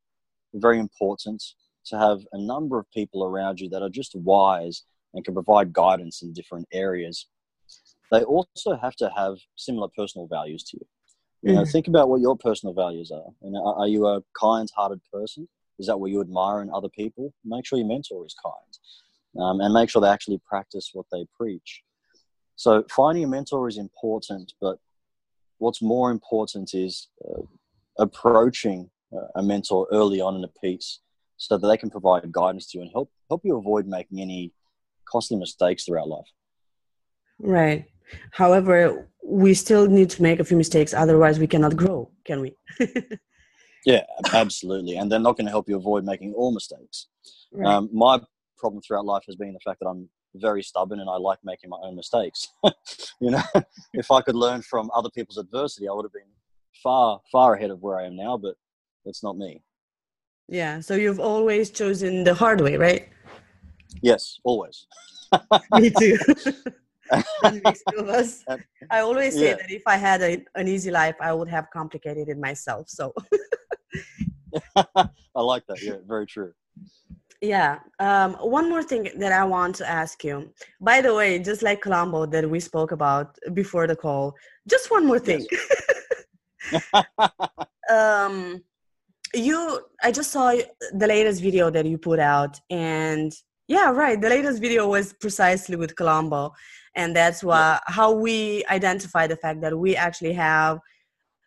very 0.55 0.79
important 0.79 1.43
to 1.87 1.99
have 1.99 2.21
a 2.33 2.39
number 2.39 2.79
of 2.79 2.91
people 2.91 3.25
around 3.25 3.61
you 3.61 3.69
that 3.69 3.83
are 3.83 3.91
just 3.91 4.15
wise 4.15 4.85
and 5.13 5.25
can 5.25 5.35
provide 5.35 5.73
guidance 5.73 6.23
in 6.23 6.33
different 6.33 6.67
areas. 6.73 7.29
They 8.11 8.23
also 8.23 8.77
have 8.77 8.97
to 8.97 9.11
have 9.17 9.37
similar 9.57 9.89
personal 9.97 10.27
values 10.27 10.63
to 10.65 10.79
you. 10.79 10.87
You 11.43 11.53
know, 11.53 11.63
mm-hmm. 11.63 11.71
think 11.71 11.89
about 11.89 12.09
what 12.09 12.23
your 12.23 12.37
personal 12.37 12.75
values 12.75 13.11
are. 13.11 13.31
You 13.43 13.51
know, 13.51 13.75
are 13.77 13.87
you 13.87 14.07
a 14.07 14.23
kind-hearted 14.41 15.01
person? 15.13 15.47
Is 15.79 15.87
that 15.89 15.99
what 15.99 16.11
you 16.11 16.21
admire 16.21 16.63
in 16.63 16.71
other 16.71 16.89
people? 16.89 17.35
Make 17.45 17.67
sure 17.67 17.79
your 17.79 17.89
mentor 17.89 18.25
is 18.25 18.35
kind, 18.43 19.45
um, 19.45 19.61
and 19.61 19.75
make 19.75 19.91
sure 19.91 20.01
they 20.01 20.09
actually 20.09 20.41
practice 20.49 20.91
what 20.95 21.07
they 21.13 21.27
preach. 21.37 21.83
So, 22.57 22.85
finding 22.89 23.25
a 23.25 23.27
mentor 23.27 23.69
is 23.69 23.77
important, 23.77 24.55
but 24.61 24.79
what's 25.59 25.83
more 25.83 26.11
important 26.11 26.73
is 26.73 27.09
uh, 27.29 27.43
approaching 27.99 28.91
a 29.35 29.43
mentor 29.43 29.87
early 29.93 30.21
on 30.21 30.37
in 30.37 30.45
a 30.45 30.49
piece 30.61 31.01
so 31.37 31.59
that 31.59 31.67
they 31.67 31.77
can 31.77 31.91
provide 31.91 32.31
guidance 32.33 32.67
to 32.71 32.79
you 32.79 32.83
and 32.83 32.91
help 32.93 33.11
help 33.29 33.43
you 33.45 33.57
avoid 33.57 33.87
making 33.87 34.21
any 34.21 34.53
costly 35.05 35.37
mistakes 35.37 35.85
throughout 35.85 36.09
life. 36.09 36.31
Right. 37.39 37.87
However, 38.33 39.09
we 39.25 39.55
still 39.55 39.87
need 39.87 40.11
to 40.11 40.23
make 40.23 40.41
a 40.41 40.45
few 40.45 40.57
mistakes, 40.57 40.95
otherwise 40.95 41.39
we 41.39 41.47
cannot 41.47 41.77
grow, 41.77 42.11
can 42.25 42.41
we? 42.41 42.55
yeah, 43.87 44.05
absolutely. 44.33 44.97
And 44.97 45.11
they're 45.11 45.19
not 45.19 45.37
going 45.37 45.47
to 45.47 45.51
help 45.51 45.69
you 45.69 45.77
avoid 45.77 46.05
making 46.05 46.35
all 46.35 46.53
mistakes. 46.53 47.09
Right. 47.53 47.67
Um, 47.67 47.89
my 47.93 48.21
problem 48.59 48.83
throughout 48.83 49.07
life 49.07 49.25
has 49.27 49.37
been 49.37 49.53
the 49.53 49.61
fact 49.61 49.81
that 49.81 49.87
I'm 49.87 50.09
very 50.35 50.63
stubborn 50.63 51.01
and 51.01 51.09
I 51.09 51.17
like 51.17 51.39
making 51.45 51.71
my 51.71 51.79
own 51.83 51.97
mistakes. 51.97 52.49
you 53.21 53.31
know, 53.31 53.43
if 53.95 54.11
I 54.11 54.21
could 54.21 54.35
learn 54.35 54.63
from 54.63 54.91
other 54.95 55.11
people's 55.11 55.39
adversity, 55.39 55.89
I 55.89 55.93
would 55.93 56.05
have 56.05 56.13
been 56.13 56.23
far, 56.83 57.21
far 57.31 57.55
ahead 57.55 57.71
of 57.71 57.81
where 57.83 57.99
I 57.99 58.07
am 58.07 58.17
now. 58.17 58.37
But 58.37 58.57
that's 59.05 59.23
not 59.23 59.37
me. 59.37 59.63
Yeah. 60.49 60.81
So 60.81 60.95
you've 60.95 61.21
always 61.21 61.71
chosen 61.71 62.25
the 62.25 62.35
hard 62.35 62.61
way, 62.61 62.77
right? 62.77 63.09
Yes, 64.03 64.39
always. 64.45 64.87
me 65.73 65.91
too. 65.91 66.19
two 67.11 67.99
of 67.99 68.09
us. 68.09 68.45
I 68.91 69.01
always 69.01 69.35
say 69.35 69.51
yeah. 69.51 69.57
that 69.57 69.71
if 69.71 69.83
I 69.87 69.97
had 69.97 70.23
a, 70.23 70.45
an 70.55 70.69
easy 70.69 70.91
life, 70.91 71.17
I 71.21 71.33
would 71.33 71.49
have 71.49 71.71
complicated 71.71 72.29
it 72.29 72.39
myself. 72.39 72.89
So 72.89 73.13
I 74.77 75.41
like 75.41 75.67
that. 75.67 75.83
Yeah, 75.83 75.97
very 76.07 76.27
true. 76.27 76.53
Yeah. 77.41 77.81
Um, 77.99 78.35
one 78.35 78.71
more 78.71 78.83
thing 78.83 79.11
that 79.19 79.33
I 79.33 79.45
want 79.45 79.77
to 79.77 79.89
ask 79.89 80.25
you. 80.25 80.51
By 80.81 81.01
the 81.01 81.15
way, 81.15 81.39
just 81.39 81.63
like 81.63 81.83
Columbo 81.83 82.27
that 82.27 82.49
we 82.49 82.61
spoke 82.61 82.93
about 82.93 83.37
before 83.53 83.87
the 83.87 83.97
call, 83.97 84.35
just 84.69 84.91
one 84.91 85.07
more 85.07 85.19
thing. 85.19 85.47
Yes. 86.73 86.93
um, 87.91 88.63
you 89.35 89.81
i 90.03 90.11
just 90.11 90.31
saw 90.31 90.55
the 90.93 91.07
latest 91.07 91.43
video 91.43 91.71
that 91.71 91.87
you 91.87 91.99
put 91.99 92.19
out 92.19 92.59
and 92.71 93.33
yeah 93.69 93.91
right 93.91 94.21
the 94.21 94.29
latest 94.29 94.61
video 94.61 94.89
was 94.89 95.13
precisely 95.15 95.77
with 95.77 95.97
columbo 95.97 96.53
and 96.97 97.15
that's 97.15 97.43
why 97.43 97.73
yeah. 97.73 97.79
how 97.87 98.13
we 98.13 98.65
identify 98.71 99.27
the 99.27 99.37
fact 99.37 99.61
that 99.61 99.77
we 99.79 99.97
actually 99.97 100.33
have 100.33 100.79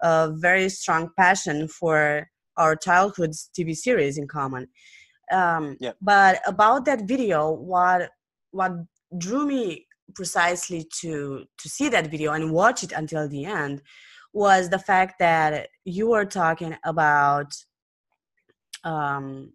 a 0.01 0.31
very 0.35 0.69
strong 0.69 1.09
passion 1.17 1.67
for 1.67 2.27
our 2.57 2.75
childhood 2.75 3.31
tv 3.57 3.75
series 3.75 4.17
in 4.17 4.27
common 4.27 4.67
um, 5.31 5.75
yeah. 5.79 5.91
but 6.01 6.39
about 6.47 6.85
that 6.85 7.01
video 7.07 7.51
what 7.51 8.09
what 8.51 8.71
drew 9.17 9.45
me 9.45 9.85
precisely 10.15 10.87
to 11.01 11.43
to 11.57 11.69
see 11.69 11.89
that 11.89 12.09
video 12.09 12.33
and 12.33 12.51
watch 12.51 12.83
it 12.83 12.91
until 12.91 13.27
the 13.27 13.45
end 13.45 13.81
was 14.33 14.69
the 14.69 14.79
fact 14.79 15.15
that 15.19 15.69
you 15.83 16.09
were 16.09 16.25
talking 16.25 16.75
about 16.85 17.51
um, 18.87 19.51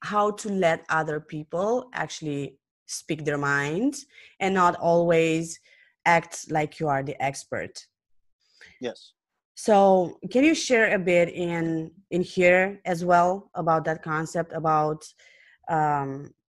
how 0.00 0.30
to 0.30 0.48
let 0.48 0.84
other 0.88 1.18
people 1.20 1.90
actually 1.92 2.58
speak 2.86 3.24
their 3.24 3.38
mind 3.38 3.94
and 4.40 4.54
not 4.54 4.74
always 4.76 5.58
act 6.04 6.50
like 6.50 6.78
you 6.80 6.88
are 6.88 7.02
the 7.02 7.16
expert. 7.22 7.74
Yes. 8.80 9.12
So 9.54 10.18
can 10.30 10.44
you 10.44 10.54
share 10.54 10.94
a 10.94 10.98
bit 10.98 11.28
in 11.28 11.90
in 12.10 12.22
here 12.22 12.80
as 12.84 13.04
well 13.04 13.50
about 13.54 13.84
that 13.84 14.02
concept 14.02 14.52
about 14.52 15.00
um 15.68 16.10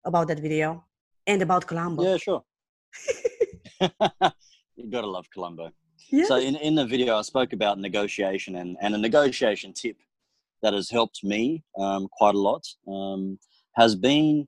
about 0.05 0.29
that 0.29 0.41
video 0.41 0.85
and 1.27 1.43
about 1.43 1.67
columbo 1.67 2.03
yeah 2.03 2.17
sure. 2.17 2.43
You 4.77 4.91
gotta 4.91 5.07
love 5.07 5.27
columbo 5.35 5.71
yes. 6.11 6.29
so 6.29 6.37
in, 6.37 6.57
in 6.57 6.75
the 6.75 6.87
video 6.87 7.17
i 7.17 7.23
spoke 7.23 7.53
about 7.53 7.79
negotiation 7.79 8.57
and, 8.57 8.77
and 8.81 8.95
a 8.95 8.99
negotiation 8.99 9.73
tip 9.73 9.97
that 10.63 10.75
has 10.75 10.91
helped 10.91 11.23
me 11.23 11.63
um, 11.79 12.09
quite 12.13 12.35
a 12.35 12.39
lot 12.39 12.67
um, 12.89 13.39
has 13.75 13.95
been 13.95 14.47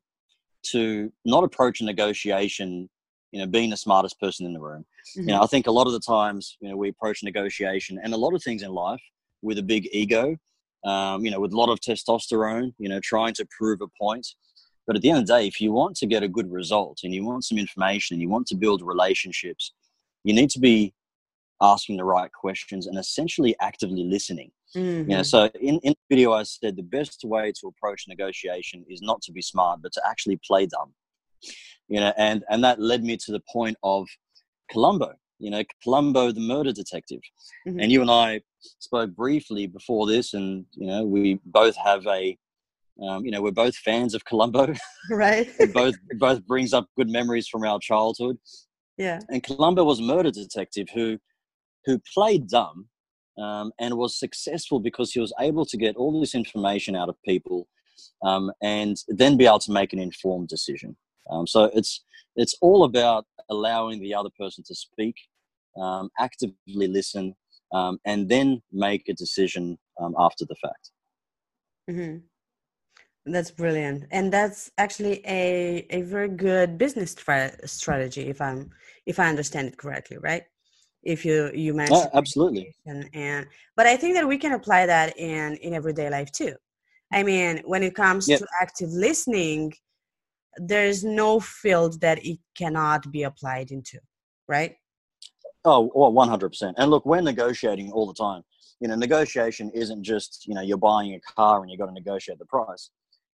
to 0.63 1.13
not 1.25 1.45
approach 1.45 1.81
a 1.81 1.85
negotiation 1.85 2.89
you 3.33 3.41
know 3.41 3.47
being 3.47 3.71
the 3.71 3.77
smartest 3.77 4.19
person 4.21 4.47
in 4.47 4.53
the 4.53 4.61
room 4.61 4.83
mm-hmm. 4.83 5.21
you 5.21 5.27
know 5.27 5.35
mm-hmm. 5.35 5.45
i 5.45 5.47
think 5.47 5.67
a 5.67 5.71
lot 5.71 5.87
of 5.87 5.93
the 5.93 6.01
times 6.01 6.57
you 6.61 6.69
know 6.69 6.77
we 6.77 6.89
approach 6.89 7.23
negotiation 7.23 7.99
and 8.03 8.15
a 8.15 8.17
lot 8.17 8.35
of 8.35 8.43
things 8.43 8.63
in 8.63 8.71
life 8.71 9.03
with 9.43 9.59
a 9.59 9.63
big 9.63 9.89
ego 9.93 10.37
um, 10.85 11.25
you 11.25 11.31
know 11.31 11.41
with 11.41 11.53
a 11.53 11.57
lot 11.57 11.69
of 11.69 11.81
testosterone 11.81 12.73
you 12.79 12.89
know 12.89 13.01
trying 13.01 13.35
to 13.35 13.47
prove 13.57 13.81
a 13.81 13.89
point 14.01 14.27
but 14.87 14.95
at 14.95 15.03
the 15.03 15.11
end 15.11 15.19
of 15.19 15.27
the 15.27 15.33
day 15.33 15.47
if 15.47 15.61
you 15.61 15.73
want 15.73 15.97
to 15.97 16.07
get 16.07 16.23
a 16.23 16.29
good 16.29 16.51
result 16.51 17.01
and 17.05 17.13
you 17.13 17.25
want 17.25 17.45
some 17.45 17.59
information 17.59 18.15
and 18.15 18.23
you 18.23 18.29
want 18.29 18.47
to 18.47 18.57
build 18.57 18.83
relationships 18.83 19.73
you 20.25 20.35
need 20.35 20.51
to 20.51 20.61
be 20.61 20.93
asking 21.61 21.97
the 21.97 22.05
right 22.05 22.31
questions 22.33 22.87
and 22.87 22.99
essentially 22.99 23.57
actively 23.61 24.05
listening 24.05 24.51
Mm-hmm. 24.77 25.11
You 25.11 25.17
know, 25.17 25.23
so 25.23 25.49
in, 25.61 25.79
in 25.79 25.93
the 25.93 26.15
video, 26.15 26.33
I 26.33 26.43
said 26.43 26.77
the 26.77 26.83
best 26.83 27.25
way 27.25 27.53
to 27.61 27.69
approach 27.69 28.05
negotiation 28.09 28.85
is 28.89 29.01
not 29.01 29.23
to 29.23 29.33
be 29.33 29.43
smart, 29.43 29.81
but 29.83 29.93
to 29.93 30.03
actually 30.07 30.39
play 30.47 30.67
dumb. 30.67 30.93
You 31.89 32.01
know, 32.01 32.13
and 32.17 32.45
and 32.51 32.65
that 32.65 32.81
led 32.81 33.05
me 33.05 33.17
to 33.19 33.33
the 33.33 33.43
point 33.51 33.77
of 33.83 34.07
Columbo. 34.71 35.13
You 35.39 35.51
know, 35.51 35.63
Columbo, 35.83 36.33
the 36.33 36.41
murder 36.41 36.73
detective, 36.73 37.21
mm-hmm. 37.67 37.79
and 37.79 37.93
you 37.93 38.01
and 38.01 38.11
I 38.11 38.41
spoke 38.79 39.15
briefly 39.15 39.67
before 39.67 40.07
this, 40.07 40.35
and 40.35 40.65
you 40.73 40.87
know, 40.87 41.05
we 41.05 41.39
both 41.45 41.77
have 41.77 42.07
a, 42.07 42.37
um, 43.07 43.25
you 43.25 43.31
know, 43.31 43.43
we're 43.43 43.53
both 43.53 43.77
fans 43.77 44.15
of 44.15 44.25
Columbo. 44.25 44.75
Right. 45.11 45.49
both 45.73 45.95
both 46.19 46.45
brings 46.47 46.73
up 46.73 46.89
good 46.97 47.09
memories 47.09 47.47
from 47.47 47.65
our 47.65 47.79
childhood. 47.79 48.39
Yeah. 48.99 49.21
And 49.29 49.43
Columbo 49.43 49.85
was 49.85 50.01
a 50.01 50.03
murder 50.03 50.31
detective 50.31 50.89
who, 50.95 51.19
who 51.87 52.01
played 52.13 52.49
dumb, 52.49 52.89
um, 53.39 53.73
and 53.79 53.97
was 53.97 54.19
successful 54.19 54.81
because 54.81 55.13
he 55.13 55.21
was 55.21 55.33
able 55.41 55.65
to 55.67 55.77
get 55.77 55.97
all 55.97 56.21
this 56.21 56.35
information 56.35 56.97
out 56.97 57.09
of 57.09 57.17
people 57.23 57.69
um, 58.23 58.51
and 58.63 58.97
then 59.09 59.37
be 59.37 59.47
able 59.47 59.59
to 59.61 59.73
make 59.73 59.93
an 59.93 59.99
informed 59.99 60.49
decision. 60.49 60.97
Um, 61.31 61.47
so 61.47 61.71
it's 61.75 62.05
it's 62.37 62.55
all 62.61 62.85
about 62.85 63.27
allowing 63.49 64.01
the 64.01 64.15
other 64.15 64.29
person 64.39 64.63
to 64.67 64.75
speak, 64.75 65.17
um, 65.81 66.11
actively 66.19 66.87
listen, 66.89 67.35
um, 67.73 67.99
and 68.05 68.29
then 68.29 68.63
make 68.73 69.09
a 69.09 69.15
decision 69.15 69.79
um, 70.01 70.15
after 70.19 70.45
the 70.45 70.57
fact. 70.57 70.91
Mm-hmm. 71.91 72.19
That's 73.33 73.51
brilliant, 73.51 74.05
and 74.13 74.33
that's 74.33 74.71
actually 74.79 75.21
a 75.27 75.87
a 75.91 76.03
very 76.03 76.29
good 76.29 76.79
business 76.79 77.15
tra- 77.15 77.67
strategy, 77.67 78.29
if 78.29 78.41
I'm 78.41 78.71
if 79.05 79.19
I 79.19 79.29
understand 79.29 79.69
it 79.69 79.77
correctly, 79.77 80.19
right? 80.19 80.45
If 81.07 81.25
you 81.25 81.51
you 81.55 81.73
mentioned 81.73 82.09
oh, 82.13 82.19
absolutely. 82.19 82.75
and 83.15 83.47
but 83.77 83.87
i 83.87 83.97
think 83.97 84.15
that 84.15 84.27
we 84.27 84.37
can 84.37 84.53
apply 84.53 84.85
that 84.85 85.17
in 85.17 85.57
in 85.57 85.73
everyday 85.73 86.11
life 86.11 86.31
too. 86.33 86.55
I 87.13 87.23
mean 87.23 87.63
when 87.65 87.83
it 87.85 87.95
comes 87.95 88.29
yep. 88.29 88.41
to 88.41 88.47
active 88.61 88.91
listening 88.91 89.73
there's 90.57 91.05
no 91.05 91.39
field 91.39 92.01
that 92.01 92.19
it 92.25 92.39
cannot 92.61 93.01
be 93.13 93.23
applied 93.23 93.71
into 93.71 93.99
right? 94.49 94.75
Oh 95.65 95.91
well, 95.95 96.13
100% 96.13 96.75
and 96.77 96.91
look 96.91 97.07
we're 97.07 97.21
negotiating 97.21 97.93
all 97.93 98.07
the 98.07 98.21
time. 98.27 98.43
You 98.81 98.89
know 98.89 98.97
negotiation 98.97 99.71
isn't 99.83 100.03
just 100.03 100.47
you 100.49 100.55
know 100.55 100.65
you're 100.69 100.87
buying 100.93 101.15
a 101.15 101.21
car 101.37 101.61
and 101.61 101.71
you've 101.71 101.81
got 101.81 101.87
to 101.87 101.93
negotiate 102.03 102.39
the 102.39 102.47
price. 102.47 102.91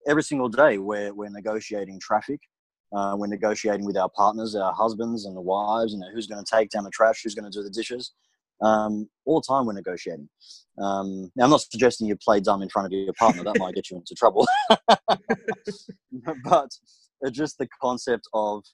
Every 0.07 0.23
single 0.23 0.49
day 0.49 0.79
we're, 0.79 1.13
we're 1.13 1.31
negotiating 1.41 1.99
traffic 1.99 2.41
uh, 2.93 3.15
we're 3.19 3.27
negotiating 3.27 3.85
with 3.85 3.97
our 3.97 4.09
partners, 4.09 4.55
our 4.55 4.73
husbands 4.73 5.27
and 5.27 5.37
the 5.37 5.41
wives, 5.41 5.93
you 5.93 5.99
know, 5.99 6.11
who's 6.13 6.27
going 6.27 6.43
to 6.43 6.51
take 6.51 6.71
down 6.71 6.85
the 6.85 6.91
trash, 6.91 7.23
who's 7.23 7.35
going 7.35 7.51
to 7.51 7.57
do 7.57 7.63
the 7.63 7.71
dishes. 7.71 8.13
Um, 8.63 9.09
all 9.27 9.41
the 9.41 9.47
time 9.47 9.67
we're 9.67 9.75
negotiating. 9.75 10.29
Um, 10.79 11.31
now, 11.37 11.45
I'm 11.45 11.51
not 11.51 11.61
suggesting 11.61 12.07
you 12.07 12.17
play 12.17 12.41
dumb 12.41 12.63
in 12.63 12.71
front 12.71 12.87
of 12.87 12.93
your 12.93 13.13
partner. 13.13 13.45
That 13.45 13.59
might 13.59 13.75
get 13.75 13.91
you 13.91 13.99
into 13.99 14.15
trouble. 14.15 14.47
but 16.45 16.71
just 17.31 17.59
the 17.59 17.69
concept 17.83 18.29
of 18.33 18.65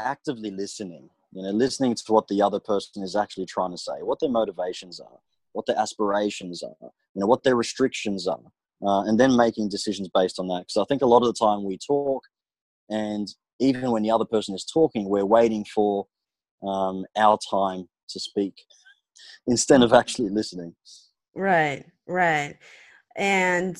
actively 0.00 0.50
listening, 0.50 1.08
you 1.32 1.42
know, 1.42 1.50
listening 1.50 1.94
to 1.94 2.12
what 2.12 2.28
the 2.28 2.42
other 2.42 2.60
person 2.60 3.02
is 3.02 3.16
actually 3.16 3.46
trying 3.46 3.70
to 3.70 3.78
say, 3.78 3.92
what 4.00 4.18
their 4.20 4.30
motivations 4.30 4.98
are, 4.98 5.18
what 5.52 5.66
their 5.66 5.78
aspirations 5.78 6.62
are, 6.62 6.74
you 6.80 7.20
know, 7.20 7.26
what 7.26 7.42
their 7.42 7.56
restrictions 7.56 8.26
are, 8.26 8.40
uh, 8.84 9.02
and 9.02 9.20
then 9.20 9.36
making 9.36 9.68
decisions 9.68 10.08
based 10.12 10.38
on 10.38 10.48
that. 10.48 10.66
Because 10.66 10.78
I 10.78 10.84
think 10.88 11.02
a 11.02 11.06
lot 11.06 11.22
of 11.22 11.28
the 11.28 11.44
time 11.44 11.64
we 11.64 11.78
talk 11.78 12.24
and 12.88 13.28
even 13.58 13.90
when 13.90 14.02
the 14.02 14.10
other 14.10 14.24
person 14.24 14.54
is 14.54 14.64
talking, 14.64 15.08
we're 15.08 15.24
waiting 15.24 15.64
for 15.74 16.06
um, 16.66 17.04
our 17.16 17.38
time 17.50 17.88
to 18.10 18.20
speak 18.20 18.54
instead 19.46 19.82
of 19.82 19.92
actually 19.92 20.28
listening. 20.28 20.74
Right, 21.34 21.84
right. 22.06 22.56
And 23.16 23.76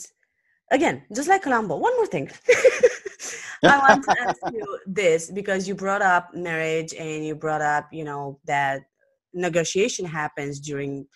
again, 0.71 1.03
just 1.15 1.29
like 1.29 1.43
Columbo, 1.43 1.77
one 1.77 1.95
more 1.97 2.07
thing. 2.07 2.31
I 3.63 3.79
want 3.79 4.05
to 4.05 4.17
ask 4.21 4.39
you 4.53 4.79
this 4.87 5.31
because 5.31 5.67
you 5.67 5.75
brought 5.75 6.03
up 6.03 6.35
marriage 6.35 6.95
and 6.95 7.25
you 7.25 7.35
brought 7.35 7.63
up, 7.63 7.89
you 7.93 8.05
know, 8.05 8.39
that 8.47 8.83
negotiation 9.33 10.05
happens 10.05 10.61
during 10.61 11.07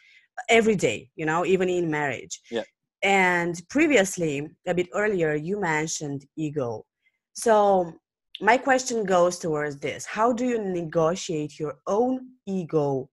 every 0.48 0.74
day, 0.74 1.10
you 1.16 1.26
know, 1.26 1.44
even 1.44 1.68
in 1.68 1.90
marriage. 1.90 2.40
Yeah. 2.50 2.62
And 3.02 3.60
previously, 3.68 4.48
a 4.66 4.74
bit 4.74 4.88
earlier, 4.94 5.34
you 5.34 5.60
mentioned 5.60 6.26
ego 6.36 6.84
so, 7.32 7.92
my 8.40 8.56
question 8.56 9.04
goes 9.04 9.38
towards 9.38 9.76
this 9.78 10.04
How 10.06 10.32
do 10.32 10.46
you 10.46 10.58
negotiate 10.62 11.58
your 11.58 11.78
own 11.86 12.28
ego 12.46 13.08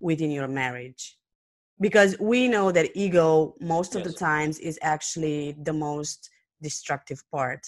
within 0.00 0.30
your 0.30 0.48
marriage? 0.48 1.16
Because 1.80 2.18
we 2.20 2.46
know 2.46 2.70
that 2.72 2.90
ego, 2.94 3.54
most 3.60 3.94
of 3.94 4.02
yes. 4.02 4.12
the 4.12 4.18
times, 4.18 4.58
is 4.58 4.78
actually 4.82 5.56
the 5.62 5.72
most 5.72 6.28
destructive 6.60 7.22
part, 7.32 7.66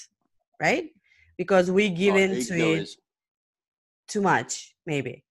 right? 0.61 0.91
Because 1.39 1.71
we 1.71 1.89
give 1.89 2.15
oh, 2.15 2.19
in 2.19 2.31
to 2.45 2.55
it 2.55 2.79
is... 2.81 2.99
too 4.07 4.21
much, 4.21 4.75
maybe 4.87 5.25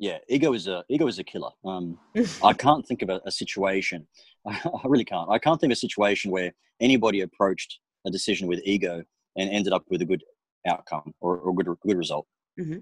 yeah 0.00 0.16
ego 0.28 0.54
is 0.54 0.66
a 0.66 0.82
ego 0.88 1.06
is 1.06 1.18
a 1.20 1.24
killer 1.24 1.50
um, 1.64 1.96
i 2.42 2.52
can't 2.52 2.84
think 2.86 3.02
of 3.02 3.10
a, 3.10 3.20
a 3.24 3.30
situation 3.30 4.06
I, 4.46 4.52
I, 4.64 4.86
really 4.86 5.04
can't 5.04 5.30
i 5.30 5.38
can't 5.38 5.60
think 5.60 5.70
of 5.70 5.76
a 5.76 5.86
situation 5.86 6.32
where 6.32 6.52
anybody 6.80 7.20
approached 7.20 7.78
a 8.06 8.10
decision 8.10 8.48
with 8.48 8.60
ego 8.64 9.02
and 9.36 9.50
ended 9.50 9.72
up 9.72 9.84
with 9.88 10.02
a 10.02 10.04
good 10.04 10.22
outcome 10.66 11.14
or, 11.20 11.38
or 11.38 11.54
good 11.54 11.68
good 11.82 11.96
result. 11.96 12.26
Mm-hmm. 12.58 12.78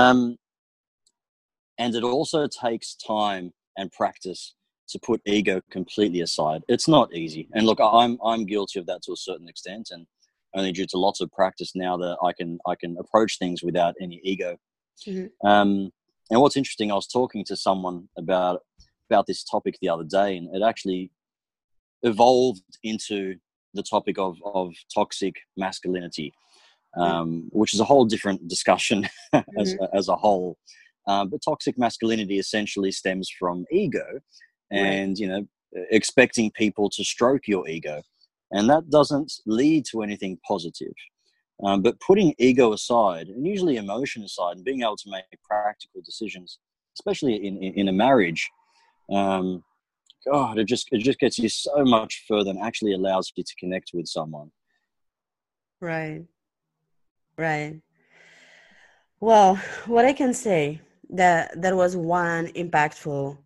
Um, 0.00 0.36
and 1.78 1.94
it 1.94 2.04
also 2.04 2.46
takes 2.46 2.94
time 2.94 3.52
and 3.76 3.90
practice 3.92 4.54
to 4.88 4.98
put 4.98 5.20
ego 5.24 5.60
completely 5.70 6.20
aside. 6.20 6.62
It's 6.68 6.88
not 6.88 7.12
easy. 7.14 7.48
And 7.54 7.66
look, 7.66 7.80
I'm 7.80 8.18
I'm 8.24 8.44
guilty 8.44 8.78
of 8.78 8.86
that 8.86 9.02
to 9.02 9.12
a 9.12 9.16
certain 9.16 9.48
extent, 9.48 9.88
and 9.90 10.06
only 10.54 10.72
due 10.72 10.86
to 10.86 10.98
lots 10.98 11.20
of 11.20 11.30
practice 11.32 11.72
now 11.74 11.96
that 11.96 12.16
I 12.22 12.32
can 12.32 12.58
I 12.66 12.74
can 12.74 12.96
approach 12.98 13.38
things 13.38 13.62
without 13.62 13.94
any 14.00 14.20
ego. 14.22 14.56
Mm-hmm. 15.06 15.46
Um, 15.46 15.90
and 16.30 16.40
what's 16.40 16.56
interesting, 16.56 16.90
I 16.90 16.94
was 16.94 17.06
talking 17.06 17.44
to 17.46 17.56
someone 17.56 18.08
about 18.16 18.60
about 19.10 19.26
this 19.26 19.44
topic 19.44 19.76
the 19.80 19.88
other 19.88 20.04
day, 20.04 20.36
and 20.36 20.54
it 20.54 20.62
actually 20.62 21.10
evolved 22.02 22.62
into 22.82 23.36
the 23.74 23.82
topic 23.82 24.18
of, 24.18 24.36
of 24.44 24.72
toxic 24.92 25.36
masculinity, 25.56 26.32
um, 26.96 27.48
which 27.50 27.74
is 27.74 27.80
a 27.80 27.84
whole 27.84 28.04
different 28.04 28.46
discussion 28.48 29.08
as, 29.32 29.74
mm-hmm. 29.74 29.96
as 29.96 30.08
a 30.08 30.16
whole. 30.16 30.56
Um, 31.06 31.30
but 31.30 31.40
toxic 31.44 31.78
masculinity 31.78 32.38
essentially 32.38 32.92
stems 32.92 33.28
from 33.28 33.64
ego 33.70 34.20
and, 34.70 35.18
you 35.18 35.28
know, 35.28 35.46
expecting 35.90 36.50
people 36.50 36.88
to 36.90 37.04
stroke 37.04 37.48
your 37.48 37.68
ego. 37.68 38.02
And 38.52 38.68
that 38.68 38.90
doesn't 38.90 39.32
lead 39.46 39.84
to 39.90 40.02
anything 40.02 40.38
positive. 40.46 40.92
Um, 41.64 41.82
but 41.82 42.00
putting 42.00 42.34
ego 42.38 42.72
aside, 42.72 43.28
and 43.28 43.46
usually 43.46 43.76
emotion 43.76 44.22
aside, 44.22 44.56
and 44.56 44.64
being 44.64 44.82
able 44.82 44.96
to 44.96 45.10
make 45.10 45.24
practical 45.48 46.00
decisions, 46.04 46.58
especially 46.98 47.46
in, 47.46 47.56
in, 47.62 47.74
in 47.74 47.88
a 47.88 47.92
marriage, 47.92 48.50
um, 49.10 49.62
God, 50.30 50.58
it 50.58 50.64
just 50.64 50.88
it 50.92 50.98
just 50.98 51.18
gets 51.18 51.38
you 51.38 51.48
so 51.48 51.84
much 51.84 52.24
further 52.28 52.50
and 52.50 52.60
actually 52.60 52.92
allows 52.94 53.32
you 53.36 53.42
to 53.42 53.54
connect 53.58 53.90
with 53.92 54.06
someone. 54.06 54.50
Right, 55.80 56.24
Right. 57.36 57.80
Well, 59.20 59.56
what 59.86 60.04
I 60.04 60.12
can 60.12 60.34
say 60.34 60.80
that 61.10 61.60
that 61.62 61.76
was 61.76 61.96
one 61.96 62.48
impactful 62.48 63.38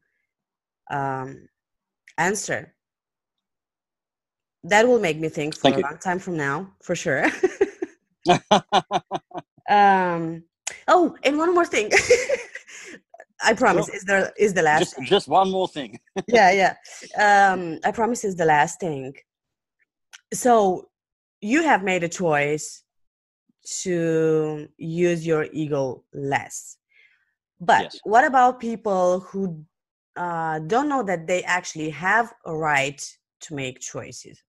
um, 0.91 1.49
answer. 2.17 2.75
That 4.65 4.89
will 4.89 4.99
make 4.99 5.19
me 5.19 5.29
think 5.29 5.55
for 5.55 5.63
Thank 5.63 5.77
a 5.77 5.79
you. 5.79 5.85
long 5.85 5.99
time 5.99 6.19
from 6.19 6.37
now, 6.37 6.73
for 6.83 6.97
sure. 6.97 7.27
um, 9.69 10.43
oh, 10.89 11.15
and 11.23 11.39
one 11.39 11.55
more 11.55 11.67
thing. 11.67 11.91
I 13.45 13.53
promise 13.55 13.89
is 13.89 14.05
the 14.05 14.33
is 14.39 14.55
the 14.55 14.63
last. 14.63 14.97
just, 14.97 15.09
just 15.09 15.29
one 15.29 15.51
more 15.51 15.69
thing. 15.69 15.99
yeah, 16.29 16.51
yeah. 16.53 16.75
Um, 17.53 17.79
I 17.85 17.93
promise 17.93 18.25
is 18.25 18.37
the 18.37 18.45
last 18.45 18.81
thing. 18.81 19.15
So 20.33 20.89
you 21.41 21.63
have 21.63 21.83
made 21.83 22.03
a 22.03 22.09
choice 22.09 22.83
to 23.83 24.69
use 24.79 25.27
your 25.27 25.47
ego 25.53 26.05
less. 26.15 26.79
But 27.61 27.83
Yes. 27.83 28.01
what 28.05 28.25
about 28.25 28.61
people 28.61 29.21
who 29.21 29.65
uh, 30.17 30.61
don't 30.61 30.89
know 30.89 31.03
that 31.03 31.27
they 31.27 31.43
actually 31.45 31.91
have 31.91 32.33
a 32.45 32.57
right 32.57 33.01
to 33.43 33.55
make 33.55 33.81
choices? 33.81 34.43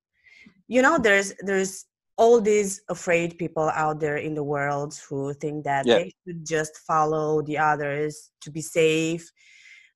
You 0.67 0.81
know, 0.81 0.97
there's 0.97 1.33
there's 1.39 1.85
all 2.17 2.41
these 2.41 2.81
afraid 2.89 3.37
people 3.37 3.69
out 3.75 3.99
there 3.99 4.17
in 4.17 4.33
the 4.33 4.43
world 4.43 4.99
who 5.07 5.33
think 5.35 5.63
that 5.63 5.85
Yeah. 5.85 5.99
they 5.99 6.11
should 6.25 6.45
just 6.45 6.77
follow 6.79 7.41
the 7.43 7.57
others 7.57 8.31
to 8.41 8.51
be 8.51 8.61
safe. 8.61 9.31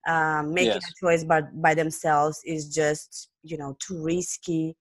Um, 0.08 0.54
making 0.54 0.74
Yes. 0.74 0.92
a 0.92 1.06
choice 1.06 1.24
by, 1.24 1.42
by 1.42 1.74
themselves 1.76 2.42
is 2.46 2.74
just 2.74 3.30
you 3.44 3.58
know 3.58 3.76
too 3.80 4.04
risky. 4.04 4.76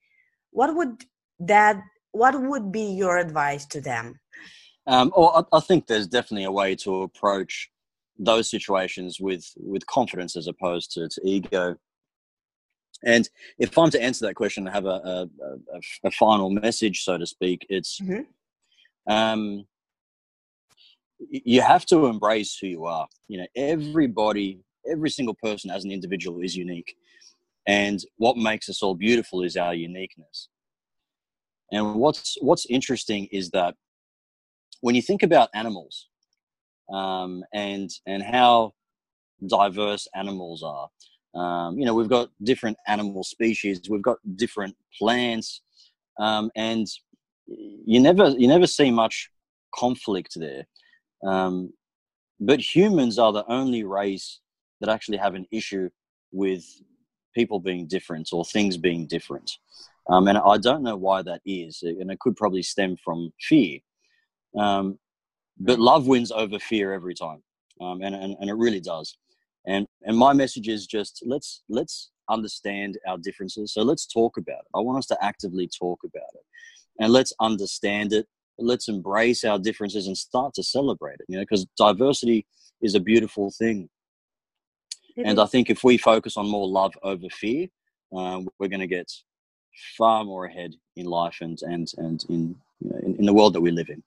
What 0.51 0.74
would 0.76 1.05
that? 1.41 1.82
What 2.12 2.41
would 2.41 2.72
be 2.72 2.86
your 3.03 3.18
advice 3.18 3.66
to 3.66 3.80
them? 3.80 4.18
Um, 4.86 5.12
or 5.14 5.38
I, 5.38 5.59
I 5.59 5.61
think 5.61 5.86
there's 5.86 6.09
definitely 6.09 6.45
a 6.45 6.51
way 6.53 6.74
to 6.76 7.03
approach 7.03 7.70
those 8.18 8.51
situations 8.51 9.18
with 9.20 9.45
with 9.57 9.86
confidence 9.86 10.36
as 10.36 10.47
opposed 10.47 10.93
to, 10.93 11.09
to 11.09 11.20
ego. 11.24 11.76
And 13.05 13.28
if 13.59 13.76
I'm 13.78 13.90
to 13.90 14.03
answer 14.03 14.26
that 14.26 14.34
question 14.34 14.66
and 14.66 14.74
have 14.74 14.84
a, 14.84 14.88
a, 14.88 15.28
a, 15.74 15.80
a 16.05 16.11
final 16.11 16.51
message, 16.51 17.03
so 17.03 17.16
to 17.16 17.26
speak, 17.26 17.66
it's 17.68 18.01
Mhm. 18.01 18.26
um, 19.09 19.66
you 21.30 21.61
have 21.61 21.84
to 21.86 22.07
embrace 22.07 22.57
who 22.59 22.66
you 22.66 22.84
are. 22.84 23.07
You 23.28 23.38
know, 23.38 23.46
everybody, 23.55 24.61
every 24.90 25.11
single 25.11 25.34
person 25.34 25.70
as 25.70 25.84
an 25.84 25.90
individual 25.90 26.40
is 26.40 26.57
unique, 26.57 26.96
and 27.66 28.03
what 28.16 28.36
makes 28.36 28.68
us 28.68 28.82
all 28.82 28.94
beautiful 28.94 29.42
is 29.42 29.57
our 29.57 29.74
uniqueness. 29.74 30.48
And 31.72 31.94
what's 31.96 32.36
what's 32.40 32.66
interesting 32.66 33.26
is 33.26 33.51
that 33.51 33.74
when 34.80 34.94
you 34.94 35.03
think 35.03 35.22
about 35.22 35.51
animals 35.55 36.09
um, 36.92 37.44
and 37.53 37.90
and 38.07 38.22
how 38.22 38.72
diverse 39.46 40.09
animals 40.14 40.62
are, 40.62 40.88
um, 41.35 41.78
you 41.78 41.85
know, 41.85 41.95
we've 41.95 42.09
got 42.09 42.31
different 42.43 42.76
animal 42.87 43.22
species, 43.22 43.81
we've 43.89 44.03
got 44.03 44.18
different 44.37 44.76
plants, 44.99 45.62
um, 46.18 46.51
and 46.57 46.87
you 47.47 48.01
never 48.01 48.31
you 48.31 48.49
never 48.49 48.66
see 48.66 48.91
much 48.91 49.31
conflict 49.74 50.33
there. 50.37 50.66
Um, 51.24 51.72
but 52.41 52.61
humans 52.61 53.18
are 53.18 53.33
the 53.33 53.45
only 53.51 53.85
race 53.85 54.41
that 54.81 54.89
actually 54.89 55.18
have 55.18 55.35
an 55.35 55.47
issue 55.51 55.91
with 56.33 56.64
people 57.35 57.61
being 57.61 57.87
different 57.87 58.31
or 58.33 58.45
things 58.45 58.76
being 58.76 59.07
different. 59.07 59.51
Um, 60.09 60.26
and 60.26 60.39
I 60.39 60.57
don't 60.57 60.83
know 60.83 60.97
why 60.97 61.22
that 61.22 61.43
is, 61.45 61.83
and 61.83 62.11
it 62.11 62.18
could 62.18 62.37
probably 62.37 62.62
stem 62.62 62.97
from 63.05 63.33
fear. 63.41 63.78
Um, 64.59 64.99
but 65.59 65.78
love 65.78 66.07
wins 66.07 66.33
over 66.33 66.59
fear 66.59 66.93
every 66.93 67.14
time, 67.14 67.43
um, 67.81 68.01
and, 68.03 68.14
and 68.14 68.37
and 68.41 68.51
it 68.51 68.55
really 68.55 68.81
does. 68.81 69.16
And 69.66 69.86
and 70.02 70.16
my 70.16 70.32
message 70.32 70.68
is 70.68 70.86
just 70.86 71.22
let's 71.26 71.62
let's 71.68 72.11
understand 72.30 72.98
our 73.06 73.18
differences. 73.18 73.72
So 73.74 73.82
let's 73.82 74.06
talk 74.06 74.36
about 74.36 74.61
it. 74.61 74.68
I 74.74 74.80
want 74.80 74.98
us 74.98 75.06
to 75.06 75.18
actively 75.22 75.68
talk 75.68 76.00
about 76.04 76.30
it, 76.34 76.44
and 76.98 77.12
let's 77.12 77.32
understand 77.40 78.12
it. 78.12 78.26
Let's 78.58 78.88
embrace 78.88 79.44
our 79.44 79.58
differences 79.58 80.06
and 80.06 80.16
start 80.16 80.54
to 80.54 80.62
celebrate 80.62 81.14
it. 81.20 81.26
You 81.28 81.36
know, 81.36 81.42
because 81.42 81.66
diversity 81.76 82.46
is 82.82 82.94
a 82.94 83.00
beautiful 83.00 83.52
thing. 83.58 83.88
It 85.16 85.26
And 85.26 85.38
is- 85.38 85.42
I 85.42 85.46
think 85.46 85.68
if 85.70 85.84
we 85.84 85.98
focus 85.98 86.36
on 86.36 86.48
more 86.48 86.66
love 86.68 86.94
over 87.02 87.28
fear, 87.30 87.68
um, 88.16 88.48
we're 88.58 88.68
going 88.68 88.80
to 88.80 88.86
get 88.86 89.11
far 89.96 90.24
more 90.24 90.46
ahead 90.46 90.74
in 90.96 91.06
life 91.06 91.38
and 91.40 91.58
and 91.62 91.86
and 91.98 92.24
in, 92.28 92.56
you 92.80 92.90
know, 92.90 92.98
in 93.02 93.16
in 93.16 93.26
the 93.26 93.32
world 93.34 93.52
that 93.54 93.61
we 93.61 93.70
live 93.70 93.90
in. 93.90 94.02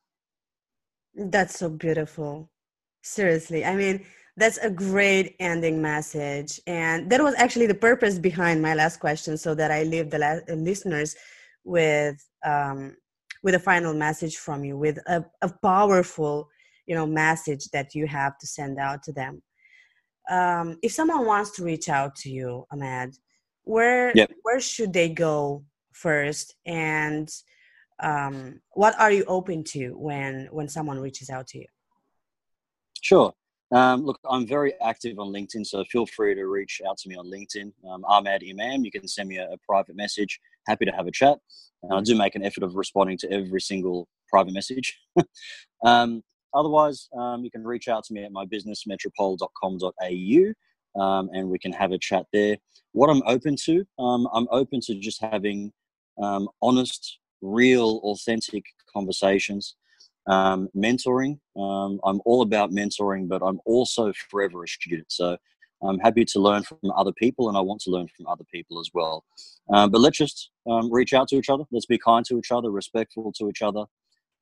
That's 1.15 1.57
so 1.59 1.69
beautiful. 1.69 2.49
Seriously. 3.03 3.63
I 3.65 3.75
mean, 3.75 4.05
that's 4.35 4.57
a 4.57 4.69
great 4.69 5.35
ending 5.39 5.81
message. 5.81 6.59
And 6.65 7.09
that 7.11 7.21
was 7.21 7.35
actually 7.35 7.67
the 7.67 7.75
purpose 7.75 8.17
behind 8.17 8.61
my 8.61 8.73
last 8.73 8.99
question 8.99 9.37
so 9.37 9.53
that 9.55 9.71
I 9.71 9.83
leave 9.83 10.09
the 10.09 10.19
la- 10.19 10.53
uh, 10.53 10.55
listeners 10.55 11.15
with 11.63 12.17
um, 12.45 12.95
with 13.43 13.55
a 13.55 13.59
final 13.59 13.93
message 13.93 14.37
from 14.37 14.63
you, 14.63 14.77
with 14.77 14.97
a, 15.05 15.23
a 15.41 15.49
powerful, 15.61 16.49
you 16.85 16.95
know, 16.95 17.05
message 17.05 17.69
that 17.71 17.93
you 17.93 18.07
have 18.07 18.37
to 18.39 18.47
send 18.47 18.79
out 18.79 19.03
to 19.03 19.11
them. 19.11 19.41
Um, 20.29 20.77
if 20.81 20.93
someone 20.93 21.25
wants 21.25 21.51
to 21.51 21.63
reach 21.63 21.89
out 21.89 22.15
to 22.17 22.29
you, 22.29 22.65
Ahmed, 22.71 23.15
where 23.63 24.13
Yep. 24.15 24.31
where 24.43 24.59
should 24.59 24.93
they 24.93 25.09
go 25.09 25.63
first? 25.91 26.55
And 26.65 27.29
um, 28.01 28.61
what 28.71 28.99
are 28.99 29.11
you 29.11 29.25
open 29.25 29.63
to 29.65 29.89
when 29.97 30.47
when 30.51 30.67
someone 30.69 30.99
reaches 30.99 31.29
out 31.29 31.47
to 31.47 31.59
you? 31.59 31.65
Sure. 33.01 33.33
Um, 33.73 34.05
look, 34.05 34.19
I'm 34.29 34.45
very 34.45 34.73
active 34.81 35.17
on 35.17 35.33
LinkedIn, 35.33 35.65
so 35.65 35.83
feel 35.85 36.05
free 36.05 36.35
to 36.35 36.45
reach 36.45 36.79
out 36.87 36.97
to 36.99 37.09
me 37.09 37.15
on 37.15 37.25
LinkedIn. 37.25 37.71
Um, 37.89 38.05
Ahmad 38.05 38.43
Imam. 38.47 38.85
You 38.85 38.91
can 38.91 39.07
send 39.07 39.29
me 39.29 39.37
a, 39.37 39.49
a 39.49 39.57
private 39.67 39.95
message. 39.95 40.39
Happy 40.67 40.85
to 40.85 40.91
have 40.91 41.07
a 41.07 41.11
chat. 41.11 41.39
And 41.81 41.93
I 41.93 42.01
do 42.01 42.15
make 42.15 42.35
an 42.35 42.43
effort 42.43 42.63
of 42.63 42.75
responding 42.75 43.17
to 43.19 43.31
every 43.31 43.61
single 43.61 44.07
private 44.29 44.53
message. 44.53 44.99
um, 45.85 46.23
otherwise, 46.53 47.09
um, 47.17 47.43
you 47.43 47.49
can 47.49 47.63
reach 47.63 47.87
out 47.87 48.03
to 48.05 48.13
me 48.13 48.23
at 48.23 48.31
my 48.31 48.45
business, 48.45 48.85
metropole.com.au, 48.85 51.01
um, 51.01 51.29
and 51.33 51.49
we 51.49 51.57
can 51.57 51.73
have 51.73 51.91
a 51.91 51.97
chat 51.97 52.27
there. 52.31 52.57
What 52.91 53.09
I'm 53.09 53.23
open 53.25 53.55
to, 53.65 53.83
um, 53.97 54.27
I'm 54.33 54.47
open 54.51 54.81
to 54.81 54.95
just 54.95 55.19
having 55.19 55.73
um, 56.21 56.47
honest, 56.61 57.17
real, 57.41 58.01
authentic 58.03 58.65
conversations 58.93 59.75
um, 60.27 60.69
mentoring. 60.75 61.39
Um, 61.57 61.99
I'm 62.03 62.21
all 62.25 62.41
about 62.41 62.71
mentoring, 62.71 63.27
but 63.27 63.41
I'm 63.41 63.59
also 63.65 64.13
forever 64.29 64.63
a 64.63 64.67
student. 64.67 65.11
So 65.11 65.37
I'm 65.81 65.99
happy 65.99 66.25
to 66.25 66.39
learn 66.39 66.63
from 66.63 66.79
other 66.95 67.11
people, 67.11 67.49
and 67.49 67.57
I 67.57 67.61
want 67.61 67.81
to 67.81 67.91
learn 67.91 68.07
from 68.15 68.27
other 68.27 68.45
people 68.51 68.79
as 68.79 68.89
well. 68.93 69.25
Um, 69.69 69.91
but 69.91 70.01
let's 70.01 70.17
just 70.17 70.49
um, 70.69 70.91
reach 70.91 71.13
out 71.13 71.27
to 71.29 71.35
each 71.35 71.49
other. 71.49 71.65
Let's 71.71 71.85
be 71.85 71.97
kind 71.97 72.25
to 72.25 72.37
each 72.37 72.51
other, 72.51 72.71
respectful 72.71 73.33
to 73.33 73.49
each 73.49 73.61
other, 73.61 73.85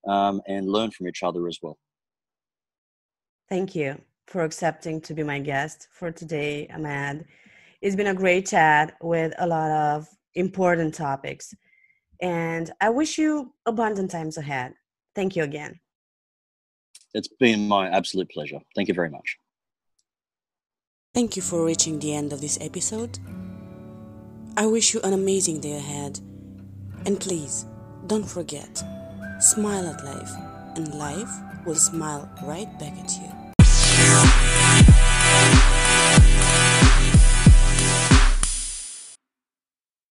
um, 0.07 0.41
and 0.47 0.69
learn 0.69 0.91
from 0.91 1.07
each 1.07 1.23
other 1.23 1.47
as 1.47 1.57
well. 1.61 1.77
Thank 3.49 3.75
you 3.75 3.99
for 4.27 4.43
accepting 4.43 5.01
to 5.01 5.13
be 5.13 5.23
my 5.23 5.39
guest 5.39 5.87
for 5.91 6.11
today, 6.11 6.67
Ahmed. 6.73 7.25
It's 7.81 7.95
been 7.95 8.07
a 8.07 8.13
great 8.13 8.45
chat 8.45 8.95
with 9.01 9.33
a 9.39 9.47
lot 9.47 9.71
of 9.71 10.07
important 10.35 10.93
topics. 10.93 11.53
And 12.21 12.71
I 12.79 12.89
wish 12.89 13.17
you 13.17 13.53
abundant 13.65 14.11
times 14.11 14.37
ahead. 14.37 14.73
Thank 15.15 15.35
you 15.35 15.43
again. 15.43 15.79
It's 17.13 17.27
been 17.27 17.67
my 17.67 17.89
absolute 17.89 18.29
pleasure. 18.29 18.59
Thank 18.75 18.87
you 18.87 18.93
very 18.93 19.09
much. 19.09 19.37
Thank 21.13 21.35
you 21.35 21.41
for 21.41 21.65
reaching 21.65 21.99
the 21.99 22.13
end 22.13 22.31
of 22.31 22.39
this 22.39 22.57
episode. 22.61 23.19
I 24.55 24.65
wish 24.65 24.93
you 24.93 25.01
an 25.01 25.13
amazing 25.13 25.59
day 25.59 25.77
ahead. 25.77 26.19
And 27.05 27.19
please, 27.19 27.65
don't 28.07 28.27
forget 28.27 28.83
smile 29.39 29.87
at 29.87 30.05
life, 30.05 30.31
and 30.75 30.93
life 30.93 31.31
will 31.65 31.75
smile 31.75 32.29
right 32.43 32.69
back 32.79 32.93
at 32.93 33.11
you. 33.13 33.40